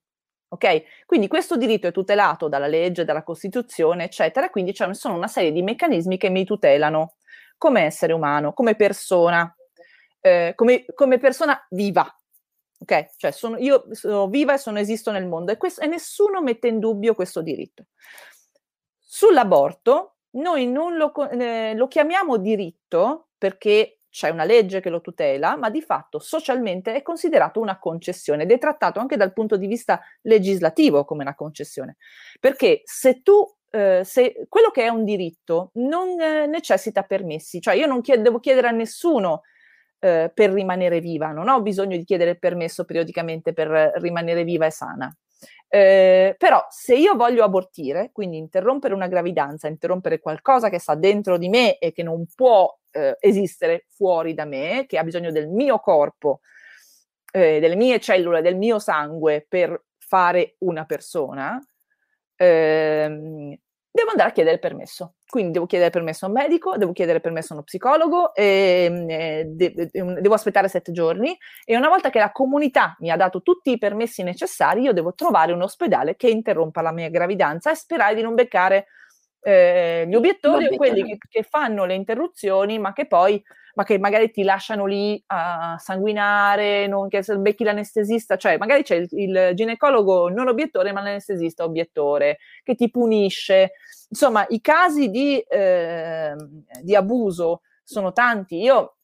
Ok? 0.54 1.06
Quindi 1.08 1.28
questo 1.28 1.58
diritto 1.58 1.88
è 1.88 1.92
tutelato 1.92 2.48
dalla 2.48 2.68
legge, 2.68 3.06
dalla 3.06 3.24
Costituzione, 3.24 4.04
eccetera, 4.04 4.52
quindi 4.52 4.72
ci 4.74 4.86
sono 4.92 5.16
una 5.16 5.28
serie 5.28 5.52
di 5.52 5.63
meccanismi 5.63 6.16
che 6.18 6.30
mi 6.30 6.46
tutelano 6.46 7.16
come 7.58 7.82
essere 7.82 8.13
umano, 8.13 8.54
come 8.54 8.76
persona, 8.76 9.52
eh, 10.22 10.54
come, 10.56 10.86
come, 10.94 11.18
persona 11.18 11.60
viva. 11.72 12.06
Ok? 12.78 13.16
Cioè 13.18 13.32
sono, 13.32 13.58
io 13.58 13.88
sono 13.92 14.28
viva 14.28 14.54
e 14.54 14.60
sono, 14.60 14.78
esisto 14.78 15.10
nel 15.10 15.26
mondo 15.26 15.52
e, 15.52 15.58
questo, 15.58 15.82
e 15.82 15.88
nessuno 15.88 16.39
mette 16.44 16.68
in 16.68 16.78
dubbio 16.78 17.16
questo 17.16 17.42
diritto. 17.42 17.86
Sull'aborto, 19.00 20.18
noi 20.34 20.68
non 20.68 20.98
lo, 20.98 21.12
eh, 21.32 21.74
lo 21.74 21.88
chiamiamo 21.88 22.38
diritto 22.38 23.30
perché 23.39 24.02
c'è 24.13 24.30
una 24.30 24.43
legge 24.43 24.80
che 24.80 24.91
lo 24.91 25.02
tutela, 25.02 25.58
ma 25.58 25.71
di 25.71 25.82
fatto 25.82 26.19
socialmente 26.19 26.93
è 26.93 27.02
considerato 27.02 27.60
una 27.60 27.80
concessione 27.80 28.43
ed 28.43 28.52
è 28.52 28.60
trattato 28.60 28.99
anche 28.99 29.17
dal 29.17 29.34
punto 29.34 29.58
di 29.58 29.65
vista 29.65 29.99
legislativo 30.21 31.04
come 31.04 31.23
una 31.23 31.34
concessione. 31.34 31.97
Perché 32.39 32.82
se 32.84 33.23
tu, 33.23 33.43
eh, 33.71 34.04
se 34.06 34.45
quello 34.49 34.69
che 34.69 34.84
è 34.84 34.88
un 34.89 35.04
diritto 35.04 35.71
non 35.73 36.19
eh, 36.21 36.45
necessita 36.45 37.02
permessi, 37.02 37.60
cioè 37.60 37.73
io 37.73 37.88
non 37.88 38.02
chied- 38.02 38.21
devo 38.21 38.39
chiedere 38.39 38.67
a 38.67 38.71
nessuno 38.71 39.41
eh, 39.97 40.30
per 40.32 40.52
rimanere 40.52 40.99
viva, 40.99 41.32
non 41.32 41.49
ho 41.49 41.63
bisogno 41.63 41.97
di 41.97 42.04
chiedere 42.04 42.38
permesso 42.38 42.86
periodicamente 42.86 43.52
per 43.52 43.93
rimanere 43.95 44.43
viva 44.43 44.67
e 44.67 44.71
sana. 44.71 45.17
Eh, 45.67 46.36
però 46.38 46.65
se 46.69 46.95
io 46.95 47.15
voglio 47.15 47.43
abortire, 47.43 48.12
quindi 48.13 48.38
interrompere 48.38 48.93
una 48.93 49.08
gravidanza, 49.08 49.67
interrompere 49.67 50.19
qualcosa 50.19 50.69
che 50.69 50.79
sta 50.79 50.95
dentro 50.95 51.38
di 51.38 51.49
me 51.49 51.77
e 51.79 51.91
che 51.91 52.03
non 52.03 52.25
può 52.36 52.71
eh, 52.91 53.17
esistere 53.19 53.86
fuori 53.89 54.34
da 54.34 54.45
me, 54.45 54.86
che 54.88 54.97
ha 54.97 55.03
bisogno 55.03 55.32
del 55.32 55.47
mio 55.49 55.79
corpo, 55.79 56.41
eh, 57.32 57.60
delle 57.60 57.75
mie 57.75 57.99
cellule, 57.99 58.41
del 58.41 58.56
mio 58.56 58.77
sangue 58.79 59.45
per 59.47 59.84
fare 59.97 60.56
una 60.60 60.86
persona, 60.86 61.60
ehm, 62.36 63.56
devo 63.93 64.10
andare 64.10 64.29
a 64.29 64.34
chiedere 64.34 64.56
il 64.56 64.62
permesso. 64.62 65.17
Quindi 65.29 65.51
devo 65.51 65.67
chiedere 65.67 65.91
permesso 65.91 66.25
a 66.25 66.27
un 66.29 66.34
medico, 66.34 66.75
devo 66.77 66.93
chiedere 66.93 67.19
permesso 67.19 67.53
a 67.53 67.58
uno 67.58 67.63
psicologo, 67.63 68.34
e, 68.34 68.86
ehm, 68.89 69.10
eh, 69.10 69.43
de- 69.45 69.89
devo 69.91 70.34
aspettare 70.34 70.67
sette 70.67 70.91
giorni 70.91 71.38
e 71.63 71.77
una 71.77 71.89
volta 71.89 72.10
che 72.10 72.17
la 72.17 72.32
comunità 72.32 72.95
mi 72.99 73.12
ha 73.12 73.15
dato 73.15 73.43
tutti 73.43 73.71
i 73.71 73.77
permessi 73.77 74.23
necessari, 74.23 74.82
io 74.82 74.93
devo 74.93 75.13
trovare 75.13 75.51
un 75.51 75.62
ospedale 75.62 76.15
che 76.15 76.27
interrompa 76.27 76.82
la 76.82 76.91
mia 76.91 77.10
gravidanza 77.10 77.69
e 77.69 77.75
sperare 77.75 78.15
di 78.15 78.23
non 78.23 78.34
beccare 78.34 78.88
eh, 79.41 80.06
gli 80.08 80.15
obiettori 80.15 80.65
o 80.65 80.75
quelli 80.75 81.03
che, 81.03 81.17
che, 81.29 81.43
fanno 81.43 81.86
le 81.86 81.93
interruzioni, 81.93 82.79
ma 82.79 82.93
che 82.93 83.06
poi, 83.06 83.43
ma 83.75 83.83
che 83.83 83.97
magari 83.97 84.29
ti 84.31 84.43
lasciano 84.43 84.86
lì 84.86 85.21
a 85.28 85.76
sanguinare, 85.80 86.88
non 86.88 87.07
che 87.07 87.24
se 87.24 87.38
becchi 87.38 87.63
l'anestesista, 87.63 88.38
cioè 88.38 88.57
magari 88.57 88.84
c'è 88.84 88.95
il, 88.95 89.07
il 89.11 89.51
ginecologo 89.53 90.30
non 90.30 90.47
obiettore, 90.47 90.91
ma 90.91 91.01
l'anestesista 91.01 91.63
obiettore, 91.63 92.38
che 92.63 92.76
ti 92.76 92.89
punisce. 92.89 93.74
Insomma, 94.09 94.45
i 94.49 94.61
casi 94.61 95.09
di, 95.09 95.39
eh, 95.39 96.36
di 96.82 96.95
abuso 96.95 97.61
sono 97.84 98.13
tanti. 98.13 98.61
Io 98.61 98.97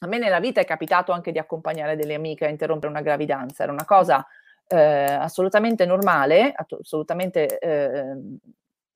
a 0.00 0.06
me 0.06 0.18
nella 0.18 0.40
vita 0.40 0.60
è 0.60 0.64
capitato 0.64 1.12
anche 1.12 1.32
di 1.32 1.38
accompagnare 1.38 1.96
delle 1.96 2.14
amiche 2.14 2.44
a 2.44 2.50
interrompere 2.50 2.92
una 2.92 3.00
gravidanza, 3.00 3.62
era 3.62 3.72
una 3.72 3.86
cosa 3.86 4.26
eh, 4.66 4.76
assolutamente 4.76 5.86
normale, 5.86 6.52
assolutamente 6.54 7.58
eh, 7.58 8.02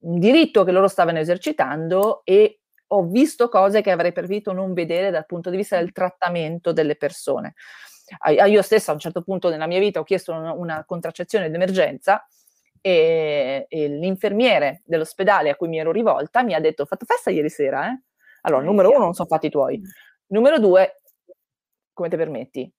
un 0.01 0.19
diritto 0.19 0.65
che 0.65 0.73
loro 0.73 0.89
stavano 0.89 1.19
esercitando 1.19 2.21
e 2.25 2.61
ho 2.89 3.05
visto 3.05 3.49
cose 3.49 3.81
che 3.81 3.91
avrei 3.91 4.13
preferito 4.13 4.53
non 4.53 4.73
vedere 4.73 5.11
dal 5.11 5.27
punto 5.27 5.51
di 5.51 5.57
vista 5.57 5.77
del 5.77 5.93
trattamento 5.93 6.73
delle 6.73 6.97
persone. 6.97 7.55
Io 8.31 8.63
stessa 8.63 8.91
a 8.91 8.95
un 8.95 9.01
certo 9.01 9.23
punto 9.23 9.51
nella 9.51 9.67
mia 9.67 9.79
vita 9.79 10.01
ho 10.01 10.05
chiesto 10.05 10.33
una, 10.33 10.53
una 10.53 10.85
contraccezione 10.87 11.51
d'emergenza 11.51 12.27
e, 12.81 13.67
e, 13.69 13.89
l'infermiere 13.89 14.81
dell'ospedale 14.87 15.51
a 15.51 15.57
cui 15.57 15.69
mi 15.69 15.79
ero 15.79 15.93
rivolta 15.93 16.43
mi 16.43 16.55
ha 16.55 16.61
detto 16.61 16.83
ho 16.83 16.87
fatto 16.87 17.05
festa 17.05 17.31
ieri 17.31 17.51
sera, 17.51 17.91
eh? 17.91 18.01
Allora, 18.43 18.63
numero 18.63 18.91
uno, 18.91 19.01
non 19.01 19.15
sono 19.15 19.29
fatti 19.29 19.47
i 19.47 19.51
tuoi. 19.51 19.81
Numero 20.29 20.59
due, 20.59 21.01
come 21.93 22.09
ti 22.09 22.17
permetti? 22.17 22.73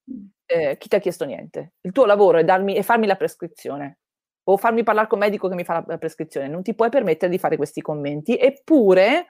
Eh, 0.46 0.76
chi 0.78 0.88
ti 0.88 0.96
ha 0.96 0.98
chiesto 0.98 1.24
niente? 1.24 1.74
Il 1.82 1.92
tuo 1.92 2.06
lavoro 2.06 2.38
è, 2.38 2.44
darmi, 2.44 2.74
è 2.74 2.82
farmi 2.82 3.06
la 3.06 3.16
prescrizione 3.16 3.98
o 4.44 4.56
farmi 4.56 4.82
parlare 4.82 5.06
con 5.06 5.18
un 5.18 5.24
medico 5.24 5.48
che 5.48 5.54
mi 5.54 5.64
fa 5.64 5.84
la 5.86 5.98
prescrizione. 5.98 6.48
Non 6.48 6.62
ti 6.62 6.74
puoi 6.74 6.88
permettere 6.88 7.30
di 7.30 7.38
fare 7.38 7.56
questi 7.56 7.82
commenti. 7.82 8.36
Eppure, 8.36 9.26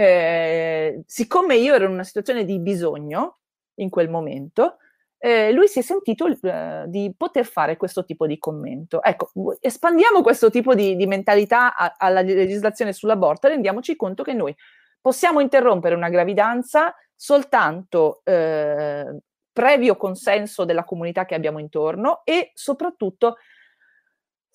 eh, 0.00 1.02
siccome 1.06 1.56
io 1.56 1.74
ero 1.74 1.86
in 1.86 1.90
una 1.90 2.04
situazione 2.04 2.44
di 2.44 2.60
bisogno 2.60 3.38
in 3.80 3.90
quel 3.90 4.08
momento, 4.08 4.76
eh, 5.18 5.50
lui 5.50 5.66
si 5.66 5.80
è 5.80 5.82
sentito 5.82 6.28
eh, 6.28 6.84
di 6.86 7.12
poter 7.16 7.44
fare 7.44 7.76
questo 7.76 8.04
tipo 8.04 8.28
di 8.28 8.38
commento. 8.38 9.02
Ecco, 9.02 9.32
espandiamo 9.60 10.22
questo 10.22 10.50
tipo 10.50 10.76
di, 10.76 10.94
di 10.94 11.06
mentalità 11.08 11.74
a, 11.74 11.96
alla 11.98 12.20
legislazione 12.20 12.92
sull'aborto 12.92 13.48
e 13.48 13.50
rendiamoci 13.50 13.96
conto 13.96 14.22
che 14.22 14.34
noi 14.34 14.54
possiamo 15.00 15.40
interrompere 15.40 15.96
una 15.96 16.10
gravidanza 16.10 16.94
soltanto 17.16 18.20
eh, 18.22 19.18
previo 19.52 19.96
consenso 19.96 20.64
della 20.64 20.84
comunità 20.84 21.24
che 21.24 21.34
abbiamo 21.34 21.58
intorno 21.58 22.20
e 22.22 22.52
soprattutto 22.54 23.38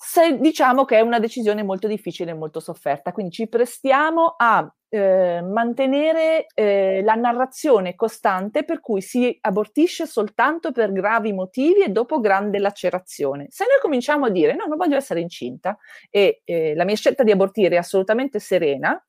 se 0.05 0.37
diciamo 0.37 0.83
che 0.83 0.97
è 0.97 0.99
una 0.99 1.17
decisione 1.17 1.63
molto 1.63 1.87
difficile 1.87 2.31
e 2.31 2.33
molto 2.33 2.59
sofferta. 2.59 3.13
Quindi 3.13 3.31
ci 3.31 3.47
prestiamo 3.47 4.35
a 4.37 4.69
eh, 4.89 5.41
mantenere 5.41 6.47
eh, 6.53 7.01
la 7.03 7.15
narrazione 7.15 7.95
costante 7.95 8.65
per 8.65 8.81
cui 8.81 9.01
si 9.01 9.35
abortisce 9.39 10.05
soltanto 10.05 10.73
per 10.73 10.91
gravi 10.91 11.31
motivi 11.31 11.83
e 11.83 11.87
dopo 11.87 12.19
grande 12.19 12.59
lacerazione. 12.59 13.47
Se 13.49 13.63
noi 13.63 13.79
cominciamo 13.81 14.25
a 14.25 14.29
dire 14.29 14.55
no, 14.55 14.65
non 14.65 14.77
voglio 14.77 14.97
essere 14.97 15.21
incinta 15.21 15.77
e 16.09 16.41
eh, 16.43 16.75
la 16.75 16.83
mia 16.83 16.95
scelta 16.95 17.23
di 17.23 17.31
abortire 17.31 17.75
è 17.75 17.79
assolutamente 17.79 18.39
serena, 18.39 19.01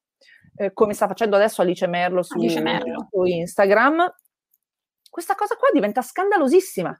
eh, 0.56 0.72
come 0.72 0.94
sta 0.94 1.08
facendo 1.08 1.34
adesso 1.34 1.60
Alice 1.60 1.88
Merlo 1.88 2.22
su, 2.22 2.38
Alice 2.38 2.60
Merlo. 2.60 3.08
su 3.10 3.24
Instagram, 3.24 4.14
questa 5.10 5.34
cosa 5.34 5.56
qua 5.56 5.70
diventa 5.72 6.02
scandalosissima. 6.02 6.96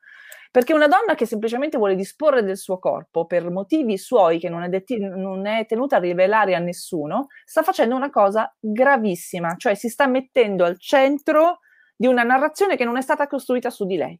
Perché 0.55 0.73
una 0.73 0.87
donna 0.87 1.17
che 1.17 1.27
semplicemente 1.27 1.79
vuole 1.79 1.97
disporre 1.97 2.45
del 2.45 2.57
suo 2.57 2.79
corpo 2.79 3.27
per 3.27 3.51
motivi 3.51 3.99
suoi 3.99 4.39
che 4.39 4.49
non 4.49 4.63
è, 4.63 4.69
det- 4.69 4.99
non 4.99 5.47
è 5.47 5.67
tenuta 5.67 5.97
a 5.97 5.99
rivelare 5.99 6.55
a 6.55 6.61
nessuno, 6.61 7.27
sta 7.45 7.65
facendo 7.65 7.97
una 7.97 8.09
cosa 8.09 8.55
gravissima, 8.61 9.57
cioè 9.57 9.75
si 9.75 9.89
sta 9.89 10.07
mettendo 10.07 10.65
al 10.65 10.79
centro 10.79 11.59
di 11.97 12.07
una 12.07 12.23
narrazione 12.23 12.77
che 12.77 12.85
non 12.85 12.97
è 12.97 13.01
stata 13.01 13.27
costruita 13.27 13.69
su 13.69 13.85
di 13.85 13.97
lei. 13.97 14.17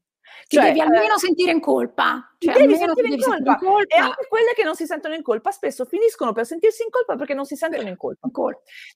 Ti 0.49 0.57
cioè, 0.57 0.67
devi 0.67 0.81
almeno 0.81 1.15
eh, 1.15 1.19
sentire 1.19 1.53
in 1.53 1.61
colpa. 1.61 2.35
Cioè, 2.39 2.55
devi 2.55 2.77
sentire 2.77 3.09
in 3.09 3.21
colpa. 3.21 3.53
in 3.53 3.59
colpa. 3.59 3.95
E 3.95 3.99
anche 3.99 4.27
quelle 4.29 4.53
che 4.55 4.65
non 4.65 4.75
si 4.75 4.87
sentono 4.87 5.15
in 5.15 5.23
colpa 5.23 5.53
spesso 5.53 5.85
finiscono 5.85 6.33
per 6.33 6.47
sentirsi 6.47 6.83
in 6.83 6.91
colpa 6.91 7.15
perché 7.15 7.35
non 7.35 7.45
si 7.45 7.55
sentono 7.55 7.89
in 7.89 7.97
colpa. 7.97 8.29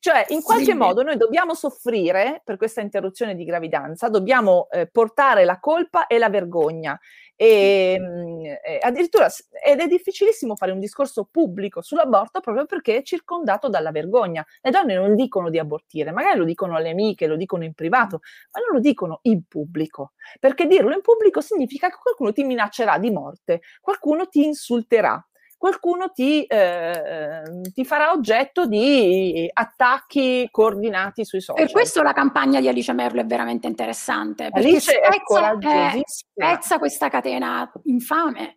Cioè, 0.01 0.27
in 0.31 0.43
qualche 0.43 0.65
sì. 0.65 0.75
modo 0.75 1.03
noi 1.03 1.17
dobbiamo 1.17 1.55
soffrire 1.55 2.43
per 2.45 2.57
questa 2.57 2.81
interruzione 2.81 3.35
di 3.35 3.45
gravidanza, 3.45 4.09
dobbiamo 4.09 4.69
eh, 4.71 4.89
portare 4.89 5.45
la 5.45 5.61
colpa 5.61 6.07
e 6.07 6.19
la 6.19 6.29
vergogna. 6.29 6.99
E, 7.41 7.95
ehm, 7.97 8.45
e, 8.45 8.79
addirittura 8.83 9.29
ed 9.65 9.79
è 9.79 9.87
difficilissimo 9.87 10.57
fare 10.57 10.73
un 10.73 10.81
discorso 10.81 11.29
pubblico 11.31 11.81
sull'aborto 11.83 12.41
proprio 12.41 12.67
perché 12.67 12.97
è 12.97 13.03
circondato 13.03 13.69
dalla 13.69 13.93
vergogna. 13.93 14.45
Le 14.61 14.71
donne 14.73 14.95
non 14.97 15.15
dicono 15.15 15.49
di 15.49 15.59
abortire, 15.61 16.11
magari 16.11 16.37
lo 16.39 16.45
dicono 16.45 16.75
alle 16.75 16.91
amiche, 16.91 17.29
lo 17.29 17.37
dicono 17.37 17.63
in 17.63 17.75
privato, 17.75 18.21
ma 18.53 18.61
non 18.61 18.75
lo 18.75 18.81
dicono 18.81 19.21
in 19.23 19.45
pubblico, 19.47 20.15
perché 20.41 20.67
dirlo 20.67 20.93
in 20.93 21.01
pubblico 21.01 21.41
significa 21.41 21.89
che 21.91 21.97
qualcuno 22.03 22.33
ti 22.33 22.43
minaccerà 22.43 22.99
di 22.99 23.11
morte, 23.13 23.61
qualcuno 23.81 24.27
ti 24.27 24.45
insulterà, 24.45 25.25
qualcuno 25.59 26.11
ti, 26.13 26.45
eh, 26.45 27.43
ti, 27.75 27.85
farà 27.85 28.13
oggetto 28.13 28.65
di 28.65 29.51
attacchi 29.53 30.49
coordinati 30.51 31.25
sui 31.25 31.41
social. 31.41 31.65
Per 31.65 31.73
questo 31.73 32.03
la 32.03 32.13
campagna 32.13 32.61
di 32.61 32.69
Alice 32.69 32.93
Merlo 32.93 33.21
è 33.21 33.27
veramente 33.27 33.67
interessante, 33.67 34.51
perché 34.51 34.69
Alice 34.69 34.93
spezza, 34.93 35.59
è 35.59 36.03
spezza 36.07 36.79
questa 36.79 37.09
catena 37.11 37.71
infame 37.85 38.57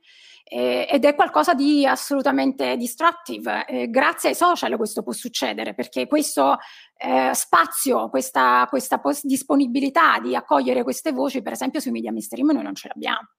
eh, 0.53 0.85
ed 0.89 1.05
è 1.05 1.15
qualcosa 1.15 1.53
di 1.53 1.85
assolutamente 1.85 2.75
distruttive. 2.75 3.65
Eh, 3.65 3.89
grazie 3.89 4.29
ai 4.29 4.35
social 4.35 4.75
questo 4.75 5.01
può 5.01 5.13
succedere, 5.13 5.73
perché 5.73 6.07
questo 6.07 6.57
eh, 6.97 7.31
spazio, 7.33 8.09
questa, 8.09 8.67
questa 8.69 8.99
pos- 8.99 9.25
disponibilità 9.25 10.19
di 10.19 10.35
accogliere 10.35 10.83
queste 10.83 11.13
voci, 11.13 11.41
per 11.41 11.53
esempio 11.53 11.79
sui 11.79 11.91
media 11.91 12.11
mainstream, 12.11 12.51
noi 12.51 12.63
non 12.63 12.75
ce 12.75 12.89
l'abbiamo. 12.89 13.29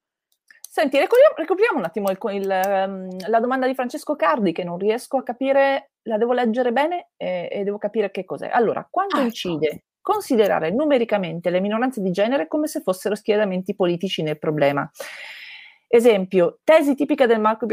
Senti, 0.75 0.97
ricopriamo 0.97 1.77
un 1.77 1.83
attimo 1.83 2.09
il, 2.09 2.17
il, 2.31 2.49
ehm, 2.49 3.27
la 3.27 3.39
domanda 3.39 3.67
di 3.67 3.75
Francesco 3.75 4.15
Cardi, 4.15 4.53
che 4.53 4.63
non 4.63 4.79
riesco 4.79 5.17
a 5.17 5.21
capire, 5.23 5.91
la 6.07 6.17
devo 6.17 6.33
leggere 6.33 6.71
bene 6.71 7.09
e, 7.15 7.47
e 7.51 7.63
devo 7.63 7.77
capire 7.77 8.09
che 8.09 8.25
cos'è. 8.25 8.49
Allora, 8.51 8.87
quanto 8.89 9.17
ah, 9.17 9.21
incide 9.21 9.83
considerare 10.01 10.71
numericamente 10.71 11.51
le 11.51 11.59
minoranze 11.59 12.01
di 12.01 12.09
genere 12.09 12.47
come 12.47 12.65
se 12.65 12.81
fossero 12.81 13.13
schieramenti 13.13 13.75
politici 13.75 14.23
nel 14.23 14.39
problema? 14.39 14.89
Esempio, 15.95 16.57
tesi 16.63 16.95
tipica 16.95 17.27
del 17.27 17.39
maschio 17.39 17.67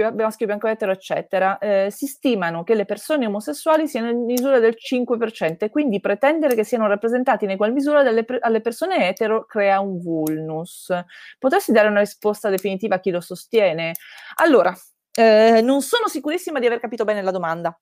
bianco 0.44 0.66
etero, 0.66 0.92
eccetera, 0.92 1.56
eh, 1.56 1.88
si 1.90 2.04
stimano 2.04 2.64
che 2.64 2.74
le 2.74 2.84
persone 2.84 3.24
omosessuali 3.24 3.88
siano 3.88 4.10
in 4.10 4.26
misura 4.26 4.58
del 4.58 4.74
5% 4.76 5.64
e 5.64 5.70
quindi 5.70 6.00
pretendere 6.00 6.54
che 6.54 6.62
siano 6.62 6.86
rappresentati 6.86 7.46
in 7.46 7.52
egual 7.52 7.72
misura 7.72 8.02
delle, 8.02 8.26
alle 8.40 8.60
persone 8.60 9.08
etero 9.08 9.46
crea 9.46 9.80
un 9.80 9.98
vulnus. 10.02 10.92
Potresti 11.38 11.72
dare 11.72 11.88
una 11.88 12.00
risposta 12.00 12.50
definitiva 12.50 12.96
a 12.96 13.00
chi 13.00 13.10
lo 13.10 13.22
sostiene? 13.22 13.94
Allora, 14.34 14.76
eh, 15.14 15.62
non 15.62 15.80
sono 15.80 16.06
sicurissima 16.06 16.58
di 16.58 16.66
aver 16.66 16.78
capito 16.78 17.04
bene 17.04 17.22
la 17.22 17.30
domanda. 17.30 17.74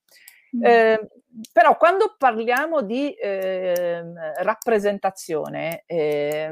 Eh, 0.62 1.00
però 1.52 1.76
quando 1.76 2.14
parliamo 2.16 2.82
di 2.82 3.12
eh, 3.12 4.04
rappresentazione, 4.36 5.82
eh, 5.84 6.48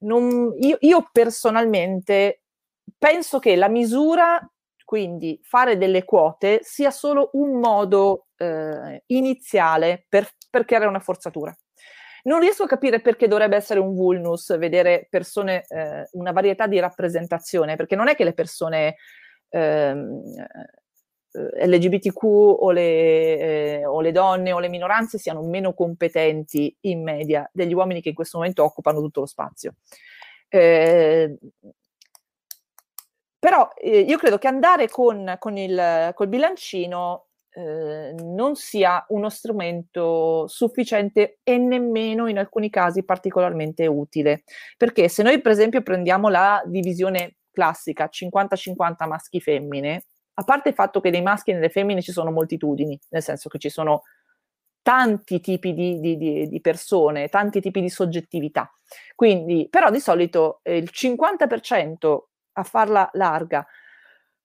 non, 0.00 0.52
io, 0.58 0.76
io 0.80 1.08
personalmente 1.10 2.42
penso 2.98 3.38
che 3.38 3.56
la 3.56 3.68
misura, 3.68 4.38
quindi 4.84 5.38
fare 5.42 5.78
delle 5.78 6.04
quote, 6.04 6.60
sia 6.62 6.90
solo 6.90 7.30
un 7.34 7.58
modo 7.58 8.26
eh, 8.36 9.02
iniziale 9.06 10.04
per, 10.08 10.28
per 10.50 10.64
creare 10.64 10.86
una 10.86 11.00
forzatura. 11.00 11.56
Non 12.24 12.40
riesco 12.40 12.64
a 12.64 12.68
capire 12.68 13.00
perché 13.00 13.28
dovrebbe 13.28 13.56
essere 13.56 13.80
un 13.80 13.94
vulnus 13.94 14.56
vedere 14.58 15.06
persone, 15.08 15.64
eh, 15.68 16.08
una 16.12 16.32
varietà 16.32 16.66
di 16.66 16.78
rappresentazione, 16.78 17.76
perché 17.76 17.96
non 17.96 18.08
è 18.08 18.14
che 18.14 18.24
le 18.24 18.34
persone 18.34 18.96
ehm, 19.48 20.22
eh, 21.32 21.66
LGBTQ 21.66 22.22
o 22.24 22.70
le, 22.70 23.38
eh, 23.38 23.84
o 23.86 24.00
le, 24.00 24.12
donne 24.12 24.52
o 24.52 24.58
le 24.58 24.68
minoranze 24.68 25.18
siano 25.18 25.42
meno 25.42 25.74
competenti 25.74 26.74
in 26.82 27.02
media 27.02 27.48
degli 27.52 27.74
uomini 27.74 28.00
che 28.00 28.10
in 28.10 28.14
questo 28.14 28.38
momento 28.38 28.64
occupano 28.64 29.00
tutto 29.00 29.20
lo 29.20 29.26
spazio. 29.26 29.74
Eh, 30.48 31.36
però 33.38 33.68
eh, 33.76 34.00
io 34.00 34.16
credo 34.18 34.38
che 34.38 34.48
andare 34.48 34.88
con, 34.88 35.36
con 35.38 35.56
il 35.56 36.12
col 36.14 36.28
bilancino 36.28 37.28
eh, 37.50 38.14
non 38.22 38.54
sia 38.54 39.04
uno 39.08 39.28
strumento 39.28 40.46
sufficiente 40.46 41.40
e 41.42 41.58
nemmeno 41.58 42.28
in 42.28 42.38
alcuni 42.38 42.70
casi 42.70 43.04
particolarmente 43.04 43.86
utile. 43.86 44.44
Perché 44.76 45.08
se 45.08 45.22
noi 45.22 45.40
per 45.40 45.52
esempio 45.52 45.82
prendiamo 45.82 46.28
la 46.28 46.62
divisione 46.66 47.38
classica 47.50 48.08
50-50 48.12 49.08
maschi-femmine, 49.08 50.04
a 50.34 50.44
parte 50.44 50.68
il 50.68 50.74
fatto 50.76 51.00
che 51.00 51.10
nei 51.10 51.22
maschi 51.22 51.50
e 51.50 51.54
nelle 51.54 51.68
femmine 51.68 52.00
ci 52.00 52.12
sono 52.12 52.30
moltitudini, 52.30 52.98
nel 53.10 53.22
senso 53.22 53.48
che 53.48 53.58
ci 53.58 53.70
sono 53.70 54.02
tanti 54.82 55.40
tipi 55.40 55.74
di, 55.74 55.98
di, 55.98 56.16
di, 56.16 56.48
di 56.48 56.60
persone, 56.60 57.28
tanti 57.28 57.60
tipi 57.60 57.80
di 57.80 57.90
soggettività. 57.90 58.72
Quindi, 59.14 59.66
però 59.68 59.90
di 59.90 60.00
solito 60.00 60.60
eh, 60.62 60.76
il 60.76 60.90
50% 60.92 62.27
a 62.58 62.62
farla 62.62 63.08
larga, 63.12 63.66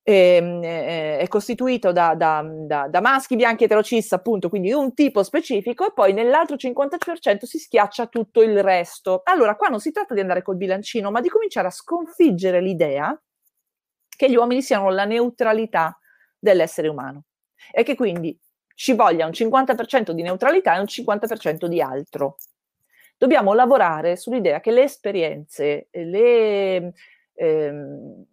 ehm, 0.04 0.64
eh, 0.64 1.18
è 1.20 1.28
costituito 1.28 1.92
da, 1.92 2.14
da, 2.16 2.46
da, 2.46 2.88
da, 2.88 3.02
maschi 3.02 3.36
bianchi 3.36 3.64
eterocis, 3.64 4.12
appunto, 4.14 4.50
quindi 4.50 4.72
un 4.74 4.94
tipo 4.94 5.24
specifico, 5.24 5.88
e 5.88 5.94
poi 5.94 6.14
nell'altro 6.14 6.56
50% 6.56 7.46
si 7.46 7.58
schiaccia 7.58 8.08
tutto 8.08 8.42
il 8.42 8.62
resto. 8.62 9.22
Allora, 9.24 9.56
qua 9.56 9.70
non 9.70 9.80
si 9.80 9.92
tratta 9.92 10.14
di 10.14 10.20
andare 10.20 10.42
col 10.42 10.58
bilancino, 10.58 11.10
ma 11.12 11.22
di 11.22 11.30
cominciare 11.30 11.68
a 11.68 11.72
sconfiggere 11.72 12.62
l'idea 12.62 13.18
che 14.16 14.30
gli 14.30 14.36
uomini 14.36 14.62
siano 14.62 14.90
la 14.90 15.06
neutralità 15.06 15.98
dell'essere 16.38 16.88
umano 16.88 17.24
e 17.72 17.84
che 17.84 17.96
quindi 17.96 18.38
ci 18.76 18.94
voglia 18.94 19.26
un 19.26 19.32
50% 19.32 20.12
di 20.12 20.22
neutralità 20.22 20.76
e 20.76 20.80
un 20.80 20.86
50% 20.86 21.66
di 21.66 21.82
altro. 21.82 22.38
Dobbiamo 23.18 23.54
lavorare 23.54 24.16
sull'idea 24.18 24.60
che 24.60 24.72
le 24.72 24.84
esperienze, 24.84 25.88
le, 25.92 26.94
ehm, 27.34 28.26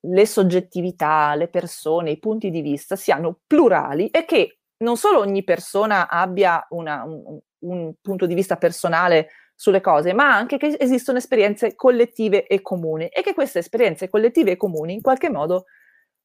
le 0.00 0.26
soggettività, 0.26 1.34
le 1.34 1.48
persone, 1.48 2.10
i 2.10 2.18
punti 2.18 2.50
di 2.50 2.60
vista 2.60 2.96
siano 2.96 3.40
plurali 3.46 4.08
e 4.08 4.24
che 4.24 4.58
non 4.78 4.96
solo 4.96 5.18
ogni 5.18 5.42
persona 5.42 6.08
abbia 6.08 6.64
una, 6.70 7.04
un, 7.04 7.38
un 7.60 7.94
punto 8.00 8.26
di 8.26 8.34
vista 8.34 8.56
personale 8.56 9.28
sulle 9.54 9.80
cose, 9.80 10.12
ma 10.12 10.32
anche 10.32 10.56
che 10.56 10.76
esistono 10.78 11.18
esperienze 11.18 11.74
collettive 11.74 12.46
e 12.46 12.62
comuni 12.62 13.08
e 13.08 13.22
che 13.22 13.34
queste 13.34 13.58
esperienze 13.58 14.08
collettive 14.08 14.52
e 14.52 14.56
comuni 14.56 14.92
in 14.92 15.02
qualche 15.02 15.30
modo 15.30 15.64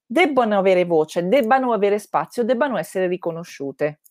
debbano 0.06 0.60
avere 0.60 0.86
voce, 0.86 1.28
debbano 1.28 1.74
avere 1.74 1.98
spazio, 1.98 2.44
debbano 2.44 2.78
essere 2.78 3.08
riconosciute. 3.08 4.02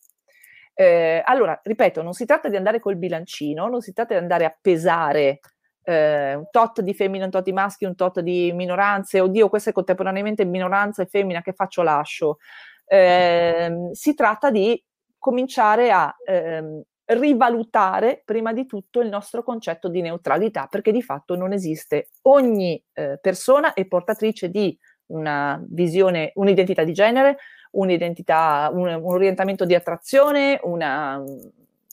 Eh, 0.75 1.23
allora, 1.25 1.59
ripeto, 1.63 2.03
non 2.03 2.15
si 2.15 2.25
tratta 2.25 2.49
di 2.49 2.57
andare 2.57 2.81
col 2.81 2.97
bilancino, 2.97 3.69
non 3.69 3.81
si 3.81 3.93
tratta 3.93 4.15
di 4.15 4.21
andare 4.21 4.45
a 4.45 4.57
pesare 4.61 5.39
eh, 5.85 6.35
un 6.35 6.47
tot 6.51 6.81
di 6.81 6.95
femmine, 6.95 7.25
un 7.25 7.31
tot 7.31 7.45
di 7.45 7.53
maschi, 7.53 7.85
un 7.85 7.95
tot 7.95 8.21
di 8.21 8.53
minoranze, 8.53 9.21
oddio, 9.21 9.49
questa 9.49 9.71
è 9.71 9.73
contemporaneamente 9.73 10.45
minoranza 10.45 11.03
e 11.03 11.07
femmina, 11.07 11.43
che 11.43 11.53
faccio 11.53 11.83
lascio. 11.83 12.39
Eh, 12.85 13.91
si 13.93 14.15
tratta 14.15 14.51
di 14.51 14.83
cominciare 15.19 15.91
a 15.91 16.15
ehm, 16.27 16.83
rivalutare 17.05 18.23
prima 18.25 18.53
di 18.53 18.67
tutto 18.67 19.01
il 19.01 19.09
nostro 19.09 19.43
concetto 19.43 19.89
di 19.89 20.01
neutralità, 20.01 20.67
perché 20.69 20.93
di 20.93 21.03
fatto 21.03 21.37
non 21.37 21.53
esiste. 21.53 22.09
Ogni 22.23 22.83
eh, 22.93 23.19
persona 23.21 23.73
è 23.73 23.85
portatrice 23.87 24.51
di 24.51 24.77
una 25.07 25.63
visione, 25.69 26.33
un'identità 26.35 26.85
di 26.85 26.93
genere, 26.93 27.39
un'identità, 27.73 28.71
un, 28.73 28.89
un 28.89 29.13
orientamento 29.15 29.65
di 29.65 29.75
attrazione, 29.75 30.59
una, 30.63 31.23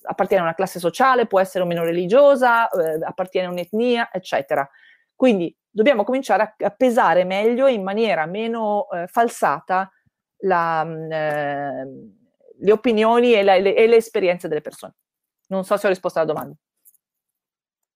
appartiene 0.09 0.41
a 0.41 0.45
una 0.45 0.55
classe 0.55 0.79
sociale, 0.79 1.27
può 1.27 1.39
essere 1.39 1.63
o 1.63 1.67
meno 1.67 1.83
religiosa, 1.83 2.67
eh, 2.69 2.99
appartiene 3.03 3.47
a 3.47 3.51
un'etnia, 3.51 4.09
eccetera. 4.11 4.67
Quindi 5.15 5.55
dobbiamo 5.69 6.03
cominciare 6.03 6.43
a, 6.43 6.65
a 6.65 6.69
pesare 6.71 7.23
meglio 7.25 7.67
in 7.67 7.83
maniera 7.83 8.25
meno 8.25 8.89
eh, 8.89 9.07
falsata 9.07 9.91
la, 10.39 10.83
mm, 10.83 11.11
eh, 11.11 11.87
le 12.59 12.71
opinioni 12.71 13.33
e, 13.33 13.43
la, 13.43 13.57
le, 13.57 13.75
e 13.75 13.87
le 13.87 13.97
esperienze 13.97 14.47
delle 14.47 14.61
persone. 14.61 14.95
Non 15.47 15.63
so 15.63 15.77
se 15.77 15.85
ho 15.85 15.89
risposto 15.89 16.19
alla 16.19 16.31
domanda. 16.31 16.55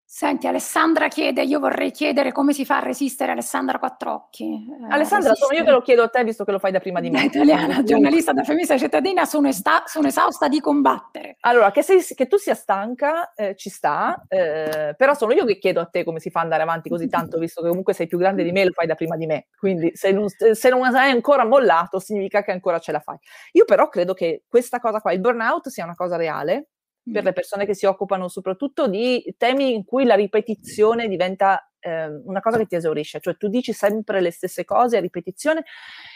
Senti, 0.05 0.45
Alessandra 0.45 1.07
chiede, 1.07 1.41
io 1.41 1.59
vorrei 1.59 1.89
chiedere 1.89 2.31
come 2.31 2.53
si 2.53 2.65
fa 2.65 2.77
a 2.77 2.81
resistere 2.81 3.31
Alessandra 3.31 3.79
Quattrocchi. 3.79 4.43
Eh, 4.43 4.93
Alessandra, 4.93 5.29
resistere. 5.29 5.35
sono 5.35 5.57
io 5.57 5.63
che 5.63 5.71
lo 5.71 5.81
chiedo 5.81 6.03
a 6.03 6.07
te, 6.07 6.23
visto 6.23 6.43
che 6.43 6.51
lo 6.51 6.59
fai 6.59 6.71
da 6.71 6.79
prima 6.79 6.99
di 6.99 7.09
me. 7.09 7.17
Da 7.17 7.25
italiana, 7.25 7.81
giornalista 7.83 8.31
da 8.31 8.43
femminista 8.43 8.77
cittadina, 8.77 9.25
sono, 9.25 9.47
esta- 9.47 9.83
sono, 9.87 10.07
esausta 10.07 10.47
di 10.47 10.59
combattere. 10.59 11.37
Allora, 11.39 11.71
che, 11.71 11.81
sei, 11.81 12.03
che 12.03 12.27
tu 12.27 12.37
sia 12.37 12.53
stanca 12.53 13.33
eh, 13.33 13.55
ci 13.55 13.71
sta, 13.71 14.23
eh, 14.27 14.93
però 14.95 15.15
sono 15.15 15.33
io 15.33 15.45
che 15.45 15.57
chiedo 15.57 15.79
a 15.79 15.85
te 15.85 16.03
come 16.03 16.19
si 16.19 16.29
fa 16.29 16.39
ad 16.39 16.45
andare 16.45 16.61
avanti 16.61 16.89
così 16.89 17.07
tanto, 17.07 17.39
visto 17.39 17.61
che 17.61 17.69
comunque 17.69 17.93
sei 17.93 18.05
più 18.05 18.19
grande 18.19 18.43
di 18.43 18.51
me 18.51 18.61
e 18.61 18.65
lo 18.65 18.71
fai 18.73 18.85
da 18.85 18.95
prima 18.95 19.17
di 19.17 19.25
me. 19.25 19.47
Quindi 19.57 19.91
se 19.95 20.11
non, 20.11 20.27
se 20.27 20.69
non 20.69 20.83
hai 20.83 21.09
ancora 21.09 21.43
mollato, 21.43 21.99
significa 21.99 22.43
che 22.43 22.51
ancora 22.51 22.77
ce 22.77 22.91
la 22.91 22.99
fai. 22.99 23.17
Io 23.53 23.65
però 23.65 23.89
credo 23.89 24.13
che 24.13 24.43
questa 24.47 24.79
cosa 24.79 25.01
qua, 25.01 25.11
il 25.11 25.21
burnout, 25.21 25.69
sia 25.69 25.85
una 25.85 25.95
cosa 25.95 26.17
reale, 26.17 26.67
per 27.11 27.23
le 27.23 27.33
persone 27.33 27.65
che 27.65 27.75
si 27.75 27.85
occupano 27.85 28.29
soprattutto 28.29 28.87
di 28.87 29.33
temi 29.37 29.73
in 29.73 29.83
cui 29.83 30.05
la 30.05 30.15
ripetizione 30.15 31.07
diventa 31.07 31.69
eh, 31.79 32.07
una 32.07 32.39
cosa 32.39 32.57
che 32.57 32.65
ti 32.65 32.75
esaurisce, 32.75 33.19
cioè 33.19 33.35
tu 33.35 33.49
dici 33.49 33.73
sempre 33.73 34.21
le 34.21 34.31
stesse 34.31 34.63
cose 34.63 34.97
a 34.97 35.01
ripetizione 35.01 35.65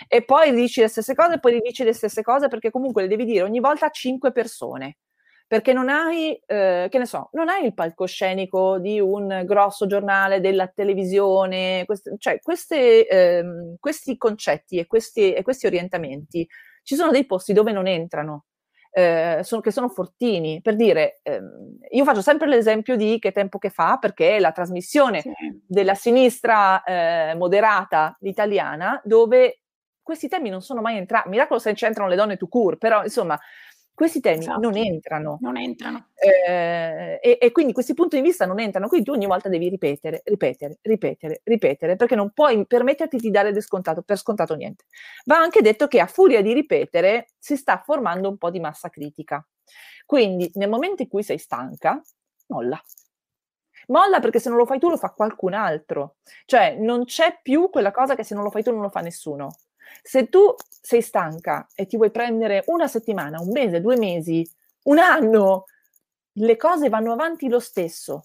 e 0.07 0.23
poi 0.23 0.53
dici 0.53 0.79
le 0.79 0.87
stesse 0.87 1.13
cose 1.13 1.35
e 1.35 1.39
poi 1.39 1.59
dici 1.61 1.83
le 1.83 1.93
stesse 1.93 2.21
cose 2.21 2.47
perché 2.47 2.71
comunque 2.71 3.01
le 3.01 3.09
devi 3.09 3.25
dire 3.25 3.43
ogni 3.43 3.59
volta 3.59 3.87
a 3.87 3.89
cinque 3.89 4.31
persone. 4.31 4.97
Perché 5.47 5.71
non 5.71 5.87
hai, 5.87 6.37
eh, 6.45 6.87
che 6.89 6.97
ne 6.97 7.05
so, 7.05 7.29
non 7.31 7.47
hai 7.47 7.63
il 7.63 7.73
palcoscenico 7.73 8.79
di 8.79 8.99
un 8.99 9.43
grosso 9.45 9.87
giornale 9.87 10.41
della 10.41 10.67
televisione, 10.67 11.85
queste, 11.85 12.15
cioè 12.17 12.39
queste, 12.41 13.07
eh, 13.07 13.45
questi 13.79 14.17
concetti 14.17 14.77
e 14.77 14.87
questi, 14.87 15.31
e 15.31 15.43
questi 15.43 15.65
orientamenti 15.65 16.45
ci 16.83 16.95
sono 16.95 17.11
dei 17.11 17.25
posti 17.25 17.53
dove 17.53 17.71
non 17.71 17.87
entrano 17.87 18.43
eh, 18.97 19.41
sono, 19.43 19.61
che 19.61 19.69
sono 19.69 19.89
fortini. 19.89 20.59
Per 20.59 20.75
dire, 20.75 21.19
ehm, 21.21 21.77
io 21.91 22.03
faccio 22.03 22.23
sempre 22.23 22.47
l'esempio 22.47 22.95
di 22.95 23.19
che 23.19 23.31
tempo 23.31 23.59
che 23.59 23.69
fa, 23.69 23.97
perché 23.97 24.37
è 24.37 24.39
la 24.39 24.51
trasmissione 24.51 25.21
sì. 25.21 25.31
della 25.67 25.93
sinistra 25.93 26.81
eh, 26.83 27.35
moderata 27.35 28.17
italiana, 28.21 28.99
dove 29.03 29.59
questi 30.01 30.27
temi 30.27 30.49
non 30.49 30.61
sono 30.61 30.81
mai 30.81 30.97
entrati. 30.97 31.29
Miracolo 31.29 31.59
se 31.59 31.73
c'entrano 31.73 32.09
le 32.09 32.15
donne 32.15 32.37
to 32.37 32.47
cure, 32.47 32.77
però 32.77 33.03
insomma 33.03 33.39
questi 33.97 34.19
temi 34.19 34.41
esatto. 34.41 34.59
non 34.59 34.77
entrano. 34.77 35.39
Non 35.41 35.57
entrano. 35.57 36.09
Eh, 36.13 37.19
e, 37.19 37.39
e, 37.41 37.51
quindi 37.51 37.73
questi 37.73 37.95
punti 37.95 38.17
di 38.17 38.21
vista 38.21 38.45
non 38.45 38.59
entrano, 38.59 38.87
quindi 38.87 39.07
tu 39.07 39.11
ogni 39.11 39.25
volta 39.25 39.49
devi 39.49 39.69
ripetere, 39.69 40.21
ripetere, 40.23 40.77
ripetere, 40.83 41.41
ripetere, 41.43 41.95
perché 41.95 42.13
non 42.13 42.29
puoi 42.29 42.63
permetterti 42.67 43.17
di 43.17 43.31
dare 43.31 43.59
scontato, 43.59 44.03
per 44.03 44.17
scontato 44.17 44.53
niente. 44.53 44.85
Va 45.25 45.37
anche 45.39 45.63
detto 45.63 45.87
che 45.87 45.99
a 45.99 46.05
furia 46.05 46.43
di 46.43 46.53
ripetere 46.53 47.29
si 47.39 47.55
sta 47.57 47.81
formando 47.83 48.29
un 48.29 48.37
po' 48.37 48.51
di 48.51 48.59
massa 48.59 48.89
critica. 48.89 49.43
Quindi 50.05 50.51
nel 50.53 50.69
momento 50.69 51.01
in 51.01 51.07
cui 51.07 51.23
sei 51.23 51.39
stanca, 51.39 51.99
molla. 52.49 52.79
Molla 53.87 54.19
perché 54.19 54.37
se 54.37 54.49
non 54.49 54.59
lo 54.59 54.67
fai 54.67 54.77
tu 54.77 54.89
lo 54.89 54.97
fa 54.97 55.09
qualcun 55.09 55.55
altro. 55.55 56.17
Cioè 56.45 56.75
non 56.77 57.05
c'è 57.05 57.39
più 57.41 57.71
quella 57.71 57.89
cosa 57.89 58.13
che 58.13 58.23
se 58.23 58.35
non 58.35 58.43
lo 58.43 58.51
fai 58.51 58.61
tu 58.61 58.71
non 58.71 58.81
lo 58.81 58.89
fa 58.89 59.01
nessuno. 59.01 59.55
Se 60.01 60.29
tu 60.29 60.53
sei 60.81 61.01
stanca 61.01 61.67
e 61.75 61.85
ti 61.85 61.97
vuoi 61.97 62.11
prendere 62.11 62.63
una 62.67 62.87
settimana, 62.87 63.41
un 63.41 63.49
mese, 63.51 63.81
due 63.81 63.97
mesi, 63.97 64.49
un 64.83 64.99
anno, 64.99 65.65
le 66.33 66.55
cose 66.55 66.89
vanno 66.89 67.11
avanti 67.11 67.49
lo 67.49 67.59
stesso 67.59 68.23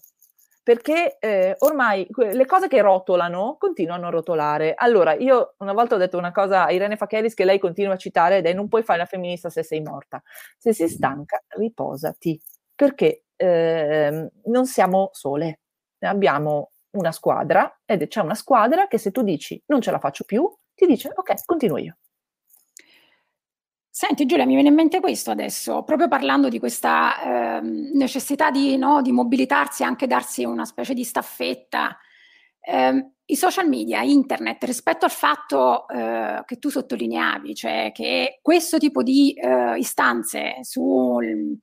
perché 0.63 1.17
eh, 1.19 1.57
ormai 1.59 2.07
le 2.15 2.45
cose 2.45 2.69
che 2.69 2.81
rotolano 2.81 3.57
continuano 3.59 4.07
a 4.07 4.09
rotolare. 4.09 4.73
Allora, 4.75 5.13
io 5.13 5.55
una 5.57 5.73
volta 5.73 5.95
ho 5.95 5.97
detto 5.97 6.17
una 6.17 6.31
cosa 6.31 6.65
a 6.65 6.71
Irene 6.71 6.95
Facheris 6.95 7.33
che 7.33 7.43
lei 7.43 7.59
continua 7.59 7.95
a 7.95 7.97
citare 7.97 8.37
ed 8.37 8.45
è 8.45 8.53
non 8.53 8.69
puoi 8.69 8.81
fare 8.81 8.99
la 8.99 9.05
femminista 9.05 9.49
se 9.49 9.61
sei 9.61 9.81
morta. 9.81 10.23
Se 10.57 10.73
sei 10.73 10.87
stanca, 10.87 11.43
riposati, 11.49 12.41
perché 12.73 13.25
eh, 13.35 14.31
non 14.45 14.65
siamo 14.65 15.09
sole, 15.11 15.59
abbiamo 15.99 16.71
una 16.91 17.11
squadra 17.11 17.81
ed 17.85 18.07
c'è 18.07 18.21
una 18.21 18.35
squadra 18.35 18.87
che 18.87 18.97
se 18.97 19.11
tu 19.11 19.21
dici 19.21 19.61
non 19.65 19.81
ce 19.81 19.91
la 19.91 19.99
faccio 19.99 20.23
più, 20.23 20.49
ti 20.85 20.91
dice 20.91 21.11
ok, 21.13 21.45
continuo 21.45 21.77
io. 21.77 21.97
Senti 23.95 24.25
Giulia, 24.25 24.45
mi 24.45 24.55
viene 24.55 24.69
in 24.69 24.75
mente 24.75 24.99
questo 24.99 25.29
adesso, 25.29 25.83
proprio 25.83 26.07
parlando 26.07 26.49
di 26.49 26.57
questa 26.57 27.57
eh, 27.57 27.61
necessità 27.61 28.49
di, 28.49 28.75
no, 28.75 29.03
di, 29.03 29.11
mobilitarsi, 29.11 29.83
anche 29.83 30.07
darsi 30.07 30.43
una 30.43 30.65
specie 30.65 30.95
di 30.95 31.03
staffetta. 31.03 31.95
Eh, 32.59 33.11
I 33.25 33.35
social 33.35 33.69
media, 33.69 34.01
internet, 34.01 34.63
rispetto 34.63 35.05
al 35.05 35.11
fatto 35.11 35.87
eh, 35.89 36.41
che 36.43 36.57
tu 36.57 36.69
sottolineavi, 36.69 37.53
cioè 37.53 37.91
che 37.93 38.39
questo 38.41 38.79
tipo 38.79 39.03
di 39.03 39.33
eh, 39.33 39.77
istanze 39.77 40.55
sul, 40.61 41.59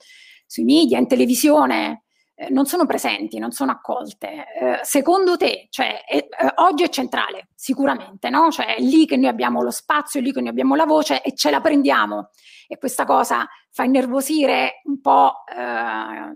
sui 0.47 0.65
media, 0.65 0.99
in 0.99 1.09
televisione, 1.09 2.05
eh, 2.41 2.49
non 2.49 2.65
sono 2.65 2.87
presenti, 2.87 3.39
non 3.39 3.51
sono 3.51 3.71
accolte. 3.71 4.47
Eh, 4.59 4.81
secondo 4.83 5.37
te, 5.37 5.67
cioè, 5.69 6.05
è, 6.07 6.17
eh, 6.17 6.29
oggi 6.57 6.85
è 6.85 6.89
centrale, 6.89 7.49
sicuramente, 7.55 8.31
no? 8.31 8.51
Cioè, 8.51 8.77
è 8.77 8.81
lì 8.81 9.05
che 9.05 9.19
noi 9.19 9.29
abbiamo 9.29 9.63
lo 9.63 9.71
spazio, 9.71 10.21
è 10.21 10.23
lì 10.23 10.33
che 10.33 10.41
noi 10.41 10.49
abbiamo 10.49 10.75
la 10.75 10.87
voce 10.87 11.21
e 11.21 11.35
ce 11.35 11.51
la 11.51 11.61
prendiamo. 11.61 12.31
E 12.67 12.79
questa 12.79 13.05
cosa 13.05 13.47
fa 13.71 13.85
innervosire 13.85 14.81
un 14.85 15.03
po', 15.03 15.45
eh, 15.55 16.33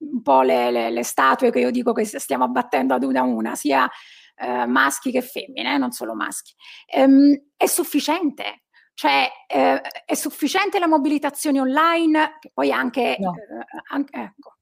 un 0.00 0.22
po 0.22 0.42
le, 0.42 0.70
le, 0.70 0.90
le, 0.90 1.02
statue 1.02 1.50
che 1.50 1.60
io 1.60 1.70
dico 1.70 1.94
che 1.94 2.04
stiamo 2.04 2.44
abbattendo 2.44 2.92
ad 2.92 3.02
una 3.02 3.20
a 3.20 3.24
una, 3.24 3.54
sia 3.54 3.88
eh, 4.36 4.66
maschi 4.66 5.10
che 5.10 5.22
femmine, 5.22 5.78
non 5.78 5.92
solo 5.92 6.14
maschi. 6.14 6.52
Ehm, 6.92 7.52
è 7.56 7.66
sufficiente, 7.66 8.64
cioè 8.92 9.30
eh, 9.46 9.80
è 9.80 10.14
sufficiente 10.14 10.78
la 10.78 10.88
mobilitazione 10.88 11.58
online, 11.58 12.36
che 12.38 12.50
poi 12.52 12.70
anche, 12.70 13.16
no. 13.18 13.32
eh, 13.34 13.64
anche 13.92 14.14
ecco, 14.14 14.57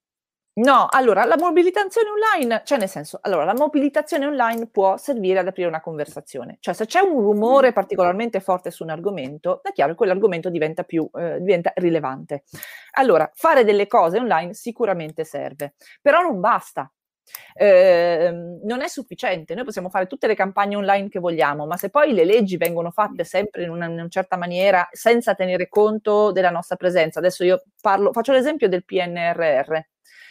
No, 0.59 0.87
allora 0.89 1.27
la 1.27 1.37
mobilitazione 1.37 2.09
online, 2.09 2.63
cioè 2.65 2.79
nel 2.79 2.89
senso, 2.89 3.19
allora 3.21 3.45
la 3.45 3.53
mobilitazione 3.53 4.25
online 4.25 4.69
può 4.69 4.97
servire 4.97 5.41
ad 5.41 5.47
aprire 5.49 5.69
una 5.69 5.83
conversazione, 5.83 6.57
cioè 6.61 6.73
se 6.73 6.87
c'è 6.87 7.01
un 7.01 7.21
rumore 7.21 7.73
particolarmente 7.75 8.41
forte 8.41 8.71
su 8.71 8.83
un 8.83 8.89
argomento, 8.89 9.63
è 9.63 9.73
chiaro 9.73 9.91
che 9.91 9.99
quell'argomento 9.99 10.49
diventa 10.49 10.83
più 10.85 11.07
eh, 11.13 11.41
diventa 11.41 11.73
rilevante. 11.75 12.45
Allora, 12.93 13.31
fare 13.35 13.65
delle 13.65 13.87
cose 13.87 14.19
online 14.19 14.55
sicuramente 14.55 15.25
serve, 15.25 15.75
però 16.01 16.23
non 16.23 16.41
basta. 16.41 16.91
Eh, 17.55 18.31
non 18.63 18.81
è 18.81 18.89
sufficiente, 18.89 19.55
noi 19.55 19.65
possiamo 19.65 19.91
fare 19.91 20.07
tutte 20.07 20.27
le 20.27 20.35
campagne 20.35 20.77
online 20.77 21.09
che 21.11 21.19
vogliamo, 21.19 21.67
ma 21.67 21.77
se 21.77 21.91
poi 21.91 22.15
le 22.15 22.25
leggi 22.25 22.57
vengono 22.57 22.91
fatte 22.91 23.25
sempre 23.25 23.65
in 23.65 23.69
una, 23.69 23.87
in 23.87 23.93
una 23.93 24.09
certa 24.09 24.37
maniera 24.39 24.89
senza 24.93 25.35
tenere 25.35 25.69
conto 25.69 26.33
della 26.33 26.51
nostra 26.51 26.77
presenza, 26.77 27.19
adesso 27.19 27.45
io 27.45 27.63
parlo, 27.81 28.13
faccio 28.13 28.33
l'esempio 28.33 28.69
del 28.69 28.85
PNRR, 28.85 29.77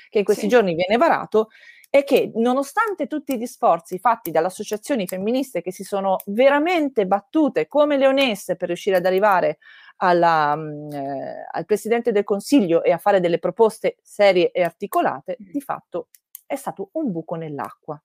che 0.09 0.19
in 0.19 0.25
questi 0.25 0.43
sì. 0.43 0.49
giorni 0.49 0.75
viene 0.75 0.97
varato, 0.97 1.49
è 1.89 2.03
che 2.03 2.31
nonostante 2.35 3.07
tutti 3.07 3.37
gli 3.37 3.45
sforzi 3.45 3.99
fatti 3.99 4.31
dalle 4.31 4.47
associazioni 4.47 5.07
femministe 5.07 5.61
che 5.61 5.71
si 5.71 5.83
sono 5.83 6.17
veramente 6.25 7.05
battute 7.05 7.67
come 7.67 7.97
leonesse 7.97 8.57
per 8.57 8.67
riuscire 8.67 8.97
ad 8.97 9.05
arrivare 9.05 9.59
alla, 9.97 10.55
mm, 10.55 10.91
eh, 10.91 11.47
al 11.49 11.65
Presidente 11.65 12.11
del 12.11 12.25
Consiglio 12.25 12.83
e 12.83 12.91
a 12.91 12.97
fare 12.97 13.21
delle 13.21 13.39
proposte 13.39 13.95
serie 14.01 14.51
e 14.51 14.61
articolate, 14.61 15.37
di 15.39 15.61
fatto 15.61 16.09
è 16.45 16.55
stato 16.55 16.89
un 16.93 17.11
buco 17.11 17.35
nell'acqua. 17.35 18.01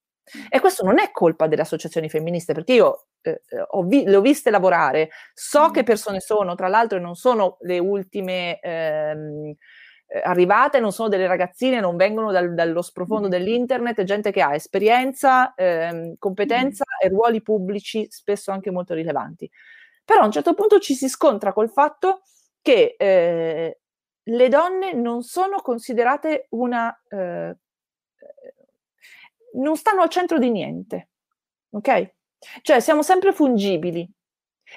E 0.49 0.59
questo 0.59 0.85
non 0.85 0.99
è 0.99 1.11
colpa 1.11 1.47
delle 1.47 1.63
associazioni 1.63 2.09
femministe, 2.09 2.53
perché 2.53 2.73
io 2.73 3.07
eh, 3.21 3.41
ho 3.71 3.83
vi- 3.83 4.05
le 4.05 4.15
ho 4.15 4.21
viste 4.21 4.49
lavorare, 4.49 5.09
so 5.33 5.71
che 5.71 5.83
persone 5.83 6.21
sono, 6.21 6.55
tra 6.55 6.67
l'altro 6.69 6.99
non 6.99 7.15
sono 7.15 7.57
le 7.61 7.79
ultime 7.79 8.59
ehm, 8.59 9.49
eh, 9.49 9.57
arrivate, 10.23 10.79
non 10.79 10.91
sono 10.91 11.07
delle 11.07 11.27
ragazzine, 11.27 11.79
non 11.79 11.95
vengono 11.95 12.31
dal, 12.31 12.53
dallo 12.53 12.81
sprofondo 12.81 13.27
dell'internet, 13.27 13.99
è 13.99 14.03
gente 14.03 14.31
che 14.31 14.41
ha 14.41 14.53
esperienza, 14.53 15.53
ehm, 15.55 16.15
competenza 16.17 16.83
e 17.01 17.07
ruoli 17.07 17.41
pubblici 17.41 18.07
spesso 18.09 18.51
anche 18.51 18.71
molto 18.71 18.93
rilevanti. 18.93 19.49
Però 20.03 20.21
a 20.21 20.25
un 20.25 20.31
certo 20.31 20.53
punto 20.53 20.79
ci 20.79 20.95
si 20.95 21.07
scontra 21.07 21.53
col 21.53 21.69
fatto 21.69 22.21
che 22.61 22.95
eh, 22.97 23.79
le 24.23 24.49
donne 24.49 24.93
non 24.93 25.23
sono 25.23 25.61
considerate 25.61 26.47
una... 26.49 26.93
Eh, 27.07 27.55
non 29.53 29.75
stanno 29.75 30.01
al 30.01 30.09
centro 30.09 30.39
di 30.39 30.49
niente, 30.49 31.09
ok? 31.71 32.13
Cioè 32.61 32.79
siamo 32.79 33.03
sempre 33.03 33.33
fungibili 33.33 34.09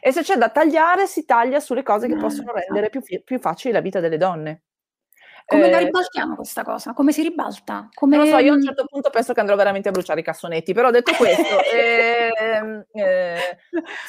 e 0.01 0.13
se 0.13 0.23
c'è 0.23 0.37
da 0.37 0.51
tagliare 0.51 1.07
si 1.07 1.25
taglia 1.25 1.61
sulle 1.61 1.83
cose 1.83 2.09
che 2.09 2.17
possono 2.17 2.53
rendere 2.53 2.91
più, 2.91 3.01
più 3.23 3.39
facile 3.39 3.75
la 3.75 3.81
vita 3.81 4.01
delle 4.01 4.17
donne. 4.17 4.63
Come 5.47 5.69
la 5.69 5.79
eh, 5.79 5.85
ribaltiamo 5.85 6.37
questa 6.37 6.65
cosa? 6.65 6.95
Come 6.95 7.13
si 7.13 7.23
ribalta? 7.23 7.89
Come... 7.93 8.17
Non 8.17 8.25
lo 8.25 8.33
so, 8.33 8.39
io 8.39 8.53
a 8.53 8.57
un 8.57 8.63
certo 8.63 8.87
punto 8.87 9.11
penso 9.11 9.35
che 9.35 9.41
andrò 9.41 9.57
veramente 9.57 9.89
a 9.89 9.93
bruciare 9.93 10.21
i 10.21 10.25
cassonetti, 10.25 10.73
però 10.73 10.91
detto 10.91 11.13
questo, 11.13 11.43
eh, 11.73 12.87
eh, 12.93 13.59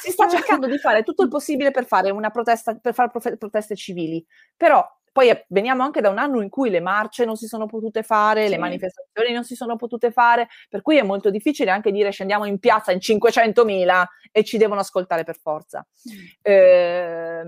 si 0.00 0.10
sta 0.10 0.28
cercando 0.28 0.66
di 0.66 0.78
fare 0.78 1.02
tutto 1.02 1.22
il 1.22 1.28
possibile 1.28 1.70
per 1.70 1.86
fare 1.86 2.10
una 2.10 2.30
protesta, 2.30 2.74
per 2.76 2.94
fare 2.94 3.10
proteste 3.36 3.76
civili, 3.76 4.24
però 4.56 4.82
poi 5.16 5.30
veniamo 5.48 5.82
anche 5.82 6.02
da 6.02 6.10
un 6.10 6.18
anno 6.18 6.42
in 6.42 6.50
cui 6.50 6.68
le 6.68 6.80
marce 6.80 7.24
non 7.24 7.36
si 7.36 7.46
sono 7.46 7.64
potute 7.64 8.02
fare, 8.02 8.44
sì. 8.44 8.50
le 8.50 8.58
manifestazioni 8.58 9.32
non 9.32 9.44
si 9.44 9.54
sono 9.54 9.76
potute 9.76 10.10
fare, 10.10 10.48
per 10.68 10.82
cui 10.82 10.98
è 10.98 11.02
molto 11.02 11.30
difficile 11.30 11.70
anche 11.70 11.90
dire 11.90 12.10
scendiamo 12.10 12.44
in 12.44 12.58
piazza 12.58 12.92
in 12.92 12.98
500.000 12.98 14.04
e 14.30 14.44
ci 14.44 14.58
devono 14.58 14.80
ascoltare 14.80 15.24
per 15.24 15.38
forza. 15.38 15.86
Mm. 16.10 16.24
Eh, 16.42 17.42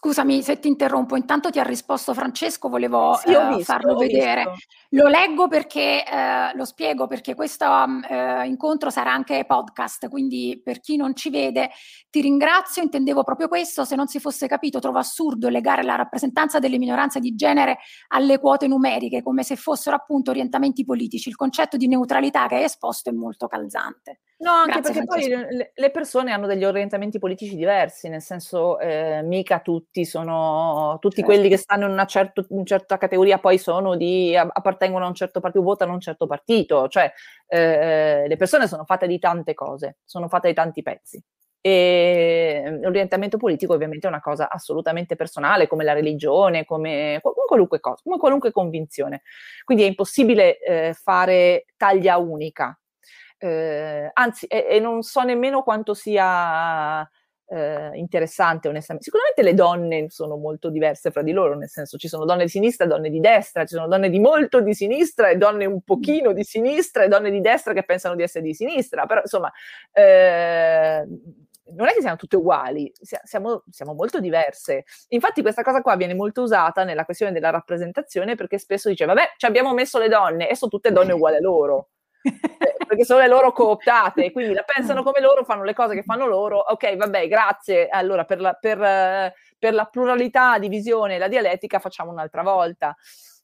Scusami 0.00 0.42
se 0.42 0.60
ti 0.60 0.68
interrompo, 0.68 1.16
intanto 1.16 1.50
ti 1.50 1.58
ha 1.58 1.64
risposto 1.64 2.14
Francesco, 2.14 2.68
volevo 2.68 3.14
sì, 3.14 3.32
eh, 3.32 3.48
visto, 3.48 3.64
farlo 3.64 3.96
vedere. 3.96 4.44
Visto. 4.44 4.66
Lo 4.90 5.08
leggo 5.08 5.48
perché, 5.48 6.06
eh, 6.06 6.54
lo 6.54 6.64
spiego 6.64 7.08
perché 7.08 7.34
questo 7.34 7.66
mm, 7.66 8.04
eh, 8.04 8.46
incontro 8.46 8.90
sarà 8.90 9.12
anche 9.12 9.44
podcast, 9.44 10.08
quindi 10.08 10.60
per 10.62 10.78
chi 10.78 10.94
non 10.94 11.16
ci 11.16 11.30
vede 11.30 11.70
ti 12.10 12.20
ringrazio, 12.20 12.80
intendevo 12.80 13.24
proprio 13.24 13.48
questo, 13.48 13.84
se 13.84 13.96
non 13.96 14.06
si 14.06 14.20
fosse 14.20 14.46
capito 14.46 14.78
trovo 14.78 14.98
assurdo 14.98 15.48
legare 15.48 15.82
la 15.82 15.96
rappresentanza 15.96 16.60
delle 16.60 16.78
minoranze 16.78 17.18
di 17.18 17.34
genere 17.34 17.78
alle 18.08 18.38
quote 18.38 18.68
numeriche 18.68 19.20
come 19.20 19.42
se 19.42 19.56
fossero 19.56 19.96
appunto 19.96 20.30
orientamenti 20.30 20.84
politici, 20.84 21.28
il 21.28 21.34
concetto 21.34 21.76
di 21.76 21.88
neutralità 21.88 22.46
che 22.46 22.54
hai 22.54 22.62
esposto 22.62 23.10
è 23.10 23.12
molto 23.12 23.48
calzante. 23.48 24.20
No, 24.40 24.52
anche 24.52 24.80
Grazie, 24.80 24.92
perché 24.92 25.06
Francesco. 25.06 25.46
poi 25.46 25.70
le, 25.74 25.90
persone 25.90 26.30
hanno 26.30 26.46
degli 26.46 26.64
orientamenti 26.64 27.18
politici 27.18 27.56
diversi, 27.56 28.08
nel 28.08 28.22
senso 28.22 28.78
eh, 28.78 29.20
mica 29.22 29.58
tutti 29.58 30.04
sono, 30.04 30.98
tutti 31.00 31.16
certo. 31.16 31.32
quelli 31.32 31.48
che 31.48 31.56
stanno 31.56 31.86
in 31.86 31.90
una, 31.90 32.04
certo, 32.04 32.46
una, 32.50 32.62
certa 32.62 32.98
categoria 32.98 33.38
poi 33.38 33.58
sono 33.58 33.96
di, 33.96 34.36
appartengono 34.36 35.04
a 35.04 35.08
un 35.08 35.14
certo 35.14 35.40
partito, 35.40 35.64
votano 35.64 35.90
a 35.90 35.94
un 35.94 36.00
certo 36.00 36.28
partito, 36.28 36.86
cioè 36.86 37.12
eh, 37.48 38.28
le 38.28 38.36
persone 38.36 38.68
sono 38.68 38.84
fatte 38.84 39.08
di 39.08 39.18
tante 39.18 39.54
cose, 39.54 39.98
sono 40.04 40.28
fatte 40.28 40.46
di 40.46 40.54
tanti 40.54 40.82
pezzi. 40.82 41.20
E 41.60 42.78
l'orientamento 42.80 43.36
politico 43.38 43.74
ovviamente 43.74 44.06
è 44.06 44.10
una 44.10 44.20
cosa 44.20 44.48
assolutamente 44.48 45.16
personale, 45.16 45.66
come 45.66 45.82
la 45.82 45.94
religione, 45.94 46.64
come, 46.64 47.18
come 47.20 47.34
qualunque 47.44 47.80
cosa, 47.80 48.00
come 48.04 48.18
qualunque 48.18 48.52
convinzione. 48.52 49.22
Quindi 49.64 49.82
è 49.82 49.88
impossibile 49.88 50.60
eh, 50.60 50.94
fare 50.94 51.64
taglia 51.76 52.16
unica 52.18 52.78
eh, 53.38 54.10
anzi, 54.12 54.46
e, 54.46 54.66
e, 54.68 54.80
non 54.80 55.02
so 55.02 55.22
nemmeno 55.22 55.62
quanto 55.62 55.94
sia 55.94 57.08
eh, 57.46 57.90
interessante, 57.94 58.68
onestamente. 58.68 59.10
Sicuramente 59.10 59.42
le 59.42 59.54
donne 59.54 60.10
sono 60.10 60.36
molto 60.36 60.70
diverse 60.70 61.10
fra 61.10 61.22
di 61.22 61.32
loro, 61.32 61.56
nel 61.56 61.68
senso 61.68 61.96
ci 61.96 62.08
sono 62.08 62.24
donne 62.24 62.44
di 62.44 62.50
sinistra 62.50 62.84
e 62.84 62.88
donne 62.88 63.10
di 63.10 63.20
destra, 63.20 63.64
ci 63.64 63.74
sono 63.74 63.88
donne 63.88 64.10
di 64.10 64.18
molto 64.18 64.60
di 64.60 64.74
sinistra 64.74 65.28
e 65.28 65.36
donne 65.36 65.64
un 65.64 65.80
pochino 65.82 66.32
di 66.32 66.44
sinistra 66.44 67.04
e 67.04 67.08
donne 67.08 67.30
di 67.30 67.40
destra 67.40 67.72
che 67.72 67.84
pensano 67.84 68.14
di 68.14 68.22
essere 68.22 68.44
di 68.44 68.54
sinistra, 68.54 69.06
però 69.06 69.20
insomma... 69.20 69.50
Eh, 69.92 71.06
non 71.70 71.86
è 71.86 71.92
che 71.92 72.00
siamo 72.00 72.16
tutte 72.16 72.36
uguali, 72.36 72.90
siamo, 73.02 73.62
siamo, 73.70 73.92
molto 73.92 74.20
diverse. 74.20 74.84
Infatti 75.08 75.42
questa 75.42 75.60
cosa 75.60 75.82
qua 75.82 75.96
viene 75.96 76.14
molto 76.14 76.40
usata 76.40 76.82
nella 76.82 77.04
questione 77.04 77.30
della 77.30 77.50
rappresentazione 77.50 78.36
perché 78.36 78.58
spesso 78.58 78.88
dice, 78.88 79.04
vabbè, 79.04 79.34
ci 79.36 79.44
abbiamo 79.44 79.74
messo 79.74 79.98
le 79.98 80.08
donne 80.08 80.48
e 80.48 80.56
sono 80.56 80.70
tutte 80.70 80.92
donne 80.92 81.12
uguali 81.12 81.36
a 81.36 81.40
loro. 81.40 81.90
Eh, 82.88 82.94
perché 82.94 83.04
sono 83.04 83.20
le 83.20 83.28
loro 83.28 83.52
cooptate, 83.52 84.30
quindi 84.32 84.54
la 84.54 84.62
pensano 84.62 85.02
come 85.02 85.20
loro, 85.20 85.44
fanno 85.44 85.64
le 85.64 85.74
cose 85.74 85.94
che 85.94 86.02
fanno 86.02 86.26
loro. 86.26 86.58
Ok, 86.58 86.96
vabbè, 86.96 87.28
grazie. 87.28 87.88
Allora, 87.88 88.24
per 88.24 88.40
la, 88.40 88.54
per, 88.54 89.32
per 89.58 89.74
la 89.74 89.84
pluralità 89.84 90.58
di 90.58 90.68
visione 90.68 91.16
e 91.16 91.18
la 91.18 91.28
dialettica 91.28 91.78
facciamo 91.78 92.10
un'altra 92.10 92.42
volta. 92.42 92.96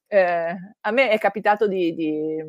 Eh, 0.06 0.56
a 0.80 0.90
me 0.90 1.10
è 1.10 1.18
capitato 1.18 1.66
di, 1.66 1.94
di 1.94 2.42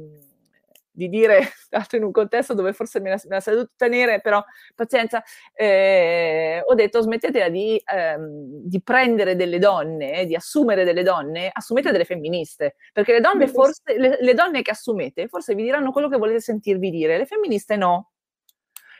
di 0.95 1.09
dire, 1.09 1.51
stato 1.55 1.95
in 1.95 2.03
un 2.03 2.11
contesto 2.11 2.53
dove 2.53 2.73
forse 2.73 2.99
me 2.99 3.09
la, 3.09 3.21
me 3.25 3.35
la 3.35 3.39
sarei 3.39 3.59
dovuta 3.59 3.85
tenere, 3.85 4.21
però 4.21 4.43
pazienza, 4.73 5.23
eh, 5.53 6.61
ho 6.65 6.73
detto 6.73 7.01
smettetela 7.01 7.49
di, 7.49 7.81
ehm, 7.85 8.61
di, 8.63 8.81
prendere 8.81 9.35
delle 9.35 9.59
donne, 9.59 10.25
di 10.25 10.35
assumere 10.35 10.83
delle 10.83 11.03
donne, 11.03 11.49
assumete 11.51 11.91
delle 11.91 12.05
femministe, 12.05 12.75
perché 12.93 13.13
le 13.13 13.21
donne, 13.21 13.47
forse, 13.47 13.81
le, 13.97 14.17
le 14.19 14.33
donne 14.33 14.61
che 14.61 14.71
assumete 14.71 15.27
forse 15.27 15.53
vi 15.55 15.63
diranno 15.63 15.91
quello 15.91 16.09
che 16.09 16.17
volete 16.17 16.39
sentirvi 16.39 16.89
dire, 16.89 17.17
le 17.17 17.25
femministe 17.25 17.75
no. 17.75 18.11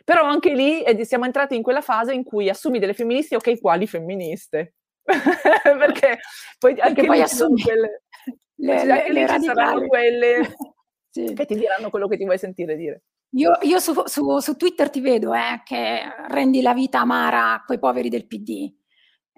Però 0.04 0.24
anche 0.24 0.54
lì 0.54 0.84
eh, 0.84 1.04
siamo 1.04 1.26
entrati 1.26 1.56
in 1.56 1.64
quella 1.64 1.82
fase 1.82 2.14
in 2.14 2.24
cui 2.24 2.48
assumi 2.48 2.78
delle 2.78 2.94
femministe, 2.94 3.36
ok, 3.36 3.60
quali 3.60 3.88
femministe? 3.88 4.74
perché 5.06 6.20
poi, 6.60 6.80
anche 6.80 7.06
poi 7.06 7.22
assumi 7.22 7.62
quelle, 7.62 8.02
le, 8.56 8.86
le, 8.86 9.12
le 9.12 9.28
radicali. 9.28 9.88
quelle 9.88 10.56
sì. 11.24 11.34
che 11.34 11.46
ti 11.46 11.56
diranno 11.56 11.90
quello 11.90 12.08
che 12.08 12.18
ti 12.18 12.26
vuoi 12.26 12.38
sentire 12.38 12.76
dire. 12.76 13.04
Io, 13.36 13.58
io 13.62 13.80
su, 13.80 13.94
su, 14.06 14.40
su, 14.40 14.56
Twitter 14.56 14.90
ti 14.90 15.02
vedo 15.02 15.34
eh, 15.34 15.62
che 15.66 16.02
rendi 16.30 16.62
la 16.62 16.74
vita 16.74 17.00
amara 17.02 17.54
a 17.54 17.64
quei 17.64 17.80
poveri 17.80 18.10
del 18.10 18.28
PD. 18.28 18.74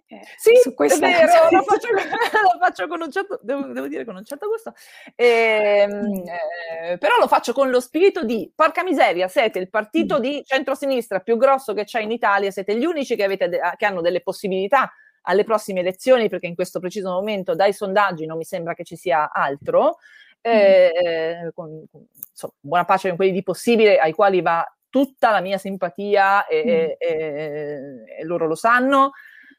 Eh, 0.09 0.21
sì, 0.37 0.55
su 0.61 0.73
è 0.73 0.97
vero, 0.99 1.49
lo 1.51 1.63
faccio, 1.63 1.87
lo 1.91 2.57
faccio, 2.59 2.87
con 2.87 3.01
un 3.01 3.11
certo, 3.11 3.39
devo, 3.41 3.73
devo, 3.73 3.87
dire 3.87 4.05
con 4.05 4.15
un 4.15 4.23
certo 4.23 4.47
gusto, 4.47 4.73
eh, 5.15 5.85
eh, 5.85 6.97
però 6.97 7.17
lo 7.19 7.27
faccio 7.27 7.51
con 7.51 7.69
lo 7.69 7.81
spirito 7.81 8.23
di, 8.23 8.49
porca 8.55 8.83
miseria, 8.83 9.27
siete 9.27 9.59
il 9.59 9.69
partito 9.69 10.17
mm. 10.17 10.21
di 10.21 10.43
centrosinistra 10.45 11.19
più 11.19 11.35
grosso 11.35 11.73
che 11.73 11.83
c'è 11.83 11.99
in 11.99 12.11
Italia, 12.11 12.51
siete 12.51 12.77
gli 12.77 12.85
unici 12.85 13.17
che, 13.17 13.23
avete, 13.25 13.49
che 13.75 13.85
hanno 13.85 13.99
delle 13.99 14.21
possibilità 14.21 14.89
alle 15.23 15.43
prossime 15.43 15.81
elezioni, 15.81 16.29
perché 16.29 16.47
in 16.47 16.55
questo 16.55 16.79
preciso 16.79 17.09
momento 17.09 17.53
dai 17.53 17.73
sondaggi 17.73 18.25
non 18.25 18.37
mi 18.37 18.45
sembra 18.45 18.73
che 18.73 18.85
ci 18.85 18.95
sia 18.95 19.29
altro, 19.29 19.97
eh, 20.41 21.51
con, 21.53 21.85
con 21.91 22.05
insomma, 22.29 22.53
buona 22.59 22.85
pace 22.85 23.09
con 23.09 23.17
quelli 23.17 23.31
di 23.31 23.43
possibile, 23.43 23.97
ai 23.97 24.13
quali 24.13 24.41
va 24.41 24.65
tutta 24.89 25.31
la 25.31 25.41
mia 25.41 25.57
simpatia 25.57 26.45
e, 26.47 26.63
mm. 26.63 26.69
e, 26.97 28.19
e, 28.19 28.23
loro 28.25 28.47
lo 28.47 28.55
sanno. 28.55 29.11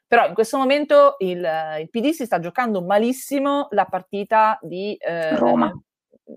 Però 0.07 0.27
in 0.27 0.33
questo 0.33 0.57
momento 0.57 1.17
il, 1.19 1.47
il, 1.79 1.89
PD 1.89 2.09
si 2.09 2.25
sta 2.25 2.39
giocando 2.39 2.81
malissimo 2.81 3.67
la 3.71 3.85
partita 3.85 4.57
di 4.61 4.95
eh, 4.95 5.35
Roma. 5.35 5.71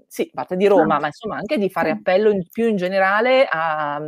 Sì, 0.07 0.30
parte 0.32 0.57
di 0.57 0.66
Roma, 0.66 0.97
ah. 0.97 1.01
ma 1.01 1.07
insomma 1.07 1.36
anche 1.36 1.59
di 1.59 1.70
fare 1.70 1.90
appello 1.90 2.30
in, 2.30 2.47
più 2.51 2.66
in 2.66 2.76
generale 2.76 3.47
a, 3.47 3.99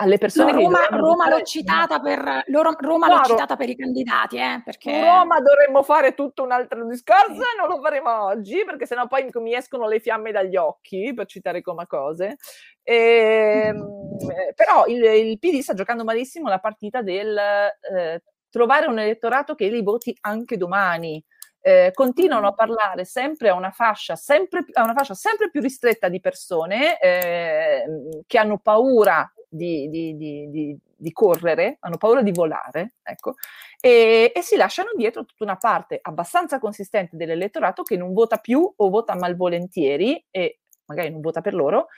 alle 0.00 0.16
persone 0.16 0.52
no, 0.52 0.60
Roma, 0.60 0.86
Roma 0.90 1.28
l'ho 1.28 1.42
citata 1.42 2.00
per 2.00 2.44
loro, 2.46 2.74
Roma 2.78 3.06
l'ho 3.06 3.22
citata 3.22 3.56
per 3.56 3.68
i 3.68 3.76
candidati, 3.76 4.38
eh, 4.38 4.62
perché 4.64 4.98
Roma 5.04 5.40
dovremmo 5.40 5.82
fare 5.82 6.14
tutto 6.14 6.42
un 6.42 6.52
altro 6.52 6.86
discorso 6.86 7.34
sì. 7.34 7.40
e 7.40 7.58
non 7.58 7.68
lo 7.68 7.80
faremo 7.82 8.24
oggi, 8.24 8.64
perché 8.64 8.86
sennò 8.86 9.06
poi 9.06 9.28
mi 9.34 9.54
escono 9.54 9.86
le 9.86 10.00
fiamme 10.00 10.32
dagli 10.32 10.56
occhi, 10.56 11.12
per 11.14 11.26
citare 11.26 11.60
come 11.60 11.86
cose. 11.86 12.38
E, 12.82 13.64
ehm, 13.66 13.76
mm. 13.76 14.28
Però 14.54 14.86
il, 14.86 15.04
il, 15.04 15.38
PD 15.38 15.60
sta 15.60 15.74
giocando 15.74 16.02
malissimo 16.04 16.48
la 16.48 16.58
partita 16.58 17.02
del 17.02 17.36
eh, 17.36 18.22
trovare 18.48 18.86
un 18.86 18.98
elettorato 18.98 19.54
che 19.54 19.68
li 19.68 19.82
voti 19.82 20.16
anche 20.22 20.56
domani. 20.56 21.22
Eh, 21.62 21.90
continuano 21.92 22.46
a 22.46 22.54
parlare 22.54 23.04
sempre 23.04 23.50
a 23.50 23.54
una 23.54 23.70
fascia 23.70 24.16
sempre, 24.16 24.64
a 24.72 24.82
una 24.82 24.94
fascia 24.94 25.12
sempre 25.12 25.50
più 25.50 25.60
ristretta 25.60 26.08
di 26.08 26.18
persone 26.18 26.98
eh, 26.98 27.84
che 28.26 28.38
hanno 28.38 28.56
paura 28.56 29.30
di, 29.50 29.88
di, 29.88 30.16
di, 30.16 30.78
di, 30.96 31.12
correre, 31.12 31.76
hanno 31.80 31.96
paura 31.96 32.22
di 32.22 32.30
volare, 32.30 32.94
ecco, 33.02 33.34
e, 33.80 34.32
e, 34.34 34.42
si 34.42 34.56
lasciano 34.56 34.90
dietro 34.94 35.24
tutta 35.24 35.42
una 35.42 35.56
parte 35.56 35.98
abbastanza 36.00 36.60
consistente 36.60 37.16
dell'elettorato 37.16 37.82
che 37.82 37.96
non 37.96 38.12
vota 38.12 38.36
più 38.36 38.72
o 38.74 38.88
vota 38.88 39.16
malvolentieri 39.16 40.24
e 40.30 40.60
magari 40.86 41.10
non 41.10 41.20
vota 41.20 41.40
per 41.40 41.54
loro, 41.54 41.88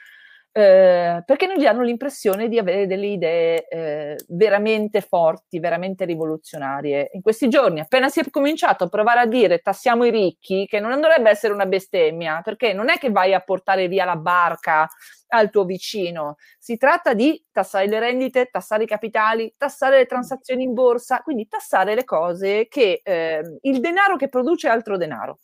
eh, 0.55 1.23
perché 1.25 1.47
non 1.47 1.55
gli 1.55 1.63
danno 1.63 1.81
l'impressione 1.81 2.47
di 2.47 2.59
avere 2.59 2.85
delle 2.85 3.07
idee 3.07 3.67
eh, 3.67 4.15
veramente 4.27 5.01
forti, 5.01 5.59
veramente 5.59 6.05
rivoluzionarie. 6.05 7.09
In 7.13 7.23
questi 7.23 7.49
giorni, 7.49 7.79
appena 7.79 8.07
si 8.07 8.19
è 8.19 8.29
cominciato 8.29 8.83
a 8.83 8.87
provare 8.87 9.21
a 9.21 9.25
dire 9.25 9.59
tassiamo 9.59 10.05
i 10.05 10.11
ricchi, 10.11 10.67
che 10.67 10.79
non 10.79 11.01
dovrebbe 11.01 11.31
essere 11.31 11.53
una 11.53 11.65
bestemmia, 11.65 12.41
perché 12.43 12.71
non 12.71 12.89
è 12.89 12.99
che 12.99 13.09
vai 13.09 13.33
a 13.33 13.39
portare 13.39 13.87
via 13.87 14.05
la 14.05 14.15
barca 14.15 14.87
al 15.29 15.49
tuo 15.49 15.65
vicino, 15.65 16.35
si 16.59 16.77
tratta 16.77 17.15
di 17.15 17.43
tassare 17.51 17.87
le 17.87 17.99
rendite, 17.99 18.49
tassare 18.51 18.83
i 18.83 18.87
capitali, 18.87 19.55
tassare 19.57 19.97
le 19.97 20.05
transazioni 20.05 20.61
in 20.63 20.73
borsa, 20.73 21.21
quindi 21.23 21.47
tassare 21.47 21.95
le 21.95 22.03
cose 22.03 22.67
che 22.67 23.01
eh, 23.03 23.41
il 23.61 23.79
denaro 23.79 24.17
che 24.17 24.29
produce 24.29 24.67
altro 24.67 24.97
denaro. 24.97 25.39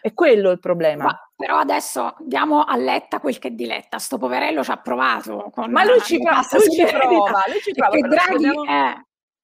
È 0.00 0.12
quello 0.14 0.50
il 0.50 0.58
problema. 0.58 1.04
Ma, 1.04 1.30
però 1.34 1.58
adesso 1.58 2.14
diamo 2.20 2.62
a 2.62 2.76
Letta 2.76 3.20
quel 3.20 3.38
che 3.38 3.54
diletta. 3.54 3.98
Sto 3.98 4.18
poverello 4.18 4.62
ci 4.62 4.70
ha 4.70 4.76
provato. 4.76 5.52
Ma 5.68 5.84
lui 5.84 6.00
ci, 6.00 6.18
prova, 6.18 6.42
lui 6.52 6.70
ci 6.70 6.84
prova, 6.84 7.42
lui 7.46 7.60
ci 7.60 7.72
prova. 7.72 7.98
Draghi 7.98 8.32
dobbiamo, 8.32 8.64
è... 8.64 8.94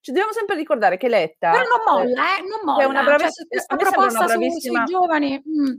Ci 0.01 0.11
dobbiamo 0.11 0.33
sempre 0.33 0.57
ricordare 0.57 0.97
che 0.97 1.09
Letta... 1.09 1.51
Però 1.53 1.63
non 1.63 1.95
molla, 1.95 2.37
eh, 2.37 2.41
non 2.41 2.61
molla. 2.65 2.83
È 2.83 2.87
una 2.87 3.03
braviss- 3.05 3.37
cioè, 3.37 3.47
questa 3.47 3.77
proposta 3.77 4.25
bravissima... 4.25 4.85
sui 4.85 4.95
giovani... 4.95 5.43
Mm. 5.47 5.75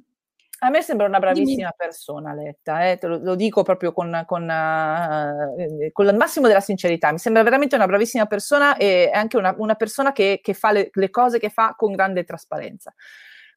A 0.60 0.70
me 0.70 0.82
sembra 0.82 1.06
una 1.08 1.20
bravissima 1.20 1.56
Dimmi. 1.56 1.74
persona, 1.76 2.34
Letta, 2.34 2.86
eh? 2.86 2.98
lo, 3.02 3.18
lo, 3.22 3.36
dico 3.36 3.64
proprio 3.64 3.92
con, 3.92 4.24
con, 4.26 4.44
uh, 4.44 5.92
con, 5.92 6.08
il 6.08 6.16
massimo 6.16 6.48
della 6.48 6.62
sincerità. 6.62 7.12
Mi 7.12 7.20
sembra 7.20 7.44
veramente 7.44 7.76
una 7.76 7.86
bravissima 7.86 8.28
persona 8.28 8.78
e 8.78 9.12
anche 9.14 9.36
una, 9.36 9.54
una 9.58 9.76
persona 9.76 10.14
che, 10.14 10.40
che 10.42 10.54
fa 10.54 10.72
le, 10.72 10.90
le, 10.94 11.10
cose 11.10 11.38
che 11.38 11.50
fa 11.50 11.74
con 11.76 11.92
grande 11.92 12.24
trasparenza. 12.24 12.94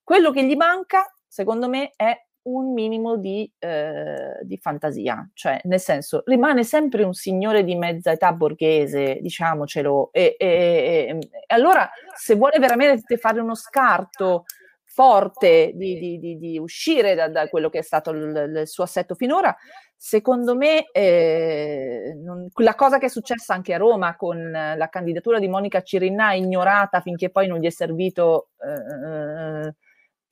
Quello 0.07 0.31
che 0.31 0.45
gli 0.45 0.55
manca 0.55 1.13
secondo 1.27 1.69
me 1.69 1.91
è 1.97 2.17
un 2.43 2.73
minimo 2.73 3.17
di, 3.17 3.51
eh, 3.59 4.39
di, 4.43 4.57
fantasia, 4.57 5.29
cioè 5.35 5.59
nel 5.65 5.81
senso 5.81 6.23
rimane 6.27 6.63
sempre 6.63 7.03
un 7.03 7.13
signore 7.13 7.65
di 7.65 7.75
mezza 7.75 8.13
età 8.13 8.33
borghese, 8.33 9.19
diciamocelo, 9.21 10.11
e, 10.13 10.37
e, 10.39 10.47
e, 10.47 11.19
e 11.19 11.55
allora 11.55 11.91
se 12.15 12.37
vuole 12.37 12.61
veramente 12.61 13.17
fare 13.17 13.41
uno 13.41 13.57
scarto 13.57 14.45
forte 14.85 15.73
di, 15.75 15.99
di, 16.21 16.39
di, 16.39 16.57
uscire 16.57 17.17
da, 17.17 17.29
da, 17.29 17.49
quello 17.49 17.69
che 17.69 17.81
è 17.81 17.83
stato 17.83 18.11
il, 18.11 18.61
il 18.61 18.69
suo 18.69 18.85
assetto 18.85 19.17
finora, 19.17 19.57
secondo 19.97 20.55
me 20.55 20.89
eh, 20.93 22.15
non, 22.23 22.47
la 22.59 22.77
cosa 22.77 22.99
che 22.99 23.07
è 23.07 23.09
successa 23.09 23.55
anche 23.55 23.75
a 23.75 23.79
Roma 23.79 24.15
con 24.15 24.53
la 24.53 24.89
candidatura 24.89 25.41
di 25.41 25.49
Monica 25.49 25.83
Cirinna 25.83 26.33
ignorata 26.33 27.01
finché 27.01 27.29
poi 27.29 27.49
non 27.49 27.59
gli 27.59 27.67
è 27.67 27.71
servito... 27.71 28.51
Eh, 28.63 29.75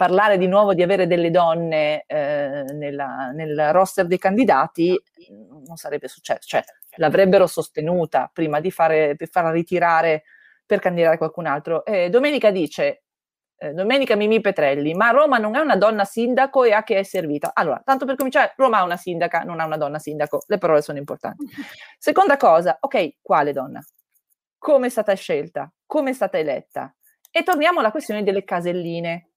parlare 0.05 0.37
di 0.37 0.47
nuovo 0.47 0.75
di 0.75 0.83
avere 0.83 1.07
delle 1.07 1.31
donne 1.31 2.05
eh, 2.07 2.63
nella, 2.75 3.31
nel 3.33 3.73
roster 3.73 4.07
dei 4.07 4.19
candidati 4.19 5.01
non 5.31 5.77
sarebbe 5.77 6.09
successo, 6.09 6.41
cioè 6.43 6.63
l'avrebbero 6.97 7.47
sostenuta 7.47 8.31
prima 8.31 8.61
di, 8.61 8.71
fare, 8.71 9.15
di 9.17 9.25
farla 9.25 9.51
ritirare 9.51 10.25
per 10.67 10.79
candidare 10.79 11.17
qualcun 11.17 11.47
altro. 11.47 11.87
E 11.87 12.11
Domenica 12.11 12.51
dice, 12.51 13.05
eh, 13.57 13.73
Domenica 13.73 14.15
Mimì 14.15 14.43
Petrelli, 14.43 14.93
ma 14.93 15.09
Roma 15.09 15.39
non 15.39 15.57
è 15.57 15.61
una 15.61 15.77
donna 15.77 16.05
sindaco 16.05 16.65
e 16.65 16.73
a 16.73 16.83
che 16.83 16.99
è 16.99 17.03
servita? 17.03 17.53
Allora, 17.55 17.81
tanto 17.83 18.05
per 18.05 18.17
cominciare, 18.17 18.53
Roma 18.57 18.81
ha 18.81 18.85
una 18.85 18.99
sindaca, 18.99 19.41
non 19.41 19.59
ha 19.59 19.65
una 19.65 19.79
donna 19.79 19.99
sindaco, 19.99 20.43
le 20.49 20.59
parole 20.59 20.83
sono 20.83 20.99
importanti. 20.99 21.47
Seconda 21.97 22.37
cosa, 22.37 22.77
ok, 22.79 23.15
quale 23.23 23.53
donna? 23.53 23.83
Come 24.59 24.89
è 24.89 24.91
stata 24.91 25.15
scelta? 25.15 25.73
Come 25.87 26.11
è 26.11 26.13
stata 26.13 26.37
eletta? 26.37 26.95
E 27.31 27.43
torniamo 27.43 27.81
alla 27.81 27.91
questione 27.91 28.23
delle 28.23 28.45
caselline 28.45 29.31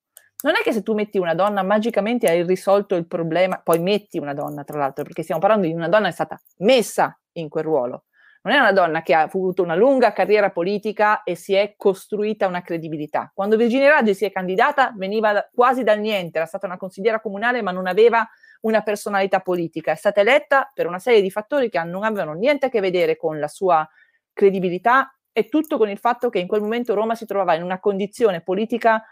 non 0.44 0.56
è 0.56 0.62
che 0.62 0.72
se 0.72 0.84
tu 0.84 0.94
metti 0.94 1.18
una 1.18 1.34
donna 1.34 1.64
magicamente 1.64 2.30
hai 2.30 2.44
risolto 2.44 2.96
il 2.96 3.08
problema, 3.08 3.60
poi 3.64 3.80
metti 3.80 4.20
una 4.20 4.34
donna 4.34 4.64
tra 4.64 4.78
l'altro, 4.78 5.04
perché 5.04 5.24
stiamo 5.24 5.42
parlando 5.42 5.68
di 5.68 5.74
una 5.74 5.88
donna 5.88 6.06
che 6.06 6.10
è 6.10 6.14
stata 6.14 6.40
messa 6.58 7.18
in 7.34 7.50
quel 7.50 7.64
ruolo. 7.64 8.06
Non 8.44 8.54
è 8.56 8.60
una 8.60 8.72
donna 8.72 9.02
che 9.02 9.14
ha 9.14 9.22
avuto 9.22 9.62
una 9.62 9.76
lunga 9.76 10.14
carriera 10.14 10.52
politica 10.52 11.24
e 11.24 11.36
si 11.36 11.54
è 11.54 11.74
costruita 11.76 12.48
una 12.48 12.62
credibilità. 12.62 13.32
Quando 13.34 13.58
Virginia 13.58 13.90
Raggi 13.90 14.14
si 14.14 14.26
è 14.26 14.32
candidata 14.32 14.94
veniva 14.96 15.50
quasi 15.54 15.84
dal 15.84 16.00
niente, 16.00 16.38
era 16.38 16.48
stata 16.48 16.66
una 16.66 16.78
consigliera 16.78 17.20
comunale 17.20 17.62
ma 17.62 17.72
non 17.72 17.88
aveva 17.88 18.26
una 18.62 18.82
personalità 18.84 19.42
politica. 19.42 19.92
È 19.92 19.96
stata 19.96 20.22
eletta 20.22 20.72
per 20.74 20.88
una 20.88 21.00
serie 21.00 21.22
di 21.22 21.30
fattori 21.30 21.70
che 21.70 21.84
non 21.84 22.04
avevano 22.04 22.34
niente 22.34 22.68
a 22.68 22.70
che 22.70 22.80
vedere 22.80 23.18
con 23.18 23.40
la 23.40 23.48
sua 23.48 23.86
credibilità 24.32 25.14
e 25.34 25.50
tutto 25.50 25.78
con 25.78 25.90
il 25.90 26.00
fatto 26.00 26.30
che 26.30 26.40
in 26.40 26.48
quel 26.48 26.62
momento 26.62 26.94
Roma 26.94 27.16
si 27.16 27.26
trovava 27.26 27.54
in 27.54 27.64
una 27.64 27.80
condizione 27.80 28.42
politica 28.42 29.04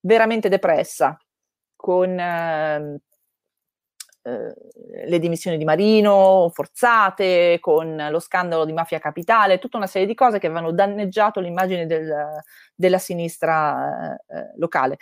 veramente 0.00 0.48
depressa, 0.48 1.18
con 1.76 2.18
eh, 2.18 3.00
eh, 4.22 4.54
le 5.06 5.18
dimissioni 5.18 5.56
di 5.56 5.64
Marino 5.64 6.50
forzate, 6.52 7.58
con 7.60 7.96
lo 8.10 8.18
scandalo 8.18 8.66
di 8.66 8.72
mafia 8.72 8.98
capitale, 8.98 9.58
tutta 9.58 9.78
una 9.78 9.86
serie 9.86 10.06
di 10.06 10.14
cose 10.14 10.38
che 10.38 10.46
avevano 10.46 10.72
danneggiato 10.72 11.40
l'immagine 11.40 11.86
del, 11.86 12.42
della 12.74 12.98
sinistra 12.98 14.14
eh, 14.14 14.52
locale. 14.56 14.98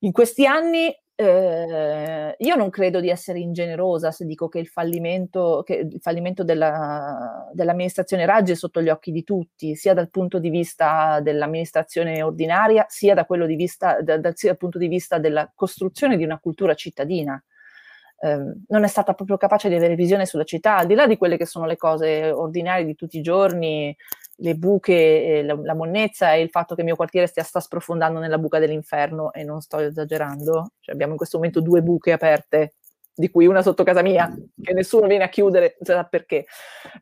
In 0.00 0.12
questi 0.12 0.46
anni 0.46 0.94
eh, 1.22 2.34
io 2.38 2.54
non 2.54 2.70
credo 2.70 3.00
di 3.00 3.08
essere 3.08 3.38
ingenerosa 3.38 4.10
se 4.10 4.24
dico 4.24 4.48
che 4.48 4.58
il 4.58 4.68
fallimento, 4.68 5.62
che 5.64 5.74
il 5.74 6.00
fallimento 6.00 6.44
della, 6.44 7.48
dell'amministrazione 7.52 8.26
Raggi 8.26 8.52
è 8.52 8.54
sotto 8.54 8.82
gli 8.82 8.88
occhi 8.88 9.12
di 9.12 9.24
tutti, 9.24 9.74
sia 9.74 9.94
dal 9.94 10.10
punto 10.10 10.38
di 10.38 10.50
vista 10.50 11.20
dell'amministrazione 11.20 12.22
ordinaria, 12.22 12.86
sia 12.88 13.14
da 13.14 13.26
di 13.46 13.56
vista, 13.56 14.00
da, 14.02 14.18
da, 14.18 14.32
dal 14.34 14.56
punto 14.56 14.78
di 14.78 14.88
vista 14.88 15.18
della 15.18 15.50
costruzione 15.54 16.16
di 16.16 16.24
una 16.24 16.38
cultura 16.38 16.74
cittadina. 16.74 17.42
Eh, 18.20 18.54
non 18.68 18.84
è 18.84 18.88
stata 18.88 19.14
proprio 19.14 19.36
capace 19.36 19.68
di 19.68 19.74
avere 19.74 19.94
visione 19.94 20.26
sulla 20.26 20.44
città, 20.44 20.76
al 20.76 20.86
di 20.86 20.94
là 20.94 21.06
di 21.06 21.16
quelle 21.16 21.36
che 21.36 21.46
sono 21.46 21.66
le 21.66 21.76
cose 21.76 22.30
ordinarie 22.30 22.84
di 22.84 22.94
tutti 22.94 23.18
i 23.18 23.22
giorni, 23.22 23.96
le 24.36 24.54
buche, 24.54 24.92
eh, 24.92 25.42
la, 25.42 25.58
la, 25.62 25.74
monnezza 25.74 26.32
e 26.32 26.40
il 26.40 26.50
fatto 26.50 26.74
che 26.74 26.80
il 26.80 26.86
mio 26.86 26.96
quartiere 26.96 27.26
stia 27.26 27.42
sta 27.42 27.60
sprofondando 27.60 28.18
nella 28.18 28.38
buca 28.38 28.58
dell'inferno 28.58 29.32
e 29.32 29.44
non 29.44 29.60
sto 29.60 29.78
esagerando. 29.78 30.72
Cioè 30.80 30.94
abbiamo 30.94 31.12
in 31.12 31.18
questo 31.18 31.36
momento 31.36 31.60
due 31.60 31.82
buche 31.82 32.12
aperte, 32.12 32.74
di 33.14 33.30
cui 33.30 33.46
una 33.46 33.62
sotto 33.62 33.84
casa 33.84 34.02
mia, 34.02 34.34
che 34.60 34.72
nessuno 34.72 35.06
viene 35.06 35.24
a 35.24 35.28
chiudere, 35.28 35.76
non 35.80 35.98
sa 35.98 36.04
perché. 36.04 36.46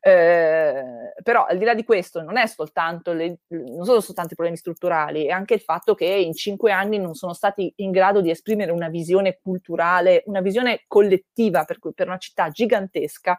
Eh, 0.00 0.82
però 1.22 1.44
al 1.44 1.56
di 1.56 1.64
là 1.64 1.74
di 1.74 1.84
questo 1.84 2.20
non 2.22 2.36
soltanto 2.48 3.12
le, 3.12 3.38
non 3.48 3.84
sono 3.84 4.00
soltanto 4.00 4.32
i 4.32 4.36
problemi 4.36 4.56
strutturali, 4.56 5.26
è 5.26 5.30
anche 5.30 5.54
il 5.54 5.60
fatto 5.60 5.94
che 5.94 6.06
in 6.06 6.34
cinque 6.34 6.72
anni 6.72 6.98
non 6.98 7.14
sono 7.14 7.32
stati 7.32 7.72
in 7.76 7.90
grado 7.92 8.20
di 8.20 8.30
esprimere 8.30 8.72
una 8.72 8.88
visione 8.88 9.38
culturale, 9.40 10.22
una 10.26 10.40
visione 10.40 10.82
collettiva 10.88 11.64
per, 11.64 11.78
per 11.94 12.08
una 12.08 12.18
città 12.18 12.48
gigantesca, 12.48 13.38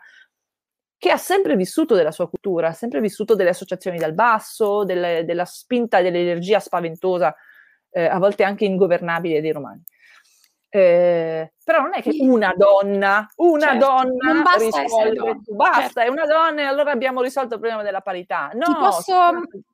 che 1.01 1.09
ha 1.09 1.17
sempre 1.17 1.55
vissuto 1.55 1.95
della 1.95 2.11
sua 2.11 2.29
cultura, 2.29 2.67
ha 2.67 2.73
sempre 2.73 2.99
vissuto 3.01 3.33
delle 3.33 3.49
associazioni 3.49 3.97
dal 3.97 4.13
basso, 4.13 4.83
delle, 4.83 5.25
della 5.25 5.45
spinta 5.45 5.97
e 5.97 6.03
dell'energia 6.03 6.59
spaventosa, 6.59 7.35
eh, 7.89 8.05
a 8.05 8.19
volte 8.19 8.43
anche 8.43 8.65
ingovernabile 8.65 9.41
dei 9.41 9.51
romani. 9.51 9.83
Eh, 10.73 11.51
però 11.65 11.81
non 11.81 11.91
è 11.93 12.01
che 12.01 12.15
una 12.21 12.53
donna, 12.55 13.29
una 13.35 13.59
certo, 13.59 13.85
donna 13.85 14.31
non 14.33 14.41
basta 14.41 14.81
risolve, 14.81 15.41
basta, 15.53 15.81
certo. 15.81 15.99
è 15.99 16.07
una 16.07 16.25
donna 16.25 16.61
e 16.61 16.63
allora 16.63 16.91
abbiamo 16.91 17.21
risolto 17.21 17.55
il 17.55 17.59
problema 17.59 17.83
della 17.83 17.99
parità. 17.99 18.51
No, 18.53 18.67
Ti 18.67 18.73
posso 18.79 19.13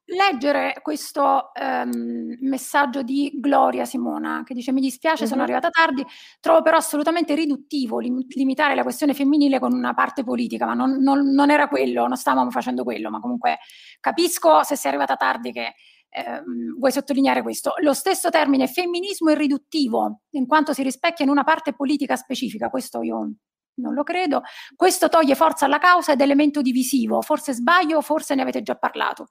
leggere 0.05 0.79
questo 0.81 1.51
um, 1.59 2.35
messaggio 2.41 3.03
di 3.03 3.31
Gloria 3.35 3.85
Simona 3.85 4.41
che 4.43 4.55
dice 4.55 4.71
mi 4.71 4.81
dispiace, 4.81 5.21
mm-hmm. 5.21 5.31
sono 5.31 5.43
mhm. 5.43 5.49
arrivata 5.49 5.69
tardi, 5.69 6.03
trovo 6.39 6.63
però 6.63 6.77
assolutamente 6.77 7.35
riduttivo 7.35 7.99
lim- 7.99 8.25
limitare 8.29 8.73
la 8.73 8.81
questione 8.81 9.13
femminile 9.13 9.59
con 9.59 9.71
una 9.71 9.93
parte 9.93 10.23
politica, 10.23 10.65
ma 10.65 10.73
non, 10.73 10.97
non, 11.03 11.31
non 11.31 11.51
era 11.51 11.67
quello, 11.67 12.07
non 12.07 12.17
stavamo 12.17 12.49
facendo 12.49 12.83
quello, 12.83 13.11
ma 13.11 13.19
comunque 13.19 13.59
capisco 13.99 14.63
se 14.63 14.75
sei 14.75 14.89
arrivata 14.89 15.15
tardi 15.15 15.51
che 15.51 15.75
Ehm, 16.09 16.77
vuoi 16.77 16.91
sottolineare 16.91 17.41
questo? 17.41 17.73
Lo 17.81 17.93
stesso 17.93 18.29
termine 18.29 18.67
femminismo 18.67 19.29
è 19.29 19.35
riduttivo, 19.35 20.21
in 20.31 20.47
quanto 20.47 20.73
si 20.73 20.83
rispecchia 20.83 21.25
in 21.25 21.31
una 21.31 21.43
parte 21.43 21.73
politica 21.73 22.15
specifica, 22.15 22.69
questo 22.69 23.01
io 23.01 23.31
non 23.77 23.93
lo 23.93 24.03
credo. 24.03 24.41
Questo 24.75 25.09
toglie 25.09 25.35
forza 25.35 25.65
alla 25.65 25.77
causa 25.77 26.13
ed 26.13 26.21
elemento 26.21 26.61
divisivo, 26.61 27.21
forse 27.21 27.53
sbaglio, 27.53 28.01
forse 28.01 28.35
ne 28.35 28.41
avete 28.41 28.61
già 28.61 28.75
parlato. 28.75 29.27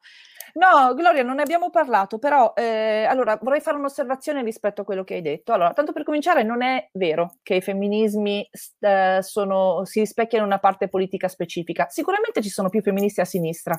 No, 0.54 0.94
Gloria, 0.94 1.22
non 1.22 1.36
ne 1.36 1.42
abbiamo 1.42 1.68
parlato, 1.68 2.18
però 2.18 2.54
eh, 2.56 3.04
allora 3.04 3.38
vorrei 3.42 3.60
fare 3.60 3.76
un'osservazione 3.76 4.42
rispetto 4.42 4.80
a 4.80 4.84
quello 4.84 5.04
che 5.04 5.14
hai 5.14 5.20
detto. 5.20 5.52
Allora, 5.52 5.72
tanto 5.74 5.92
per 5.92 6.02
cominciare, 6.02 6.44
non 6.44 6.62
è 6.62 6.88
vero 6.92 7.36
che 7.42 7.56
i 7.56 7.60
femminismi 7.60 8.48
eh, 8.80 9.18
sono, 9.20 9.84
si 9.84 10.00
rispecchiano 10.00 10.44
in 10.46 10.50
una 10.50 10.60
parte 10.60 10.88
politica 10.88 11.28
specifica. 11.28 11.88
Sicuramente 11.90 12.40
ci 12.40 12.48
sono 12.48 12.70
più 12.70 12.80
femministi 12.80 13.20
a 13.20 13.26
sinistra. 13.26 13.78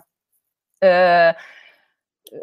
Eh, 0.77 1.35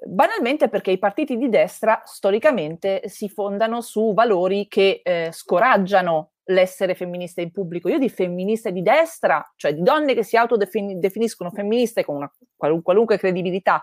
banalmente 0.06 0.68
perché 0.68 0.90
i 0.90 0.98
partiti 0.98 1.36
di 1.36 1.48
destra 1.48 2.02
storicamente 2.04 3.02
si 3.06 3.28
fondano 3.28 3.80
su 3.80 4.12
valori 4.14 4.66
che 4.68 5.00
eh, 5.02 5.30
scoraggiano 5.32 6.30
l'essere 6.44 6.94
femminista 6.94 7.40
in 7.40 7.50
pubblico. 7.50 7.88
Io 7.88 7.98
di 7.98 8.08
femministe 8.08 8.72
di 8.72 8.82
destra, 8.82 9.42
cioè 9.56 9.74
di 9.74 9.82
donne 9.82 10.14
che 10.14 10.22
si 10.22 10.36
autodefiniscono 10.36 11.50
femministe 11.50 12.04
con 12.04 12.16
una 12.16 12.32
qualun- 12.56 12.82
qualunque 12.82 13.18
credibilità 13.18 13.82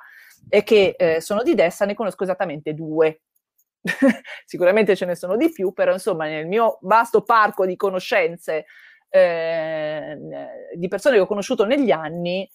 e 0.49 0.63
che 0.63 0.95
eh, 0.97 1.21
sono 1.21 1.43
di 1.43 1.55
destra, 1.55 1.85
ne 1.85 1.93
conosco 1.93 2.23
esattamente 2.23 2.73
due. 2.73 3.21
Sicuramente 4.45 4.95
ce 4.95 5.05
ne 5.05 5.15
sono 5.15 5.35
di 5.37 5.51
più, 5.51 5.73
però 5.73 5.91
insomma 5.91 6.25
nel 6.25 6.47
mio 6.47 6.77
vasto 6.81 7.23
parco 7.23 7.65
di 7.65 7.75
conoscenze 7.75 8.65
eh, 9.09 10.17
di 10.75 10.87
persone 10.87 11.15
che 11.15 11.21
ho 11.21 11.27
conosciuto 11.27 11.65
negli 11.65 11.91
anni, 11.91 12.49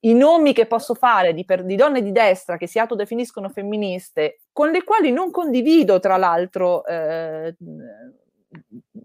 i 0.00 0.14
nomi 0.14 0.52
che 0.52 0.66
posso 0.66 0.94
fare 0.94 1.32
di, 1.34 1.44
per, 1.44 1.64
di, 1.64 1.76
donne 1.76 2.02
di 2.02 2.12
destra 2.12 2.56
che 2.56 2.66
si 2.66 2.78
autodefiniscono 2.78 3.48
femministe, 3.48 4.40
con 4.52 4.70
le 4.70 4.84
quali 4.84 5.10
non 5.12 5.30
condivido, 5.30 6.00
tra 6.00 6.16
l'altro, 6.16 6.84
eh, 6.84 7.54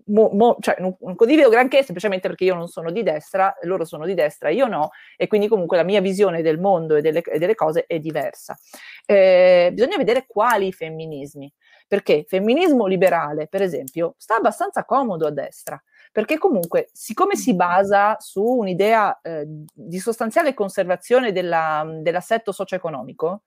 mo, 0.08 0.30
mo, 0.34 0.58
cioè 0.60 0.76
non, 0.80 0.96
non, 1.00 1.16
condivido 1.16 1.50
granché 1.50 1.84
semplicemente 1.84 2.28
perché 2.28 2.46
io 2.46 2.56
non 2.56 2.68
sono 2.68 2.92
di 2.92 3.04
destra, 3.04 3.56
loro 3.64 3.86
sono 3.86 4.06
di 4.06 4.14
destra, 4.14 4.50
io 4.50 4.68
no, 4.68 4.90
e 5.16 5.28
quindi 5.28 5.48
comunque 5.48 5.78
la 5.78 5.84
mia 5.84 6.02
visione 6.02 6.42
del 6.42 6.60
mondo 6.60 6.96
e 6.96 7.02
delle, 7.02 7.22
e 7.22 7.40
delle 7.40 7.56
cose 7.56 7.86
è 7.88 8.00
diversa. 8.00 8.58
Eh, 9.06 9.70
bisogna 9.74 9.98
vedere 9.98 10.26
quali 10.28 10.72
femminismi, 10.72 11.52
perché 11.88 12.26
femminismo 12.28 12.86
liberale, 12.86 13.48
per 13.48 13.62
esempio, 13.62 14.16
sta 14.18 14.36
abbastanza 14.36 14.84
comodo 14.86 15.28
a 15.28 15.32
destra 15.32 15.82
perché 16.12 16.38
comunque, 16.38 16.90
siccome 16.92 17.36
si 17.36 17.54
basa 17.56 18.18
su 18.20 18.44
un'idea 18.44 19.20
eh, 19.22 19.46
di 19.46 20.00
sostanziale 20.00 20.54
conservazione 20.54 21.32
della, 21.32 21.86
dell'assetto 22.02 22.52
socio-economico, 22.52 23.44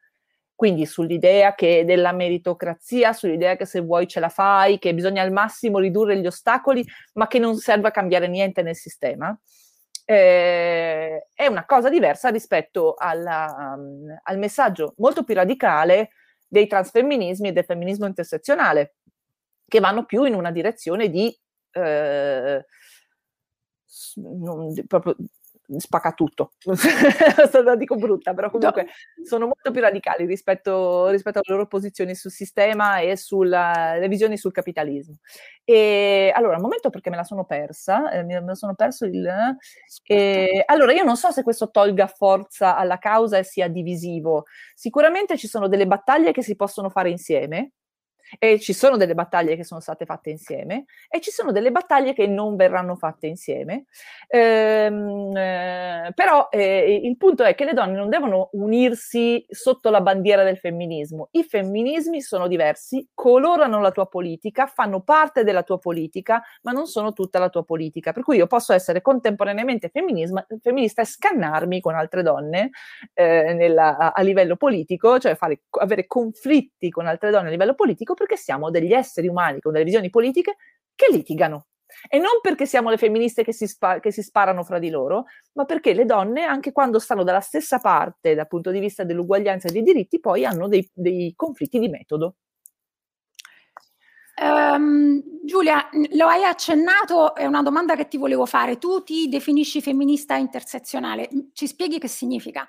quindi 0.61 0.84
sull'idea 0.84 1.54
che 1.54 1.86
della 1.86 2.12
meritocrazia, 2.12 3.14
sull'idea 3.14 3.56
che 3.56 3.64
se 3.64 3.80
vuoi 3.80 4.06
ce 4.06 4.20
la 4.20 4.28
fai, 4.28 4.78
che 4.78 4.92
bisogna 4.92 5.22
al 5.22 5.32
massimo 5.32 5.78
ridurre 5.78 6.18
gli 6.18 6.26
ostacoli, 6.26 6.86
ma 7.14 7.26
che 7.26 7.38
non 7.38 7.56
serve 7.56 7.88
a 7.88 7.90
cambiare 7.90 8.28
niente 8.28 8.61
nel 8.61 8.76
sistema, 8.76 9.34
eh, 10.04 11.28
è 11.32 11.46
una 11.46 11.64
cosa 11.64 11.88
diversa 11.88 12.28
rispetto 12.28 12.94
alla, 12.98 13.74
um, 13.74 14.14
al 14.22 14.38
messaggio 14.38 14.92
molto 14.98 15.24
più 15.24 15.34
radicale 15.34 16.11
dei 16.46 16.66
transfemminismi 16.66 17.48
e 17.48 17.52
del 17.52 17.64
femminismo 17.64 18.06
intersezionale, 18.06 18.96
che 19.66 19.80
vanno 19.80 20.04
più 20.04 20.24
in 20.24 20.34
una 20.34 20.50
direzione 20.50 21.08
di 21.08 21.34
eh, 21.73 22.64
non, 24.16 24.75
proprio 24.87 25.16
spacca 25.79 26.12
tutto. 26.12 26.53
la 27.64 27.77
dico 27.77 27.97
brutta, 27.97 28.35
però 28.35 28.51
comunque 28.51 28.85
no. 28.85 29.25
sono 29.25 29.45
molto 29.47 29.71
più 29.71 29.81
radicali 29.81 30.27
rispetto, 30.27 31.09
rispetto, 31.09 31.39
alle 31.39 31.57
loro 31.57 31.68
posizioni 31.68 32.14
sul 32.14 32.31
sistema 32.31 32.99
e 32.99 33.16
sulle 33.16 34.05
visioni 34.09 34.37
sul 34.37 34.53
capitalismo. 34.53 35.16
E 35.64 36.33
allora, 36.35 36.57
un 36.57 36.62
momento 36.62 36.91
perché 36.91 37.11
me 37.11 37.16
la 37.16 37.25
sono 37.25 37.45
persa, 37.45 38.11
eh, 38.11 38.25
me 38.25 38.41
la 38.41 38.55
sono 38.55 38.75
perso 38.75 39.05
il... 39.05 39.29
Eh, 40.05 40.62
allora, 40.66 40.93
io 40.93 41.05
non 41.05 41.16
so 41.16 41.31
se 41.31 41.43
questo 41.43 41.71
tolga 41.71 42.07
forza 42.07 42.77
alla 42.77 42.99
causa 42.99 43.39
e 43.39 43.45
sia 43.45 43.68
divisivo. 43.68 44.45
Sicuramente 44.75 45.37
ci 45.37 45.47
sono 45.47 45.68
delle 45.68 45.87
battaglie 45.87 46.33
che 46.33 46.43
si 46.43 46.57
possono 46.57 46.91
fare 46.91 47.11
insieme, 47.11 47.73
e 48.39 48.59
ci 48.61 48.72
sono 48.72 48.97
delle 48.97 49.14
battaglie 49.14 49.57
che 49.57 49.64
sono 49.64 49.81
state 49.81 50.05
fatte 50.05 50.31
insieme 50.31 50.85
e 51.09 51.20
ci 51.20 51.31
sono 51.31 51.53
delle 51.53 51.70
battaglie 51.70 52.12
che 52.12 52.26
non 52.26 52.57
verranno 52.57 52.97
fatte 52.97 53.26
insieme. 53.26 53.87
Ehm, 54.28 55.35
eh, 55.37 56.12
però 56.14 56.49
eh, 56.51 57.01
il 57.03 57.16
punto 57.16 57.43
è 57.45 57.55
che 57.55 57.64
le 57.64 57.72
donne 57.72 57.97
non 57.97 58.09
devono 58.09 58.51
unirsi 58.53 59.45
sotto 59.49 59.91
la 59.91 60.01
bandiera 60.01 60.45
del 60.45 60.59
femminismo. 60.59 61.28
I 61.33 61.45
femminismi 61.45 62.20
sono 62.20 62.47
diversi, 62.47 63.09
colorano 63.14 63.81
la 63.81 63.91
tua 63.91 64.07
politica, 64.07 64.66
fanno 64.66 65.03
parte 65.03 65.45
della 65.45 65.62
tua 65.62 65.78
politica, 65.78 66.43
ma 66.62 66.72
non 66.72 66.87
sono 66.87 67.12
tutta 67.12 67.39
la 67.39 67.49
tua 67.49 67.64
politica. 67.64 68.12
Per 68.12 68.22
cui 68.22 68.37
io 68.37 68.47
posso 68.47 68.72
essere 68.72 69.01
contemporaneamente 69.01 69.89
femminista 69.89 71.03
e 71.03 71.05
scannarmi 71.05 71.81
con 71.81 71.95
altre 71.95 72.22
donne 72.22 72.70
eh, 73.14 73.53
nella, 73.55 73.97
a, 73.97 74.12
a, 74.14 74.22
livello 74.22 74.57
politico, 74.57 75.18
cioè 75.18 75.35
fare, 75.35 75.62
avere 75.81 76.07
conflitti 76.07 76.91
con 76.91 77.07
altre 77.07 77.31
donne 77.31 77.49
a 77.49 77.51
livello 77.51 77.74
politico 77.74 78.14
perché 78.21 78.37
siamo 78.37 78.68
degli 78.68 78.93
esseri 78.93 79.29
umani 79.29 79.61
con 79.61 79.73
delle 79.73 79.85
visioni 79.85 80.11
politiche 80.11 80.57
che 80.95 81.07
litigano. 81.11 81.68
E 82.09 82.18
non 82.18 82.41
perché 82.43 82.66
siamo 82.66 82.91
le 82.91 82.99
femministe 82.99 83.43
che 83.43 83.53
si, 83.53 83.66
spa- 83.66 83.99
che 83.99 84.12
si, 84.12 84.23
sparano 84.23 84.62
fra 84.62 84.79
di 84.79 84.91
loro, 84.91 85.25
ma 85.55 85.64
perché 85.64 85.95
le 85.95 86.05
donne, 86.05 86.45
anche 86.45 86.71
quando 86.71 86.99
stanno 86.99 87.25
dalla 87.25 87.41
stessa 87.41 87.79
parte 87.79 88.35
dal 88.35 88.47
punto 88.47 88.71
di 88.71 88.79
vista 88.79 89.05
dell'uguaglianza 89.05 89.68
e 89.68 89.73
dei 89.73 89.83
diritti, 89.83 90.21
poi 90.21 90.45
hanno 90.45 90.68
dei, 90.68 90.89
dei 90.93 91.33
conflitti 91.35 91.79
di 91.79 91.89
metodo. 91.89 92.37
Um, 94.41 95.23
Giulia, 95.45 95.89
lo 96.12 96.27
hai 96.27 96.45
accennato, 96.45 97.35
è 97.35 97.47
una 97.47 97.62
domanda 97.62 97.97
che 97.97 98.07
ti 98.07 98.18
volevo 98.18 98.47
fare. 98.47 98.79
Tu 98.79 99.03
ti 99.03 99.29
definisci 99.29 99.83
femminista 99.83 100.37
intersezionale, 100.37 101.29
ci 101.55 101.66
spieghi 101.66 101.99
che 101.99 102.09
significa? 102.09 102.68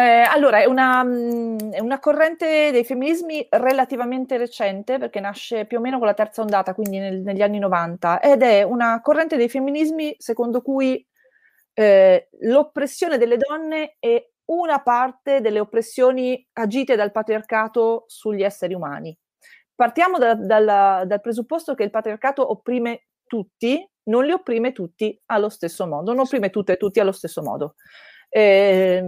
Eh, 0.00 0.22
allora, 0.22 0.60
è 0.62 0.64
una, 0.64 1.04
mm, 1.04 1.58
è 1.72 1.80
una, 1.80 1.98
corrente 1.98 2.70
dei 2.72 2.84
femminismi 2.84 3.46
relativamente 3.50 4.38
recente, 4.38 4.96
perché 4.96 5.20
nasce 5.20 5.66
più 5.66 5.76
o 5.76 5.80
meno 5.82 5.98
con 5.98 6.06
la 6.06 6.14
terza 6.14 6.40
ondata, 6.40 6.72
quindi 6.72 6.98
nel, 6.98 7.20
negli 7.20 7.42
anni 7.42 7.58
90, 7.58 8.20
ed 8.20 8.42
è 8.42 8.62
una 8.62 9.00
corrente 9.02 9.36
dei 9.36 9.50
femminismi 9.50 10.16
secondo 10.18 10.62
cui 10.62 11.06
eh, 11.74 12.28
l'oppressione 12.40 13.18
delle 13.18 13.36
donne 13.36 13.96
è 13.98 14.26
una 14.46 14.80
parte 14.80 15.42
delle 15.42 15.60
oppressioni 15.60 16.48
agite 16.54 16.96
dal 16.96 17.12
patriarcato 17.12 18.04
sugli 18.06 18.42
esseri 18.42 18.72
umani. 18.72 19.14
Partiamo 19.74 20.16
da, 20.18 20.34
dal, 20.34 21.06
dal 21.06 21.20
presupposto 21.20 21.74
che 21.74 21.84
il 21.84 21.90
patriarcato 21.90 22.50
opprime 22.50 23.08
tutti, 23.26 23.86
non 24.04 24.24
li 24.24 24.32
opprime 24.32 24.72
tutti 24.72 25.18
allo 25.26 25.50
stesso 25.50 25.86
modo, 25.86 26.12
non 26.12 26.20
opprime 26.20 26.48
tutte 26.48 26.72
e 26.72 26.76
tutti 26.78 27.00
allo 27.00 27.12
stesso 27.12 27.42
modo. 27.42 27.74
Eh, 28.32 29.02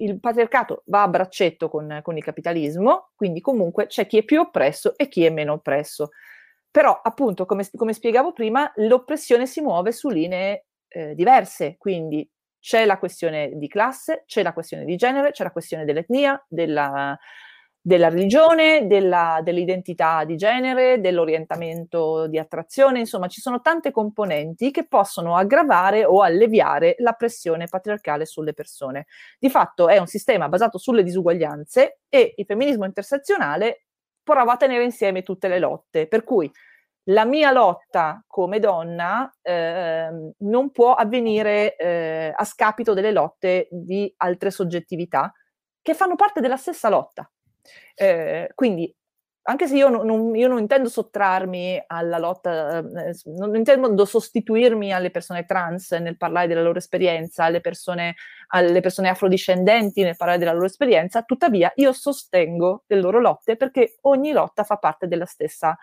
il 0.00 0.20
patriarcato 0.20 0.82
va 0.86 1.02
a 1.02 1.08
braccetto 1.08 1.68
con, 1.68 2.00
con, 2.02 2.16
il 2.16 2.24
capitalismo, 2.24 3.10
quindi 3.14 3.40
comunque 3.40 3.86
c'è 3.86 4.06
chi 4.06 4.18
è 4.18 4.24
più 4.24 4.40
oppresso 4.40 4.96
e 4.96 5.08
chi 5.08 5.24
è 5.24 5.30
meno 5.30 5.54
oppresso. 5.54 6.10
Però, 6.70 7.00
appunto, 7.02 7.46
come, 7.46 7.68
come 7.74 7.92
spiegavo 7.92 8.32
prima, 8.32 8.70
l'oppressione 8.76 9.46
si 9.46 9.60
muove 9.60 9.92
su 9.92 10.08
linee 10.08 10.66
eh, 10.88 11.14
diverse, 11.14 11.76
quindi 11.78 12.28
c'è 12.60 12.84
la 12.84 12.98
questione 12.98 13.52
di 13.54 13.68
classe, 13.68 14.24
c'è 14.26 14.42
la 14.42 14.52
questione 14.52 14.84
di 14.84 14.96
genere, 14.96 15.32
c'è 15.32 15.42
la 15.42 15.50
questione 15.50 15.84
dell'etnia, 15.84 16.42
della, 16.48 17.18
della 17.82 18.08
religione, 18.10 18.86
della, 18.86 19.40
dell'identità 19.42 20.24
di 20.24 20.36
genere, 20.36 21.00
dell'orientamento 21.00 22.26
di 22.26 22.38
attrazione, 22.38 22.98
insomma 22.98 23.26
ci 23.26 23.40
sono 23.40 23.60
tante 23.62 23.90
componenti 23.90 24.70
che 24.70 24.86
possono 24.86 25.36
aggravare 25.36 26.04
o 26.04 26.20
alleviare 26.20 26.96
la 26.98 27.12
pressione 27.12 27.66
patriarcale 27.66 28.26
sulle 28.26 28.52
persone. 28.52 29.06
Di 29.38 29.48
fatto 29.48 29.88
è 29.88 29.98
un 29.98 30.06
sistema 30.06 30.48
basato 30.48 30.76
sulle 30.76 31.02
disuguaglianze 31.02 32.00
e 32.08 32.34
il 32.36 32.44
femminismo 32.44 32.84
intersezionale 32.84 33.86
prova 34.22 34.52
a 34.52 34.56
tenere 34.56 34.84
insieme 34.84 35.22
tutte 35.22 35.48
le 35.48 35.58
lotte, 35.58 36.06
per 36.06 36.22
cui 36.22 36.50
la 37.04 37.24
mia 37.24 37.50
lotta 37.50 38.22
come 38.26 38.58
donna 38.58 39.28
eh, 39.40 40.32
non 40.36 40.70
può 40.70 40.92
avvenire 40.94 41.74
eh, 41.76 42.32
a 42.34 42.44
scapito 42.44 42.92
delle 42.92 43.10
lotte 43.10 43.68
di 43.70 44.12
altre 44.18 44.50
soggettività 44.50 45.32
che 45.80 45.94
fanno 45.94 46.14
parte 46.14 46.40
della 46.40 46.58
stessa 46.58 46.90
lotta. 46.90 47.28
Eh, 47.94 48.50
quindi, 48.54 48.92
anche 49.42 49.66
se 49.66 49.76
io 49.76 49.88
non, 49.88 50.34
io 50.36 50.48
non, 50.48 50.58
intendo 50.58 50.88
sottrarmi 50.88 51.82
alla 51.86 52.18
lotta, 52.18 52.78
eh, 52.78 53.14
non 53.24 53.56
intendo 53.56 54.04
sostituirmi 54.04 54.92
alle 54.92 55.10
persone 55.10 55.44
trans 55.44 55.92
nel 55.92 56.16
parlare 56.16 56.46
della 56.46 56.62
loro 56.62 56.78
esperienza, 56.78 57.44
alle 57.44 57.60
persone, 57.60 58.14
alle 58.48 58.80
persone 58.80 59.08
afrodiscendenti 59.08 60.02
nel 60.02 60.16
parlare 60.16 60.38
della 60.38 60.52
loro 60.52 60.66
esperienza, 60.66 61.22
tuttavia 61.22 61.72
io 61.76 61.92
sostengo 61.92 62.84
le 62.86 63.00
loro 63.00 63.18
lotte 63.18 63.56
perché 63.56 63.96
ogni 64.02 64.32
lotta 64.32 64.62
fa 64.62 64.76
parte 64.76 65.08
della 65.08 65.26
stessa 65.26 65.76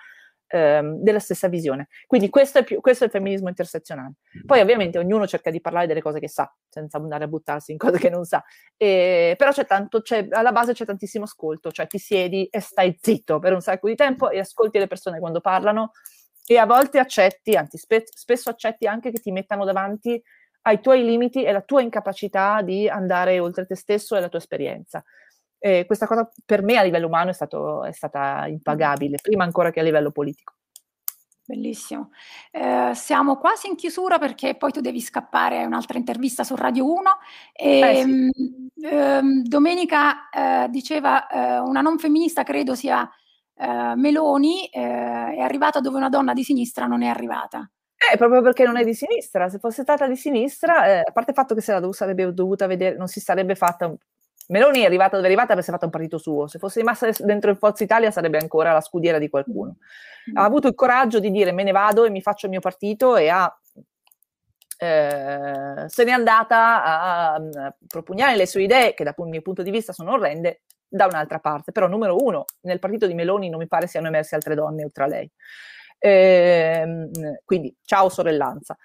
ehm, 0.48 0.98
della 1.02 1.20
stessa 1.20 1.48
visione. 1.48 1.88
Quindi 2.06 2.30
questo 2.30 2.60
è, 2.60 2.64
più, 2.64 2.80
questo 2.82 3.04
è, 3.04 3.08
il 3.08 3.14
femminismo 3.14 3.50
intersezionale. 3.50 4.14
Poi 4.46 4.60
ovviamente 4.60 4.98
ognuno 4.98 5.28
cerca 5.28 5.52
di 5.52 5.62
parlare 5.62 5.88
delle 5.88 6.02
cose 6.02 6.20
che 6.20 6.30
sa, 6.30 6.52
senza 6.70 6.98
andare 6.98 7.26
a 7.26 7.28
buttarsi 7.28 7.72
in 7.72 7.78
cose 7.78 7.98
che 7.98 8.10
non 8.10 8.24
sa. 8.26 8.44
E, 8.76 9.36
però 9.38 9.52
c'è 9.52 9.66
tanto, 9.66 10.02
c'è, 10.02 10.28
alla 10.30 10.52
base 10.52 10.74
c'è 10.74 10.86
tantissimo 10.86 11.26
ascolto, 11.26 11.72
cioè 11.72 11.88
ti 11.88 11.98
siedi 11.98 12.48
e 12.48 12.60
stai 12.60 12.98
zitto 13.00 13.40
per 13.40 13.54
un 13.54 13.62
sacco 13.62 13.88
di 13.88 13.96
tempo 13.96 14.30
e 14.30 14.40
ascolti 14.40 14.80
le 14.80 14.88
persone 14.88 15.20
quando 15.20 15.42
parlano 15.42 15.92
e 16.50 16.58
a 16.58 16.66
volte 16.66 16.98
accetti, 16.98 17.56
anzi 17.56 17.78
spe- 17.78 18.06
spesso 18.06 18.50
accetti 18.50 18.88
anche 18.88 19.12
che 19.12 19.20
ti 19.20 19.32
mettano 19.32 19.66
davanti 19.66 20.22
ai 20.62 20.80
tuoi 20.82 21.04
limiti 21.04 21.44
e 21.44 21.50
alla 21.50 21.62
tua 21.62 21.82
incapacità 21.82 22.62
di 22.62 22.88
andare 22.88 23.40
oltre 23.40 23.66
te 23.66 23.76
stesso 23.76 24.16
e 24.16 24.22
la 24.22 24.30
tua 24.30 24.40
esperienza. 24.40 25.04
E 25.68 25.86
questa 25.86 26.08
cosa 26.08 26.30
per 26.46 26.64
me 26.64 26.78
a 26.78 26.84
livello 26.84 27.08
umano 27.08 27.30
è, 27.30 27.34
stato, 27.34 27.84
è 27.84 27.92
stata 27.92 28.48
impagabile, 28.48 29.18
prima 29.22 29.44
ancora 29.44 29.70
che 29.70 29.82
a 29.82 29.84
livello 29.84 30.12
politico. 30.12 30.54
Bellissimo. 31.48 32.12
Eh, 32.52 32.92
siamo 32.94 33.38
quasi 33.38 33.68
in 33.68 33.76
chiusura 33.76 34.20
perché 34.20 34.56
poi 34.56 34.72
tu 34.72 34.82
devi 34.82 35.00
scappare 35.00 35.62
a 35.62 35.66
un'altra 35.66 35.98
intervista 35.98 36.44
su 36.44 36.56
Radio 36.56 36.92
1. 36.92 37.02
E, 37.54 37.80
eh 37.80 38.04
sì. 38.04 38.32
eh, 38.86 39.22
domenica 39.44 40.30
eh, 40.30 40.68
diceva 40.70 41.28
eh, 41.28 41.60
una 41.60 41.80
non 41.80 42.00
femminista, 42.00 42.44
credo 42.44 42.76
sia 42.76 43.10
eh, 43.56 43.94
Meloni, 43.96 44.70
è 44.70 45.40
arrivata 45.40 45.80
dove 45.80 45.98
una 45.98 46.10
donna 46.10 46.34
di 46.34 46.44
sinistra 46.44 46.86
non 46.86 47.02
è 47.02 47.08
arrivata. 47.08 47.70
Eh, 48.12 48.18
proprio 48.18 48.42
perché 48.42 48.66
non 48.66 48.78
è 48.78 48.84
di 48.84 48.94
sinistra. 48.94 49.48
Se 49.48 49.58
fosse 49.58 49.84
stata 49.84 50.06
di 50.06 50.18
sinistra, 50.18 51.00
a 51.00 51.12
parte 51.14 51.32
il 51.32 51.38
fatto 51.38 51.56
che 51.56 51.62
se 51.62 51.72
la 51.72 51.92
sarebbe 51.94 52.34
dovuta 52.34 52.68
vedere, 52.68 52.98
non 52.98 53.08
si 53.08 53.22
sarebbe 53.22 53.56
fatta 53.56 53.94
Meloni 54.48 54.82
è 54.82 54.86
arrivata 54.86 55.16
dove 55.16 55.24
è 55.24 55.26
arrivata 55.26 55.50
perché 55.50 55.64
si 55.64 55.70
è 55.70 55.74
fatta 55.74 55.86
un 55.86 55.92
partito 55.92 56.18
suo, 56.18 56.48
se 56.48 56.60
fosse 56.60 56.80
rimasta 56.80 57.10
dentro 57.20 57.52
il 57.52 57.58
Forza 57.58 57.84
Italia 57.84 58.12
sarebbe 58.12 58.38
ancora 58.38 58.74
la 58.74 58.82
scudiera 58.82 59.20
di 59.20 59.30
qualcuno. 59.30 59.78
Ha 60.34 60.44
avuto 60.44 60.68
il 60.68 60.76
coraggio 60.76 61.20
di 61.20 61.32
dire 61.32 61.52
me 61.52 61.64
ne 61.64 61.72
vado 61.72 62.04
e 62.04 62.10
mi 62.10 62.22
faccio 62.22 62.46
il 62.46 62.52
mio 62.52 62.60
partito 62.60 63.16
e 63.16 63.30
ha 63.30 63.54
eh, 64.80 65.86
se 65.88 66.04
n'è 66.04 66.12
andata 66.12 66.84
a, 66.84 67.34
a 67.34 67.76
propugnare 67.88 68.36
le 68.36 68.46
sue 68.46 68.64
idee, 68.64 68.94
che 68.94 69.04
dal 69.04 69.16
mio 69.18 69.42
punto 69.42 69.64
di 69.64 69.72
vista 69.72 69.92
sono 69.92 70.12
orrende, 70.12 70.62
da 70.88 71.06
un'altra 71.06 71.40
parte. 71.40 71.72
Però, 71.72 71.88
numero 71.88 72.16
uno, 72.18 72.46
nel 72.62 72.80
partito 72.80 73.08
di 73.08 73.14
Meloni 73.14 73.50
non 73.50 73.60
mi 73.60 73.68
pare 73.68 73.88
siano 73.88 74.08
emerse 74.08 74.36
altre 74.36 74.56
donne 74.56 74.84
oltre 74.84 75.04
a 75.04 75.08
lei. 75.08 75.32
Eh, 76.00 77.10
quindi, 77.44 77.76
ciao 77.84 78.10
sorellanza. 78.10 78.78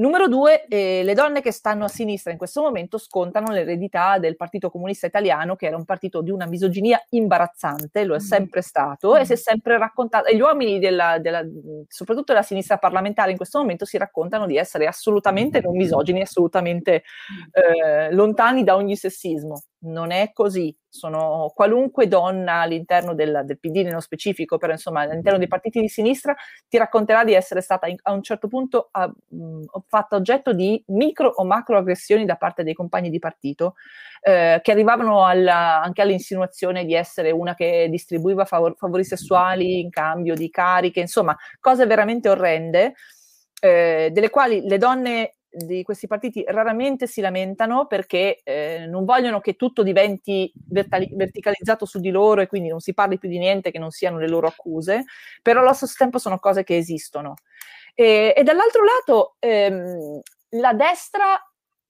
Numero 0.00 0.28
due, 0.28 0.64
eh, 0.66 1.02
le 1.04 1.12
donne 1.12 1.42
che 1.42 1.52
stanno 1.52 1.84
a 1.84 1.88
sinistra 1.88 2.32
in 2.32 2.38
questo 2.38 2.62
momento 2.62 2.96
scontano 2.96 3.52
l'eredità 3.52 4.18
del 4.18 4.34
Partito 4.34 4.70
Comunista 4.70 5.06
Italiano, 5.06 5.56
che 5.56 5.66
era 5.66 5.76
un 5.76 5.84
partito 5.84 6.22
di 6.22 6.30
una 6.30 6.46
misoginia 6.46 6.98
imbarazzante, 7.10 8.04
lo 8.04 8.14
è 8.14 8.16
mm. 8.16 8.20
sempre 8.20 8.62
stato, 8.62 9.14
e 9.14 9.26
si 9.26 9.32
è 9.32 9.34
mm. 9.34 9.38
sempre 9.38 9.76
raccontato, 9.76 10.28
e 10.28 10.36
gli 10.36 10.40
uomini, 10.40 10.78
della, 10.78 11.18
della, 11.18 11.44
soprattutto 11.86 12.32
della 12.32 12.44
sinistra 12.44 12.78
parlamentare 12.78 13.30
in 13.30 13.36
questo 13.36 13.58
momento, 13.58 13.84
si 13.84 13.98
raccontano 13.98 14.46
di 14.46 14.56
essere 14.56 14.86
assolutamente 14.86 15.60
non 15.60 15.76
misogini, 15.76 16.22
assolutamente 16.22 17.02
mm. 17.02 17.50
eh, 17.52 18.12
lontani 18.14 18.64
da 18.64 18.76
ogni 18.76 18.96
sessismo 18.96 19.64
non 19.80 20.10
è 20.10 20.32
così. 20.32 20.76
Sono 20.88 21.52
qualunque 21.54 22.08
donna 22.08 22.60
all'interno 22.62 23.14
del, 23.14 23.42
del, 23.44 23.58
PD 23.58 23.76
nello 23.84 24.00
specifico, 24.00 24.58
però 24.58 24.72
insomma 24.72 25.02
all'interno 25.02 25.38
dei 25.38 25.46
partiti 25.46 25.80
di 25.80 25.88
sinistra 25.88 26.34
ti 26.68 26.78
racconterà 26.78 27.24
di 27.24 27.32
essere 27.32 27.60
stata 27.60 27.86
in, 27.86 27.96
a 28.02 28.12
un 28.12 28.22
certo 28.22 28.48
punto 28.48 28.88
a, 28.90 29.06
mh, 29.06 29.62
fatta 29.86 30.16
oggetto 30.16 30.52
di 30.52 30.82
micro 30.88 31.28
o 31.28 31.44
macro 31.44 31.78
aggressioni 31.78 32.24
da 32.24 32.36
parte 32.36 32.64
dei 32.64 32.74
compagni 32.74 33.08
di 33.08 33.20
partito 33.20 33.74
eh, 34.20 34.58
che 34.62 34.72
arrivavano 34.72 35.24
alla, 35.24 35.80
anche 35.80 36.02
all'insinuazione 36.02 36.84
di 36.84 36.94
essere 36.94 37.30
una 37.30 37.54
che 37.54 37.88
distribuiva 37.88 38.44
favor, 38.44 38.74
favori 38.76 39.04
sessuali 39.04 39.80
in 39.80 39.90
cambio 39.90 40.34
di 40.34 40.50
cariche, 40.50 41.00
insomma 41.00 41.36
cose 41.60 41.86
veramente 41.86 42.28
orrende. 42.28 42.94
Eh, 43.62 44.08
delle 44.10 44.30
quali 44.30 44.66
le 44.66 44.78
donne 44.78 45.39
di 45.50 45.82
questi 45.82 46.06
partiti 46.06 46.44
raramente 46.46 47.06
si 47.06 47.20
lamentano 47.20 47.86
perché 47.86 48.40
eh, 48.44 48.86
non 48.88 49.04
vogliono 49.04 49.40
che 49.40 49.56
tutto 49.56 49.82
diventi 49.82 50.52
vertali- 50.68 51.10
verticalizzato 51.12 51.84
su 51.84 51.98
di 51.98 52.10
loro 52.10 52.40
e 52.40 52.46
quindi 52.46 52.68
non 52.68 52.80
si 52.80 52.94
parli 52.94 53.18
più 53.18 53.28
di 53.28 53.38
niente 53.38 53.70
che 53.70 53.78
non 53.78 53.90
siano 53.90 54.18
le 54.18 54.28
loro 54.28 54.46
accuse, 54.46 55.04
però 55.42 55.60
allo 55.60 55.72
stesso 55.72 55.94
tempo 55.98 56.18
sono 56.18 56.38
cose 56.38 56.62
che 56.62 56.76
esistono. 56.76 57.34
E, 57.94 58.32
e 58.36 58.42
dall'altro 58.44 58.84
lato 58.84 59.36
ehm, 59.40 60.20
la 60.50 60.72
destra 60.72 61.38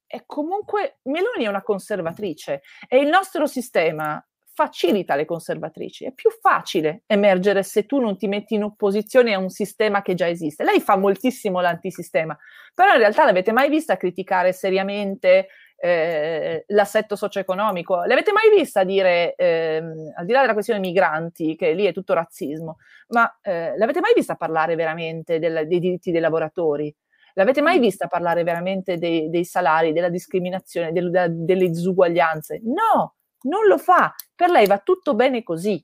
è 0.06 0.24
comunque, 0.26 0.98
Meloni 1.02 1.44
è 1.44 1.48
una 1.48 1.62
conservatrice 1.62 2.62
e 2.88 2.98
il 2.98 3.08
nostro 3.08 3.46
sistema 3.46 4.22
facilita 4.52 5.14
le 5.14 5.24
conservatrici. 5.24 6.04
È 6.04 6.12
più 6.12 6.30
facile 6.30 7.02
emergere 7.06 7.62
se 7.62 7.86
tu 7.86 7.98
non 7.98 8.16
ti 8.16 8.26
metti 8.26 8.54
in 8.54 8.64
opposizione 8.64 9.32
a 9.34 9.38
un 9.38 9.50
sistema 9.50 10.02
che 10.02 10.14
già 10.14 10.28
esiste. 10.28 10.64
Lei 10.64 10.80
fa 10.80 10.96
moltissimo 10.96 11.60
l'antisistema, 11.60 12.36
però 12.74 12.92
in 12.92 12.98
realtà 12.98 13.24
l'avete 13.24 13.52
mai 13.52 13.68
vista 13.68 13.96
criticare 13.96 14.52
seriamente 14.52 15.48
eh, 15.76 16.64
l'assetto 16.68 17.16
socio-economico? 17.16 18.04
L'avete 18.04 18.32
mai 18.32 18.50
vista 18.54 18.84
dire, 18.84 19.34
eh, 19.34 19.82
al 20.14 20.26
di 20.26 20.32
là 20.32 20.40
della 20.40 20.52
questione 20.52 20.80
migranti, 20.80 21.56
che 21.56 21.72
lì 21.72 21.86
è 21.86 21.92
tutto 21.92 22.12
razzismo, 22.12 22.76
ma 23.08 23.38
eh, 23.42 23.76
l'avete 23.76 24.00
mai 24.00 24.12
vista 24.14 24.34
parlare 24.34 24.74
veramente 24.74 25.38
del, 25.38 25.66
dei 25.66 25.78
diritti 25.78 26.10
dei 26.10 26.20
lavoratori? 26.20 26.94
L'avete 27.34 27.62
mai 27.62 27.78
vista 27.78 28.08
parlare 28.08 28.42
veramente 28.42 28.98
dei, 28.98 29.30
dei 29.30 29.44
salari, 29.44 29.92
della 29.92 30.08
discriminazione, 30.08 30.92
del, 30.92 31.10
delle 31.30 31.68
disuguaglianze? 31.68 32.60
No, 32.64 33.14
non 33.42 33.66
lo 33.66 33.78
fa, 33.78 34.14
per 34.34 34.50
lei 34.50 34.66
va 34.66 34.78
tutto 34.78 35.14
bene 35.14 35.42
così. 35.42 35.82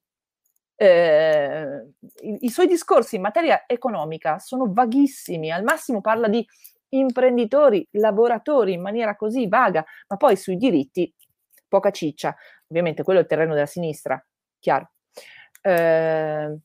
Eh, 0.78 1.92
i, 2.20 2.36
i, 2.40 2.50
suoi 2.50 2.66
discorsi 2.66 3.16
in 3.16 3.22
materia 3.22 3.64
economica 3.66 4.38
sono 4.38 4.70
vaghissimi, 4.70 5.50
al 5.50 5.62
massimo 5.62 6.02
parla 6.02 6.28
di 6.28 6.46
imprenditori, 6.90 7.86
lavoratori 7.92 8.74
in 8.74 8.82
maniera 8.82 9.16
così 9.16 9.48
vaga, 9.48 9.84
ma 10.09 10.16
poi 10.16 10.36
sui 10.36 10.57
diritti 10.57 11.12
poca 11.68 11.90
ciccia. 11.90 12.34
Ovviamente 12.68 13.02
quello 13.02 13.20
è 13.20 13.22
il 13.22 13.28
terreno 13.28 13.54
della 13.54 13.66
sinistra, 13.66 14.22
chiaro. 14.59 14.90
Eh, 15.62 16.59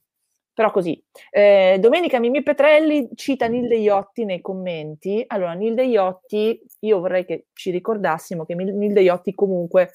però 0.53 0.71
così. 0.71 1.01
Eh, 1.29 1.77
domenica 1.79 2.19
Mimì 2.19 2.43
Petrelli 2.43 3.09
cita 3.15 3.47
Nilde 3.47 3.77
Iotti 3.77 4.25
nei 4.25 4.41
commenti. 4.41 5.23
Allora, 5.27 5.53
Nilde 5.53 5.83
Iotti, 5.83 6.61
io 6.79 6.99
vorrei 6.99 7.25
che 7.25 7.47
ci 7.53 7.71
ricordassimo 7.71 8.45
che 8.45 8.55
Nilde 8.55 9.01
Iotti 9.01 9.33
comunque 9.33 9.91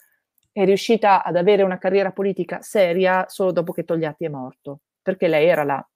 è 0.57 0.65
riuscita 0.65 1.23
ad 1.23 1.37
avere 1.37 1.63
una 1.63 1.77
carriera 1.77 2.13
politica 2.13 2.63
seria 2.63 3.27
solo 3.29 3.53
dopo 3.53 3.73
che 3.73 3.85
Togliatti 3.85 4.25
è 4.25 4.31
morto, 4.31 4.81
perché 5.03 5.29
lei 5.29 5.47
era 5.47 5.65
la, 5.65 5.87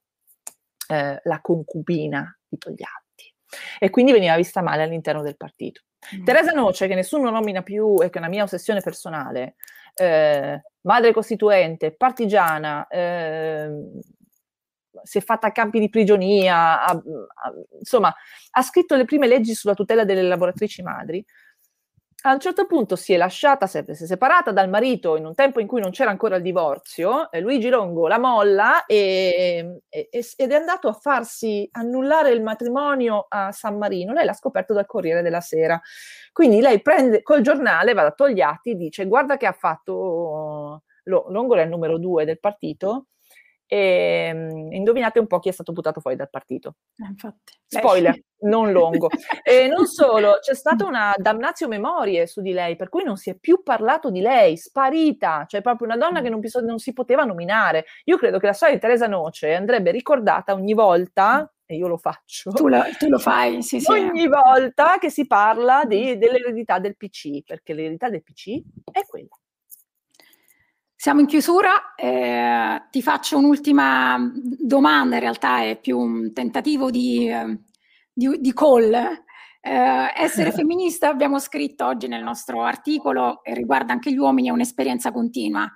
eh, 0.87 1.19
la 1.23 1.41
concubina 1.41 2.37
di 2.47 2.59
Togliatti 2.59 3.33
e 3.79 3.89
quindi 3.89 4.11
veniva 4.11 4.35
vista 4.35 4.61
male 4.61 4.83
all'interno 4.83 5.23
del 5.23 5.35
partito. 5.35 5.81
Mm. 6.15 6.23
Teresa 6.25 6.51
Noce, 6.51 6.87
che 6.87 6.93
nessuno 6.93 7.31
nomina 7.31 7.63
più 7.63 7.95
e 8.03 8.11
che 8.11 8.17
è 8.17 8.21
una 8.21 8.29
mia 8.29 8.43
ossessione 8.43 8.81
personale, 8.81 9.55
eh, 9.95 10.61
madre 10.81 11.11
costituente, 11.11 11.95
partigiana, 11.95 12.85
eh, 12.87 13.67
si 15.01 15.17
è 15.17 15.21
fatta 15.21 15.47
a 15.47 15.51
campi 15.51 15.79
di 15.79 15.89
prigionia, 15.89 16.85
ha, 16.85 16.91
ha, 16.91 17.53
insomma, 17.79 18.13
ha 18.51 18.61
scritto 18.61 18.95
le 18.95 19.05
prime 19.05 19.25
leggi 19.25 19.55
sulla 19.55 19.73
tutela 19.73 20.05
delle 20.05 20.21
lavoratrici 20.21 20.83
madri 20.83 21.25
a 22.23 22.33
un 22.33 22.39
certo 22.39 22.65
punto 22.67 22.95
si 22.95 23.13
è 23.13 23.17
lasciata, 23.17 23.65
si 23.65 23.79
è 23.79 23.93
separata 23.93 24.51
dal 24.51 24.69
marito 24.69 25.15
in 25.15 25.25
un 25.25 25.33
tempo 25.33 25.59
in 25.59 25.65
cui 25.65 25.81
non 25.81 25.89
c'era 25.89 26.11
ancora 26.11 26.35
il 26.35 26.43
divorzio, 26.43 27.29
Luigi 27.39 27.69
Longo 27.69 28.07
la 28.07 28.19
molla 28.19 28.85
e, 28.85 29.81
e, 29.89 30.09
ed 30.11 30.51
è 30.51 30.55
andato 30.55 30.87
a 30.87 30.93
farsi 30.93 31.67
annullare 31.71 32.31
il 32.31 32.43
matrimonio 32.43 33.25
a 33.27 33.51
San 33.51 33.77
Marino. 33.77 34.13
Lei 34.13 34.25
l'ha 34.25 34.33
scoperto 34.33 34.73
dal 34.73 34.85
Corriere 34.85 35.23
della 35.23 35.41
Sera. 35.41 35.81
Quindi 36.31 36.61
lei 36.61 36.81
prende 36.81 37.23
col 37.23 37.41
giornale, 37.41 37.93
va 37.93 38.03
da 38.03 38.11
Togliatti, 38.11 38.75
dice 38.75 39.05
guarda 39.07 39.37
che 39.37 39.47
ha 39.47 39.53
fatto, 39.53 40.83
Longo 41.03 41.55
è 41.55 41.63
il 41.63 41.69
numero 41.69 41.97
due 41.97 42.25
del 42.25 42.39
partito, 42.39 43.07
e 43.73 44.27
ehm, 44.27 44.73
indovinate 44.73 45.19
un 45.19 45.27
po' 45.27 45.39
chi 45.39 45.47
è 45.47 45.53
stato 45.53 45.71
buttato 45.71 46.01
fuori 46.01 46.17
dal 46.17 46.29
partito. 46.29 46.75
Eh, 46.97 47.07
infatti. 47.07 47.53
Spoiler, 47.65 48.21
non 48.39 48.69
lungo. 48.73 49.07
e 49.43 49.67
non 49.67 49.85
solo, 49.85 50.39
c'è 50.41 50.53
stata 50.53 50.85
una 50.85 51.13
damnatio 51.15 51.69
memorie 51.69 52.27
su 52.27 52.41
di 52.41 52.51
lei, 52.51 52.75
per 52.75 52.89
cui 52.89 53.05
non 53.05 53.15
si 53.15 53.29
è 53.29 53.35
più 53.35 53.63
parlato 53.63 54.09
di 54.09 54.19
lei, 54.19 54.57
sparita, 54.57 55.45
cioè 55.47 55.61
proprio 55.61 55.87
una 55.87 55.95
donna 55.95 56.19
che 56.19 56.27
non, 56.27 56.41
non 56.65 56.79
si 56.79 56.91
poteva 56.91 57.23
nominare. 57.23 57.85
Io 58.05 58.17
credo 58.17 58.39
che 58.39 58.47
la 58.47 58.53
storia 58.53 58.75
di 58.75 58.81
Teresa 58.81 59.07
Noce 59.07 59.55
andrebbe 59.55 59.91
ricordata 59.91 60.53
ogni 60.53 60.73
volta 60.73 61.49
e 61.65 61.77
io 61.77 61.87
lo 61.87 61.97
faccio. 61.97 62.51
Tu 62.51 62.67
lo, 62.67 62.81
tu 62.99 63.07
lo 63.07 63.19
fai, 63.19 63.63
sì, 63.63 63.79
sì. 63.79 63.89
Ogni 63.89 64.27
volta 64.27 64.97
che 64.99 65.09
si 65.09 65.25
parla 65.27 65.85
di, 65.85 66.17
dell'eredità 66.17 66.77
del 66.79 66.97
PC, 66.97 67.43
perché 67.45 67.73
l'eredità 67.73 68.09
del 68.09 68.21
PC 68.21 68.61
è 68.91 69.05
quella. 69.05 69.40
Siamo 71.01 71.19
in 71.19 71.25
chiusura, 71.25 71.95
eh, 71.95 72.83
ti 72.91 73.01
faccio 73.01 73.39
un'ultima 73.39 74.19
domanda, 74.59 75.15
in 75.15 75.21
realtà 75.21 75.63
è 75.63 75.79
più 75.79 75.97
un 75.97 76.31
tentativo 76.31 76.91
di, 76.91 77.27
eh, 77.27 77.57
di, 78.13 78.39
di 78.39 78.53
call. 78.53 78.93
Eh, 78.93 80.13
essere 80.15 80.51
femminista, 80.53 81.09
abbiamo 81.09 81.39
scritto 81.39 81.87
oggi 81.87 82.07
nel 82.07 82.21
nostro 82.21 82.61
articolo, 82.61 83.43
e 83.43 83.55
riguarda 83.55 83.93
anche 83.93 84.11
gli 84.11 84.17
uomini, 84.17 84.49
è 84.49 84.51
un'esperienza 84.51 85.11
continua. 85.11 85.67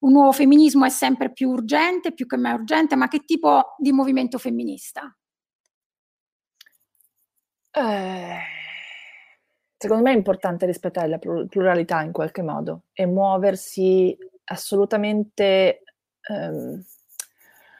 Un 0.00 0.10
nuovo 0.10 0.32
femminismo 0.32 0.84
è 0.84 0.90
sempre 0.90 1.30
più 1.30 1.50
urgente, 1.50 2.12
più 2.12 2.26
che 2.26 2.36
mai 2.36 2.54
urgente, 2.54 2.96
ma 2.96 3.06
che 3.06 3.20
tipo 3.20 3.76
di 3.78 3.92
movimento 3.92 4.38
femminista? 4.38 5.16
Eh, 7.70 8.38
secondo 9.76 10.02
me 10.02 10.10
è 10.10 10.16
importante 10.16 10.66
rispettare 10.66 11.06
la 11.06 11.18
pluralità 11.18 12.02
in 12.02 12.10
qualche 12.10 12.42
modo 12.42 12.86
e 12.92 13.06
muoversi 13.06 14.32
assolutamente... 14.44 15.82
Um, 16.28 16.82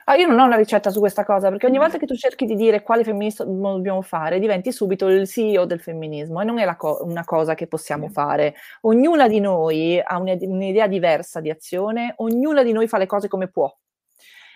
ah, 0.04 0.14
io 0.16 0.26
non 0.26 0.38
ho 0.38 0.44
una 0.44 0.56
ricetta 0.56 0.90
su 0.90 1.00
questa 1.00 1.24
cosa, 1.24 1.48
perché 1.50 1.66
ogni 1.66 1.78
volta 1.78 1.98
che 1.98 2.06
tu 2.06 2.14
cerchi 2.14 2.46
di 2.46 2.54
dire 2.54 2.82
quale 2.82 3.04
femminismo 3.04 3.72
dobbiamo 3.72 4.02
fare, 4.02 4.38
diventi 4.38 4.72
subito 4.72 5.08
il 5.08 5.26
CEO 5.26 5.64
del 5.64 5.80
femminismo 5.80 6.40
e 6.40 6.44
non 6.44 6.58
è 6.58 6.76
co- 6.76 7.00
una 7.02 7.24
cosa 7.24 7.54
che 7.54 7.66
possiamo 7.66 8.08
fare. 8.08 8.54
Ognuna 8.82 9.28
di 9.28 9.40
noi 9.40 10.00
ha 10.00 10.18
un'idea 10.18 10.86
diversa 10.86 11.40
di 11.40 11.50
azione, 11.50 12.14
ognuna 12.16 12.62
di 12.62 12.72
noi 12.72 12.88
fa 12.88 12.98
le 12.98 13.06
cose 13.06 13.28
come 13.28 13.48
può. 13.48 13.74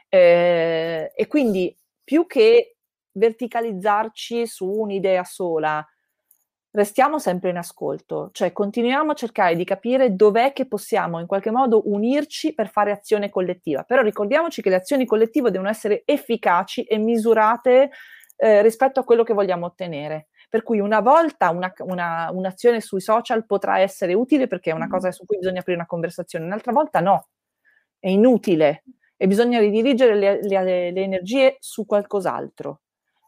Eh, 0.08 1.12
e 1.14 1.26
quindi 1.26 1.76
più 2.02 2.26
che 2.26 2.76
verticalizzarci 3.12 4.46
su 4.46 4.66
un'idea 4.66 5.24
sola, 5.24 5.86
restiamo 6.78 7.18
sempre 7.18 7.50
in 7.50 7.56
ascolto, 7.56 8.30
cioè 8.32 8.52
continuiamo 8.52 9.10
a 9.10 9.14
cercare 9.14 9.56
di 9.56 9.64
capire 9.64 10.14
dov'è 10.14 10.52
che 10.52 10.66
possiamo 10.66 11.18
in 11.18 11.26
qualche 11.26 11.50
modo 11.50 11.82
unirci 11.90 12.54
per 12.54 12.70
fare 12.70 12.92
azione 12.92 13.30
collettiva. 13.30 13.82
Però 13.82 14.00
ricordiamoci 14.00 14.62
che 14.62 14.70
le 14.70 14.76
azioni 14.76 15.04
collettive 15.04 15.50
devono 15.50 15.68
essere 15.68 16.02
efficaci 16.04 16.84
e 16.84 16.96
misurate 16.98 17.90
eh, 18.36 18.62
rispetto 18.62 19.00
a 19.00 19.04
quello 19.04 19.24
che 19.24 19.34
vogliamo 19.34 19.66
ottenere. 19.66 20.28
Per 20.48 20.62
cui 20.62 20.78
una 20.78 21.00
volta 21.00 21.50
una, 21.50 21.72
una, 21.80 22.30
un'azione 22.32 22.80
sui 22.80 23.00
social 23.00 23.44
potrà 23.44 23.80
essere 23.80 24.14
utile 24.14 24.46
perché 24.46 24.70
è 24.70 24.74
una 24.74 24.88
cosa 24.88 25.10
su 25.10 25.26
cui 25.26 25.38
bisogna 25.38 25.60
aprire 25.60 25.78
una 25.78 25.86
conversazione, 25.86 26.44
un'altra 26.44 26.72
volta 26.72 27.00
no, 27.00 27.28
è 27.98 28.08
inutile 28.08 28.84
e 29.16 29.26
bisogna 29.26 29.58
ridirigere 29.58 30.14
le, 30.14 30.40
le, 30.40 30.92
le 30.92 31.02
energie 31.02 31.56
su 31.58 31.84
qualcos'altro. 31.84 32.82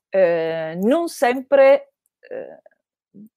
Eh, 0.09 0.78
non 0.80 1.09
sempre, 1.09 1.92
eh, 2.20 2.62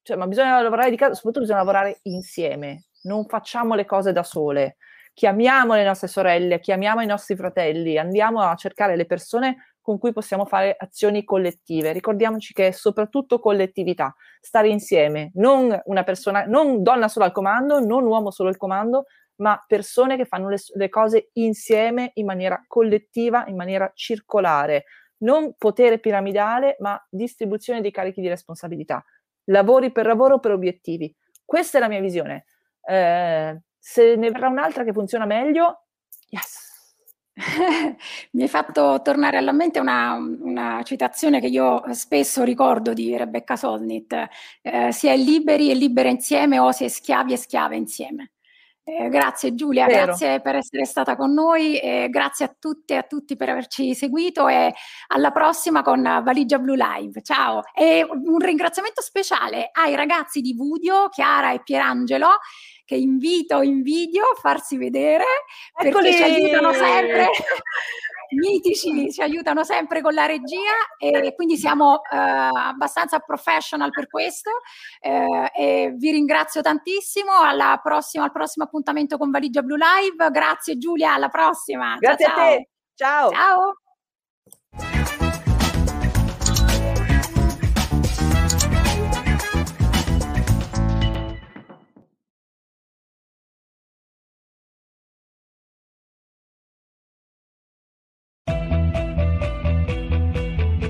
cioè, 0.02 0.16
ma 0.16 0.26
bisogna 0.26 0.60
lavorare 0.60 0.90
di 0.90 0.96
casa, 0.96 1.14
soprattutto 1.14 1.40
bisogna 1.40 1.58
lavorare 1.58 1.98
insieme, 2.02 2.86
non 3.02 3.26
facciamo 3.26 3.74
le 3.74 3.84
cose 3.84 4.12
da 4.12 4.22
sole 4.22 4.76
chiamiamo 5.14 5.74
le 5.74 5.84
nostre 5.84 6.08
sorelle, 6.08 6.60
chiamiamo 6.60 7.00
i 7.00 7.06
nostri 7.06 7.36
fratelli, 7.36 7.96
andiamo 7.96 8.40
a 8.40 8.54
cercare 8.56 8.96
le 8.96 9.06
persone 9.06 9.76
con 9.80 9.98
cui 9.98 10.12
possiamo 10.12 10.44
fare 10.44 10.74
azioni 10.76 11.24
collettive. 11.24 11.92
Ricordiamoci 11.92 12.52
che 12.52 12.68
è 12.68 12.70
soprattutto 12.72 13.38
collettività, 13.38 14.14
stare 14.40 14.68
insieme, 14.68 15.30
non 15.34 15.78
una 15.84 16.02
persona, 16.02 16.44
non 16.44 16.82
donna 16.82 17.08
solo 17.08 17.26
al 17.26 17.32
comando, 17.32 17.78
non 17.78 18.04
uomo 18.04 18.30
solo 18.30 18.48
al 18.48 18.56
comando, 18.56 19.04
ma 19.36 19.62
persone 19.66 20.16
che 20.16 20.24
fanno 20.24 20.48
le, 20.48 20.56
le 20.74 20.88
cose 20.88 21.30
insieme 21.34 22.10
in 22.14 22.26
maniera 22.26 22.64
collettiva, 22.66 23.44
in 23.46 23.56
maniera 23.56 23.90
circolare, 23.94 24.84
non 25.18 25.54
potere 25.56 25.98
piramidale, 25.98 26.76
ma 26.80 27.00
distribuzione 27.08 27.80
dei 27.80 27.90
carichi 27.90 28.20
di 28.20 28.28
responsabilità. 28.28 29.04
Lavori 29.44 29.92
per 29.92 30.06
lavoro 30.06 30.38
per 30.38 30.52
obiettivi. 30.52 31.14
Questa 31.44 31.78
è 31.78 31.80
la 31.80 31.88
mia 31.88 32.00
visione. 32.00 32.44
Eh, 32.86 33.60
se 33.78 34.16
ne 34.16 34.30
verrà 34.30 34.48
un'altra 34.48 34.84
che 34.84 34.92
funziona 34.92 35.26
meglio, 35.26 35.86
yes. 36.28 36.72
Mi 38.32 38.42
hai 38.42 38.48
fatto 38.48 39.00
tornare 39.02 39.36
alla 39.36 39.52
mente 39.52 39.80
una, 39.80 40.14
una, 40.14 40.82
citazione 40.84 41.40
che 41.40 41.48
io 41.48 41.82
spesso 41.92 42.44
ricordo 42.44 42.92
di 42.92 43.16
Rebecca 43.16 43.56
Solnit, 43.56 44.28
eh, 44.62 44.92
si 44.92 45.08
è 45.08 45.16
liberi 45.16 45.70
e 45.70 45.74
libere 45.74 46.10
insieme 46.10 46.60
o 46.60 46.70
si 46.70 46.84
è 46.84 46.88
schiavi 46.88 47.32
e 47.32 47.36
schiave 47.36 47.76
insieme. 47.76 48.33
Eh, 48.86 49.08
grazie 49.08 49.54
Giulia, 49.54 49.86
Vero. 49.86 50.04
grazie 50.04 50.42
per 50.42 50.56
essere 50.56 50.84
stata 50.84 51.16
con 51.16 51.32
noi, 51.32 51.78
eh, 51.78 52.08
grazie 52.10 52.44
a 52.44 52.54
tutte 52.58 52.92
e 52.92 52.96
a 52.98 53.02
tutti 53.02 53.34
per 53.34 53.48
averci 53.48 53.94
seguito 53.94 54.46
e 54.46 54.74
alla 55.06 55.30
prossima 55.30 55.82
con 55.82 56.02
Valigia 56.02 56.58
Blue 56.58 56.76
Live. 56.76 57.22
Ciao! 57.22 57.62
E 57.74 58.06
un 58.06 58.38
ringraziamento 58.38 59.00
speciale 59.00 59.70
ai 59.72 59.94
ragazzi 59.94 60.42
di 60.42 60.54
Vudio, 60.54 61.08
Chiara 61.08 61.52
e 61.52 61.62
Pierangelo 61.62 62.28
che 62.84 62.96
invito 62.96 63.62
in 63.62 63.80
video 63.80 64.24
a 64.24 64.38
farsi 64.38 64.76
vedere 64.76 65.24
Eccoli! 65.74 66.10
perché 66.10 66.16
ci 66.18 66.22
aiutano 66.22 66.72
sempre. 66.74 67.28
mitici 68.30 69.12
ci 69.12 69.22
aiutano 69.22 69.64
sempre 69.64 70.00
con 70.00 70.14
la 70.14 70.26
regia 70.26 70.72
e 70.98 71.34
quindi 71.34 71.56
siamo 71.56 72.02
eh, 72.10 72.16
abbastanza 72.16 73.18
professional 73.18 73.90
per 73.90 74.08
questo 74.08 74.50
eh, 75.00 75.50
e 75.54 75.94
vi 75.96 76.10
ringrazio 76.10 76.60
tantissimo. 76.62 77.32
Alla 77.32 77.80
prossima, 77.82 78.24
al 78.24 78.32
prossimo 78.32 78.64
appuntamento 78.64 79.16
con 79.16 79.30
Valigia 79.30 79.62
Blue 79.62 79.78
Live. 79.78 80.30
Grazie 80.30 80.78
Giulia. 80.78 81.14
Alla 81.14 81.28
prossima. 81.28 81.96
Grazie 81.98 82.26
ciao, 82.26 82.34
a 82.34 82.46
te. 82.46 82.68
Ciao. 82.94 83.30
Ciao 83.30 83.74